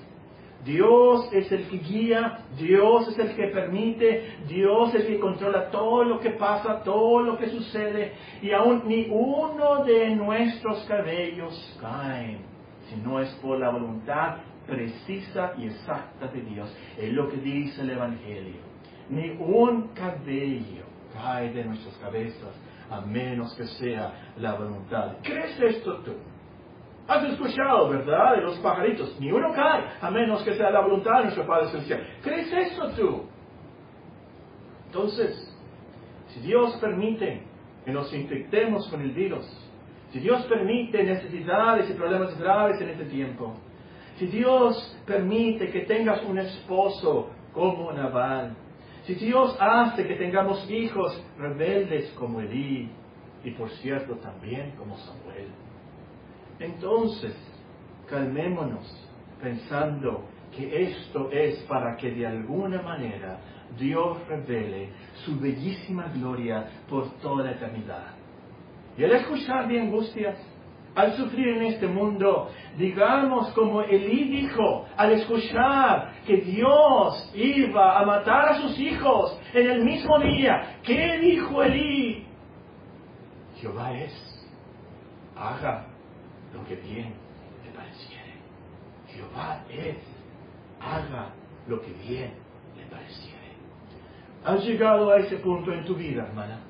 Dios 0.64 1.28
es 1.32 1.52
el 1.52 1.68
que 1.68 1.78
guía, 1.78 2.38
Dios 2.56 3.08
es 3.08 3.18
el 3.18 3.36
que 3.36 3.48
permite, 3.48 4.38
Dios 4.48 4.94
es 4.94 5.02
el 5.02 5.06
que 5.08 5.20
controla 5.20 5.70
todo 5.70 6.04
lo 6.04 6.20
que 6.20 6.30
pasa, 6.30 6.82
todo 6.82 7.20
lo 7.20 7.36
que 7.36 7.48
sucede, 7.50 8.12
y 8.40 8.50
aún 8.52 8.82
ni 8.86 9.08
uno 9.10 9.84
de 9.84 10.16
nuestros 10.16 10.84
cabellos 10.84 11.78
cae, 11.80 12.38
si 12.88 12.96
no 12.96 13.20
es 13.20 13.28
por 13.42 13.58
la 13.58 13.70
voluntad 13.70 14.36
precisa 14.66 15.52
y 15.58 15.66
exacta 15.66 16.28
de 16.28 16.40
Dios. 16.40 16.74
Es 16.98 17.12
lo 17.12 17.28
que 17.28 17.36
dice 17.36 17.82
el 17.82 17.90
Evangelio. 17.90 18.60
Ni 19.10 19.30
un 19.30 19.88
cabello 19.88 20.84
cae 21.12 21.52
de 21.52 21.64
nuestras 21.64 21.96
cabezas, 21.98 22.54
a 22.90 23.00
menos 23.02 23.54
que 23.54 23.64
sea 23.64 24.32
la 24.38 24.54
voluntad. 24.54 25.16
¿Crees 25.22 25.60
esto 25.60 25.96
tú? 25.98 26.12
Has 27.06 27.22
escuchado, 27.24 27.90
¿verdad? 27.90 28.36
De 28.36 28.42
los 28.42 28.58
pajaritos. 28.60 29.18
Ni 29.20 29.30
uno 29.30 29.52
cae, 29.54 29.84
a 30.00 30.10
menos 30.10 30.42
que 30.42 30.54
sea 30.54 30.70
la 30.70 30.80
voluntad 30.80 31.18
de 31.18 31.22
nuestro 31.24 31.46
Padre 31.46 31.68
Celestial. 31.68 32.06
¿Crees 32.22 32.52
eso 32.52 32.88
tú? 32.96 33.22
Entonces, 34.86 35.54
si 36.28 36.40
Dios 36.40 36.76
permite 36.80 37.42
que 37.84 37.92
nos 37.92 38.12
infectemos 38.14 38.88
con 38.88 39.02
el 39.02 39.10
virus, 39.10 39.44
si 40.12 40.20
Dios 40.20 40.44
permite 40.46 41.02
necesidades 41.02 41.90
y 41.90 41.94
problemas 41.94 42.38
graves 42.38 42.80
en 42.80 42.90
este 42.90 43.04
tiempo, 43.06 43.54
si 44.16 44.26
Dios 44.26 44.96
permite 45.04 45.70
que 45.70 45.80
tengas 45.80 46.22
un 46.24 46.38
esposo 46.38 47.30
como 47.52 47.92
Naval, 47.92 48.56
si 49.04 49.14
Dios 49.14 49.56
hace 49.60 50.06
que 50.06 50.14
tengamos 50.14 50.70
hijos 50.70 51.22
rebeldes 51.36 52.10
como 52.12 52.40
Elí, 52.40 52.90
y 53.42 53.50
por 53.50 53.68
cierto 53.70 54.14
también 54.16 54.70
como 54.76 54.96
Samuel, 54.96 55.48
entonces, 56.58 57.34
calmémonos 58.08 58.86
pensando 59.42 60.24
que 60.56 60.84
esto 60.84 61.30
es 61.30 61.58
para 61.64 61.96
que 61.96 62.10
de 62.12 62.26
alguna 62.26 62.80
manera 62.82 63.38
Dios 63.78 64.18
revele 64.28 64.90
su 65.24 65.38
bellísima 65.38 66.08
gloria 66.14 66.66
por 66.88 67.10
toda 67.20 67.44
la 67.44 67.52
eternidad. 67.52 68.14
Y 68.96 69.04
al 69.04 69.12
escuchar 69.12 69.66
de 69.66 69.80
angustias, 69.80 70.38
al 70.94 71.16
sufrir 71.16 71.48
en 71.48 71.62
este 71.62 71.88
mundo, 71.88 72.50
digamos 72.78 73.52
como 73.52 73.82
Elí 73.82 74.42
dijo, 74.42 74.86
al 74.96 75.10
escuchar 75.12 76.12
que 76.24 76.36
Dios 76.36 77.32
iba 77.34 77.98
a 77.98 78.06
matar 78.06 78.50
a 78.50 78.60
sus 78.60 78.78
hijos 78.78 79.36
en 79.52 79.70
el 79.70 79.84
mismo 79.84 80.20
día, 80.20 80.78
¿qué 80.84 81.18
dijo 81.18 81.64
Elí? 81.64 82.24
Jehová 83.56 83.92
es, 83.98 84.48
haga 85.36 85.93
lo 86.54 86.64
que 86.66 86.76
bien 86.76 87.14
le 87.64 87.70
pareciere. 87.72 88.34
Jehová 89.08 89.62
es, 89.68 89.96
haga 90.80 91.30
lo 91.68 91.80
que 91.80 91.92
bien 91.92 92.32
le 92.76 92.84
pareciere. 92.86 93.34
¿Has 94.44 94.64
llegado 94.64 95.10
a 95.10 95.18
ese 95.18 95.36
punto 95.38 95.72
en 95.72 95.84
tu 95.84 95.94
vida, 95.94 96.24
hermana? 96.24 96.60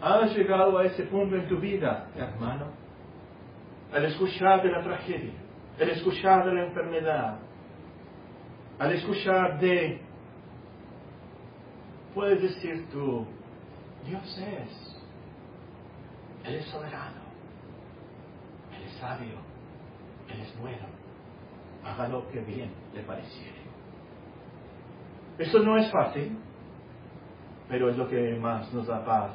¿Has 0.00 0.36
llegado 0.36 0.78
a 0.78 0.84
ese 0.84 1.04
punto 1.04 1.36
en 1.36 1.48
tu 1.48 1.58
vida, 1.58 2.08
hermano? 2.16 2.66
Al 3.92 4.04
escuchar 4.04 4.62
de 4.62 4.70
la 4.70 4.82
tragedia, 4.82 5.32
al 5.80 5.88
escuchar 5.90 6.44
de 6.44 6.54
la 6.54 6.64
enfermedad, 6.66 7.38
al 8.78 8.92
escuchar 8.92 9.58
de, 9.58 10.00
puedes 12.14 12.42
decir 12.42 12.88
tú, 12.90 13.26
Dios 14.06 14.38
es, 14.38 15.02
Él 16.44 16.54
es 16.56 16.66
soberano, 16.66 17.25
sabio, 19.00 19.36
Él 20.28 20.40
es 20.40 20.60
bueno, 20.60 20.86
haga 21.84 22.08
lo 22.08 22.28
que 22.28 22.40
bien 22.40 22.70
le 22.94 23.02
pareciere. 23.02 23.66
Eso 25.38 25.58
no 25.60 25.76
es 25.76 25.90
fácil, 25.90 26.38
pero 27.68 27.90
es 27.90 27.96
lo 27.96 28.08
que 28.08 28.36
más 28.36 28.72
nos 28.72 28.86
da 28.86 29.04
paz 29.04 29.32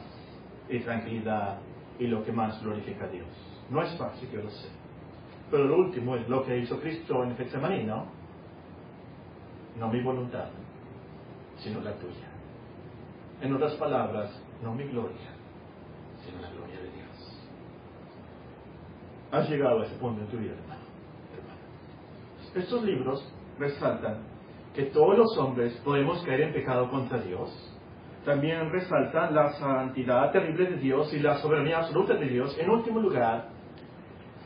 y 0.69 0.79
tranquilidad 0.79 1.59
y 1.99 2.07
lo 2.07 2.23
que 2.23 2.31
más 2.31 2.61
glorifica 2.63 3.05
a 3.05 3.09
Dios. 3.09 3.27
No 3.69 3.81
es 3.81 3.95
fácil, 3.97 4.29
yo 4.31 4.41
lo 4.41 4.49
sé. 4.49 4.69
Pero 5.51 5.65
lo 5.65 5.77
último 5.77 6.15
es 6.15 6.27
lo 6.27 6.43
que 6.43 6.57
hizo 6.57 6.79
Cristo 6.79 7.23
en 7.23 7.35
Getsemaní, 7.35 7.83
¿no? 7.83 8.05
No 9.77 9.89
mi 9.89 10.01
voluntad, 10.01 10.49
sino 11.57 11.81
la 11.81 11.93
tuya. 11.95 12.27
En 13.41 13.53
otras 13.53 13.75
palabras, 13.75 14.31
no 14.63 14.73
mi 14.73 14.85
gloria, 14.85 15.31
sino 16.25 16.41
la 16.41 16.49
gloria 16.49 16.79
de 16.79 16.91
Dios. 16.91 17.01
Has 19.31 19.49
llegado 19.49 19.81
a 19.81 19.85
ese 19.85 19.95
punto 19.95 20.21
en 20.21 20.27
tu 20.27 20.37
vida, 20.37 20.53
hermano. 20.53 20.81
Estos 22.53 22.83
libros 22.83 23.33
resaltan 23.57 24.17
que 24.75 24.83
todos 24.83 25.17
los 25.17 25.37
hombres 25.37 25.73
podemos 25.85 26.21
caer 26.23 26.41
en 26.41 26.53
pecado 26.53 26.89
contra 26.89 27.19
Dios. 27.19 27.49
También 28.25 28.69
resaltan 28.69 29.33
la 29.33 29.53
santidad 29.53 30.31
terrible 30.31 30.71
de 30.71 30.77
Dios 30.77 31.13
y 31.13 31.19
la 31.19 31.37
soberanía 31.37 31.79
absoluta 31.79 32.13
de 32.15 32.27
Dios. 32.27 32.55
En 32.59 32.69
último 32.69 32.99
lugar, 32.99 33.49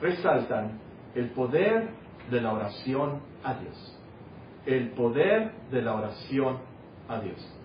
resaltan 0.01 0.79
el 1.15 1.31
poder 1.31 1.89
de 2.29 2.41
la 2.41 2.53
oración 2.53 3.21
a 3.43 3.55
Dios. 3.55 3.99
El 4.65 4.91
poder 4.91 5.51
de 5.71 5.81
la 5.81 5.95
oración 5.95 6.59
a 7.07 7.19
Dios. 7.19 7.55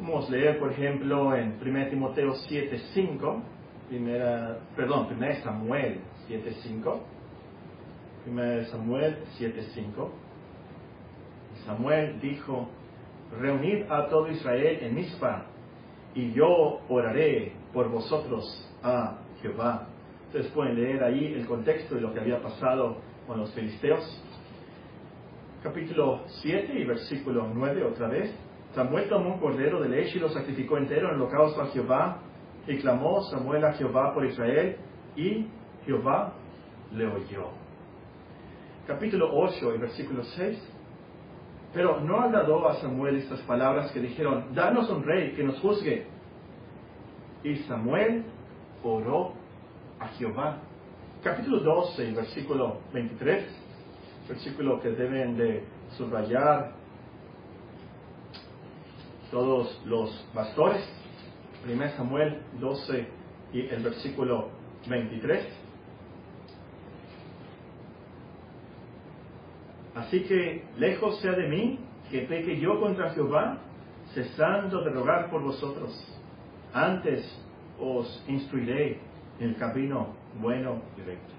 Vamos 0.00 0.28
a 0.28 0.32
leer, 0.32 0.58
por 0.58 0.72
ejemplo, 0.72 1.34
en 1.34 1.58
1 1.60 1.88
Timoteo 1.88 2.32
7.5, 2.34 3.42
primera, 3.88 4.58
perdón, 4.74 5.08
1 5.10 5.34
Samuel 5.42 6.00
7.5, 6.28 6.98
1 8.26 8.64
Samuel 8.64 9.18
7.5. 9.38 10.08
Samuel 11.64 12.20
dijo, 12.20 12.68
reunid 13.40 13.90
a 13.90 14.08
todo 14.08 14.28
Israel 14.28 14.78
en 14.82 14.94
Mizpa, 14.94 15.46
y 16.14 16.32
yo 16.32 16.80
oraré 16.88 17.52
por 17.72 17.90
vosotros 17.90 18.44
a 18.82 19.18
Jehová. 19.42 19.88
Ustedes 20.26 20.48
pueden 20.48 20.74
leer 20.76 21.04
ahí 21.04 21.34
el 21.34 21.46
contexto 21.46 21.94
de 21.94 22.00
lo 22.00 22.12
que 22.12 22.20
había 22.20 22.40
pasado 22.42 22.96
con 23.26 23.38
los 23.38 23.52
filisteos. 23.54 24.22
Capítulo 25.62 26.22
7 26.26 26.78
y 26.78 26.84
versículo 26.84 27.48
9 27.52 27.84
otra 27.84 28.08
vez. 28.08 28.34
Samuel 28.74 29.08
tomó 29.08 29.34
un 29.34 29.40
cordero 29.40 29.80
de 29.80 29.88
leche 29.88 30.16
y 30.16 30.20
lo 30.20 30.28
sacrificó 30.28 30.78
entero 30.78 31.08
en 31.08 31.16
holocausto 31.16 31.62
a 31.62 31.66
Jehová. 31.68 32.22
Y 32.66 32.78
clamó 32.78 33.22
Samuel 33.22 33.64
a 33.64 33.72
Jehová 33.74 34.12
por 34.12 34.24
Israel, 34.24 34.76
y 35.16 35.46
Jehová 35.84 36.32
le 36.92 37.06
oyó. 37.06 37.48
Capítulo 38.86 39.30
8 39.32 39.74
y 39.74 39.78
versículo 39.78 40.24
6. 40.24 40.72
Pero 41.72 42.00
no 42.00 42.30
dado 42.30 42.68
a 42.68 42.74
Samuel 42.76 43.16
estas 43.16 43.40
palabras 43.40 43.90
que 43.92 44.00
dijeron, 44.00 44.54
danos 44.54 44.88
un 44.90 45.02
rey 45.04 45.32
que 45.32 45.44
nos 45.44 45.60
juzgue. 45.60 46.06
Y 47.44 47.56
Samuel 47.64 48.24
oró 48.82 49.32
a 49.98 50.08
Jehová. 50.08 50.58
Capítulo 51.22 51.60
12, 51.60 52.12
versículo 52.12 52.78
23, 52.92 53.44
versículo 54.28 54.80
que 54.80 54.90
deben 54.90 55.36
de 55.36 55.64
subrayar 55.96 56.72
todos 59.30 59.80
los 59.84 60.10
pastores. 60.32 60.95
1 61.66 61.96
Samuel 61.96 62.42
12 62.60 63.06
y 63.52 63.60
el 63.66 63.82
versículo 63.82 64.50
23. 64.88 65.46
Así 69.96 70.20
que 70.24 70.64
lejos 70.78 71.20
sea 71.20 71.32
de 71.32 71.48
mí 71.48 71.80
que 72.10 72.20
peque 72.22 72.60
yo 72.60 72.78
contra 72.80 73.10
Jehová, 73.10 73.58
cesando 74.14 74.82
de 74.82 74.90
rogar 74.90 75.30
por 75.30 75.42
vosotros. 75.42 75.90
Antes 76.72 77.24
os 77.80 78.24
instruiré 78.28 79.00
en 79.40 79.50
el 79.50 79.56
camino 79.56 80.14
bueno 80.40 80.82
y 80.96 81.00
recto. 81.02 81.34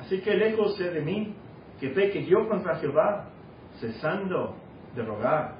Así 0.00 0.20
que 0.20 0.34
lejos 0.34 0.76
sea 0.76 0.90
de 0.90 1.00
mí 1.00 1.34
que 1.80 1.88
peque 1.88 2.24
yo 2.26 2.48
contra 2.48 2.76
Jehová, 2.76 3.30
cesando 3.80 4.54
de 4.94 5.02
rogar 5.02 5.56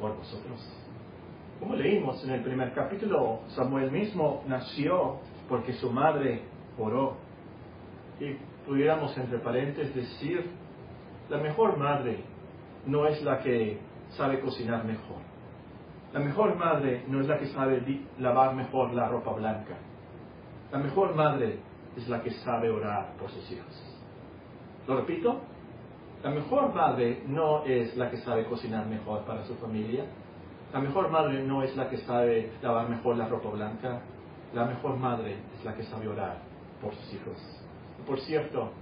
por 0.00 0.16
vosotros. 0.16 0.83
Como 1.60 1.76
leímos 1.76 2.22
en 2.24 2.30
el 2.30 2.42
primer 2.42 2.72
capítulo, 2.72 3.40
Samuel 3.48 3.90
mismo 3.90 4.42
nació 4.46 5.18
porque 5.48 5.72
su 5.74 5.90
madre 5.90 6.42
oró. 6.78 7.16
Y 8.20 8.34
pudiéramos 8.66 9.16
entre 9.16 9.38
paréntesis 9.38 9.94
decir 9.94 10.50
la 11.28 11.38
mejor 11.38 11.78
madre 11.78 12.24
no 12.86 13.06
es 13.06 13.22
la 13.22 13.38
que 13.38 13.78
sabe 14.10 14.40
cocinar 14.40 14.84
mejor. 14.84 15.22
La 16.12 16.20
mejor 16.20 16.56
madre 16.56 17.04
no 17.08 17.20
es 17.20 17.26
la 17.26 17.38
que 17.38 17.46
sabe 17.46 17.82
lavar 18.18 18.54
mejor 18.54 18.92
la 18.92 19.08
ropa 19.08 19.32
blanca. 19.32 19.76
La 20.70 20.78
mejor 20.78 21.14
madre 21.14 21.58
es 21.96 22.08
la 22.08 22.22
que 22.22 22.30
sabe 22.30 22.70
orar 22.70 23.14
por 23.18 23.30
sus 23.30 23.50
hijos. 23.50 24.00
¿Lo 24.86 24.96
repito? 24.96 25.40
La 26.22 26.30
mejor 26.30 26.74
madre 26.74 27.22
no 27.26 27.64
es 27.64 27.96
la 27.96 28.10
que 28.10 28.18
sabe 28.18 28.44
cocinar 28.46 28.86
mejor 28.86 29.24
para 29.24 29.44
su 29.44 29.54
familia. 29.56 30.04
La 30.74 30.80
mejor 30.80 31.08
madre 31.08 31.40
no 31.44 31.62
es 31.62 31.76
la 31.76 31.88
que 31.88 31.98
sabe 31.98 32.50
lavar 32.60 32.88
mejor 32.88 33.16
la 33.16 33.28
ropa 33.28 33.48
blanca. 33.50 34.00
La 34.52 34.64
mejor 34.64 34.96
madre 34.96 35.36
es 35.56 35.64
la 35.64 35.72
que 35.72 35.84
sabe 35.84 36.08
orar 36.08 36.38
por 36.82 36.92
sus 36.96 37.14
hijos. 37.14 37.36
Por 38.04 38.18
cierto, 38.18 38.72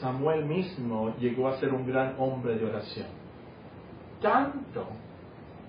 Samuel 0.00 0.44
mismo 0.44 1.14
llegó 1.20 1.46
a 1.46 1.56
ser 1.58 1.72
un 1.72 1.86
gran 1.86 2.16
hombre 2.18 2.56
de 2.56 2.66
oración. 2.66 3.06
Tanto 4.20 4.88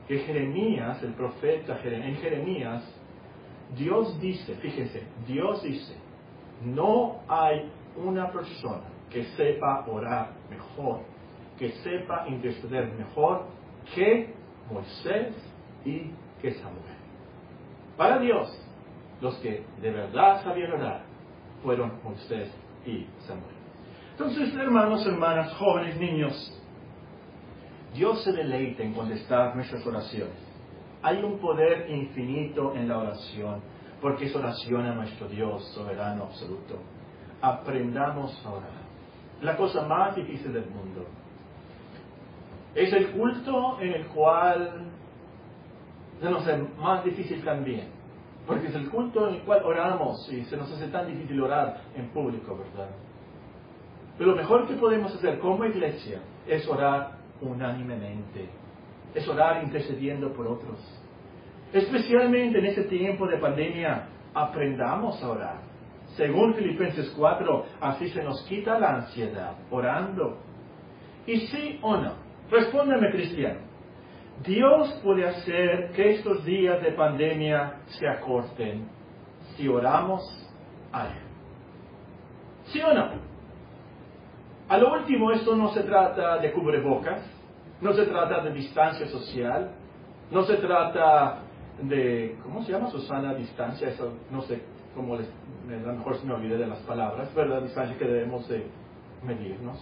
que 0.08 0.18
Jeremías, 0.18 1.04
el 1.04 1.14
profeta 1.14 1.80
en 1.84 2.16
Jeremías, 2.16 2.84
Dios 3.78 4.20
dice, 4.20 4.56
fíjense, 4.56 5.04
Dios 5.28 5.62
dice, 5.62 5.94
no 6.66 7.18
hay 7.28 7.70
una 8.04 8.32
persona 8.32 8.82
que 9.12 9.26
sepa 9.36 9.86
orar 9.88 10.32
mejor, 10.50 11.02
que 11.56 11.70
sepa 11.84 12.28
interceder 12.28 12.92
mejor 12.94 13.44
que 13.94 14.34
Moisés 14.72 15.36
y 15.88 16.12
que 16.42 16.54
Samuel. 16.54 16.84
Para 17.96 18.20
Dios, 18.20 18.48
los 19.22 19.36
que 19.38 19.66
de 19.82 19.92
verdad 19.92 20.44
sabían 20.44 20.74
orar 20.74 21.04
fueron 21.64 21.94
Moisés 22.04 22.52
y 22.86 23.08
Samuel. 23.26 23.56
Entonces, 24.12 24.54
hermanos, 24.56 25.06
hermanas, 25.06 25.54
jóvenes, 25.54 25.98
niños, 26.00 26.54
Dios 27.94 28.24
se 28.24 28.32
deleita 28.34 28.84
en 28.84 28.94
contestar 28.94 29.56
nuestras 29.56 29.86
oraciones. 29.86 30.36
Hay 31.02 31.24
un 31.24 31.40
poder 31.40 31.90
infinito 31.90 32.76
en 32.76 32.88
la 32.88 32.98
oración, 32.98 33.62
porque 34.02 34.26
es 34.26 34.36
oración 34.36 34.86
a 34.86 34.96
nuestro 34.96 35.28
Dios 35.28 35.64
soberano 35.74 36.24
absoluto. 36.26 36.80
Aprendamos 37.42 38.40
a 38.46 38.50
orar. 38.50 38.88
La 39.42 39.56
cosa 39.56 39.84
más 39.88 40.16
difícil 40.16 40.52
del 40.52 40.66
mundo. 40.66 41.06
Es 42.76 42.92
el 42.94 43.12
culto 43.12 43.80
en 43.80 43.94
el 43.94 44.08
cual 44.08 44.92
se 46.20 46.30
nos 46.30 46.42
hace 46.42 46.58
más 46.80 47.04
difícil 47.04 47.44
también. 47.44 47.90
Porque 48.46 48.68
es 48.68 48.76
el 48.76 48.90
culto 48.90 49.28
en 49.28 49.36
el 49.36 49.42
cual 49.42 49.64
oramos 49.64 50.32
y 50.32 50.44
se 50.46 50.56
nos 50.56 50.72
hace 50.72 50.88
tan 50.88 51.08
difícil 51.08 51.42
orar 51.42 51.82
en 51.96 52.10
público, 52.10 52.58
¿verdad? 52.58 52.90
Pero 54.18 54.32
lo 54.32 54.38
mejor 54.38 54.68
que 54.68 54.76
podemos 54.76 55.14
hacer 55.14 55.38
como 55.40 55.66
iglesia 55.66 56.22
es 56.48 56.68
orar 56.68 57.18
unánimemente, 57.42 58.50
es 59.14 59.28
orar 59.28 59.64
intercediendo 59.64 60.32
por 60.34 60.48
otros. 60.48 60.80
Especialmente 61.74 62.60
en 62.60 62.66
este 62.66 62.84
tiempo 62.84 63.28
de 63.28 63.38
pandemia, 63.38 64.08
aprendamos 64.34 65.22
a 65.22 65.30
orar. 65.30 65.58
Según 66.16 66.54
Filipenses 66.56 67.14
4, 67.18 67.66
así 67.82 68.10
se 68.10 68.24
nos 68.24 68.42
quita 68.44 68.80
la 68.80 68.96
ansiedad, 68.96 69.56
orando. 69.70 70.38
¿Y 71.26 71.42
sí 71.48 71.80
o 71.82 71.98
no? 71.98 72.14
Respóndeme, 72.50 73.12
cristiano. 73.12 73.60
Dios 74.46 75.00
puede 75.04 75.28
hacer 75.28 75.92
que 75.94 76.16
estos 76.16 76.46
días 76.46 76.82
de 76.82 76.92
pandemia 76.92 77.82
se 77.88 78.08
acorten 78.08 78.88
si 79.56 79.68
oramos 79.68 80.24
a 80.92 81.08
Él. 81.08 81.28
¿Sí 82.66 82.82
o 82.82 82.94
no? 82.94 83.10
A 84.70 84.78
lo 84.78 84.94
último, 84.94 85.32
esto 85.32 85.56
no 85.56 85.70
se 85.74 85.84
trata 85.84 86.38
de 86.38 86.52
cubrebocas, 86.52 87.22
no 87.82 87.94
se 87.94 88.06
trata 88.06 88.44
de 88.44 88.52
distancia 88.52 89.08
social, 89.08 89.72
no 90.30 90.44
se 90.44 90.58
trata 90.58 91.40
de, 91.82 92.38
¿cómo 92.44 92.64
se 92.64 92.74
llama 92.74 92.92
Susana? 92.92 93.34
Distancia, 93.34 93.90
eso 93.90 94.14
no 94.30 94.42
sé 94.42 94.62
cómo 94.94 95.16
les, 95.16 95.30
a 95.30 95.92
mejor 95.92 96.18
se 96.18 96.26
me 96.26 96.34
olvidé 96.34 96.58
de 96.58 96.68
las 96.68 96.80
palabras, 96.80 97.30
pero 97.34 97.48
la 97.48 97.62
distancia 97.62 97.98
que 97.98 98.06
debemos 98.06 98.48
de 98.50 98.68
medirnos. 99.24 99.80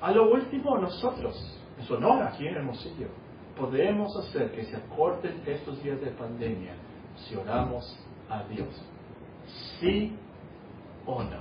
A 0.00 0.10
lo 0.10 0.30
último, 0.30 0.76
nosotros, 0.76 1.34
en 1.78 1.84
Sonora, 1.86 2.28
aquí 2.28 2.46
en 2.46 2.56
Hermosillo, 2.56 3.08
podemos 3.56 4.16
hacer 4.16 4.52
que 4.52 4.64
se 4.64 4.76
acorten 4.76 5.42
estos 5.46 5.82
días 5.82 6.00
de 6.00 6.10
pandemia 6.10 6.74
si 7.16 7.34
oramos 7.36 7.96
a 8.28 8.42
Dios. 8.44 8.68
¿Sí 9.80 10.12
o 11.06 11.22
no? 11.22 11.40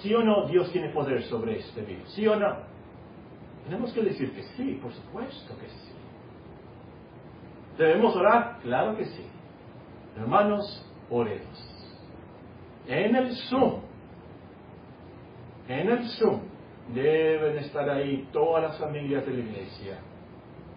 ¿Sí 0.00 0.14
o 0.14 0.22
no 0.22 0.46
Dios 0.46 0.70
tiene 0.72 0.90
poder 0.90 1.22
sobre 1.24 1.58
este 1.58 1.82
virus? 1.82 2.10
¿Sí 2.12 2.26
o 2.26 2.36
no? 2.36 2.56
Tenemos 3.64 3.92
que 3.92 4.02
decir 4.02 4.32
que 4.32 4.42
sí, 4.56 4.78
por 4.80 4.92
supuesto 4.92 5.58
que 5.58 5.66
sí. 5.66 5.92
¿Debemos 7.76 8.14
orar? 8.16 8.58
Claro 8.62 8.96
que 8.96 9.04
sí. 9.06 9.26
Hermanos, 10.16 10.86
oremos. 11.10 11.72
En 12.86 13.16
el 13.16 13.36
Zoom, 13.48 13.80
en 15.68 15.90
el 15.90 16.08
Zoom, 16.10 16.40
deben 16.94 17.58
estar 17.58 17.90
ahí 17.90 18.28
todas 18.32 18.62
las 18.62 18.78
familias 18.78 19.26
de 19.26 19.32
la 19.32 19.40
iglesia 19.40 19.98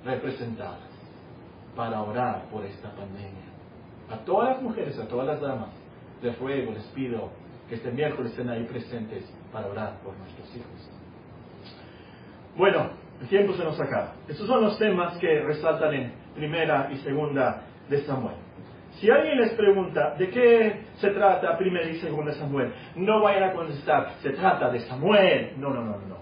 representadas 0.04 0.90
para 1.76 2.02
orar 2.02 2.46
por 2.52 2.66
esta 2.66 2.90
pandemia. 2.92 3.50
A 4.10 4.18
todas 4.26 4.56
las 4.56 4.62
mujeres, 4.62 4.98
a 5.00 5.08
todas 5.08 5.28
las 5.28 5.42
damas, 5.42 5.70
de 6.22 6.34
fuego 6.34 6.72
les 6.74 6.84
pido 6.88 7.30
que 7.68 7.76
este 7.76 7.92
miércoles 7.92 8.32
estén 8.32 8.50
ahí 8.50 8.64
presentes 8.64 9.32
para 9.52 9.68
orar 9.68 10.00
por 10.04 10.18
nuestros 10.18 10.48
hijos. 10.56 10.90
Bueno, 12.58 12.90
el 13.22 13.28
tiempo 13.28 13.54
se 13.54 13.64
nos 13.64 13.80
acaba. 13.80 14.14
Estos 14.28 14.48
son 14.48 14.62
los 14.62 14.78
temas 14.78 15.18
que 15.18 15.42
resaltan 15.42 15.94
en 15.94 16.14
primera 16.36 16.90
y 16.92 16.98
segunda 16.98 17.62
de 17.88 18.02
Samuel. 18.02 18.36
Si 19.00 19.10
alguien 19.10 19.40
les 19.40 19.54
pregunta 19.54 20.16
de 20.18 20.30
qué 20.30 20.82
se 20.96 21.12
trata 21.12 21.58
primera 21.58 21.88
y 21.88 22.00
segunda 22.00 22.32
de 22.32 22.40
Samuel, 22.40 22.74
no 22.96 23.22
vayan 23.22 23.44
a 23.44 23.54
contestar, 23.54 24.16
se 24.22 24.32
trata 24.32 24.70
de 24.72 24.82
Samuel. 24.82 25.54
No, 25.58 25.70
no, 25.70 25.84
no, 25.84 25.98
no. 26.00 26.18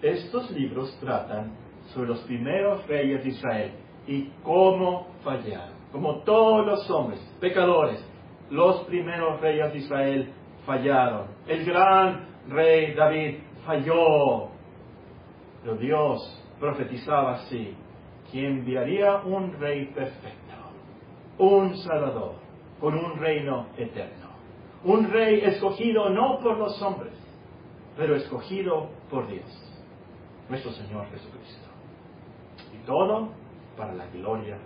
Estos 0.00 0.50
libros 0.52 0.96
tratan 1.00 1.52
sobre 1.94 2.08
los 2.08 2.20
primeros 2.20 2.86
reyes 2.86 3.22
de 3.22 3.30
Israel 3.30 3.72
y 4.06 4.30
cómo 4.42 5.08
fallaron. 5.22 5.76
Como 5.92 6.18
todos 6.18 6.66
los 6.66 6.90
hombres, 6.90 7.20
pecadores, 7.40 8.04
los 8.50 8.80
primeros 8.84 9.40
reyes 9.40 9.72
de 9.72 9.78
Israel 9.78 10.32
fallaron. 10.64 11.28
El 11.46 11.64
gran 11.64 12.26
rey 12.48 12.94
David 12.94 13.38
falló. 13.64 14.48
Pero 15.62 15.76
Dios 15.76 16.44
profetizaba 16.60 17.34
así, 17.36 17.74
que 18.30 18.46
enviaría 18.46 19.16
un 19.18 19.52
rey 19.58 19.86
perfecto, 19.86 20.54
un 21.38 21.76
salvador, 21.78 22.34
con 22.80 22.94
un 22.94 23.18
reino 23.18 23.66
eterno. 23.76 24.26
Un 24.84 25.10
rey 25.10 25.40
escogido 25.40 26.10
no 26.10 26.38
por 26.40 26.58
los 26.58 26.80
hombres, 26.82 27.14
pero 27.96 28.14
escogido 28.14 28.90
por 29.10 29.26
Dios, 29.26 29.46
nuestro 30.48 30.70
Señor 30.72 31.06
Jesucristo. 31.10 31.65
Todo 32.86 33.28
para 33.76 33.92
la 33.94 34.06
gloria 34.06 34.56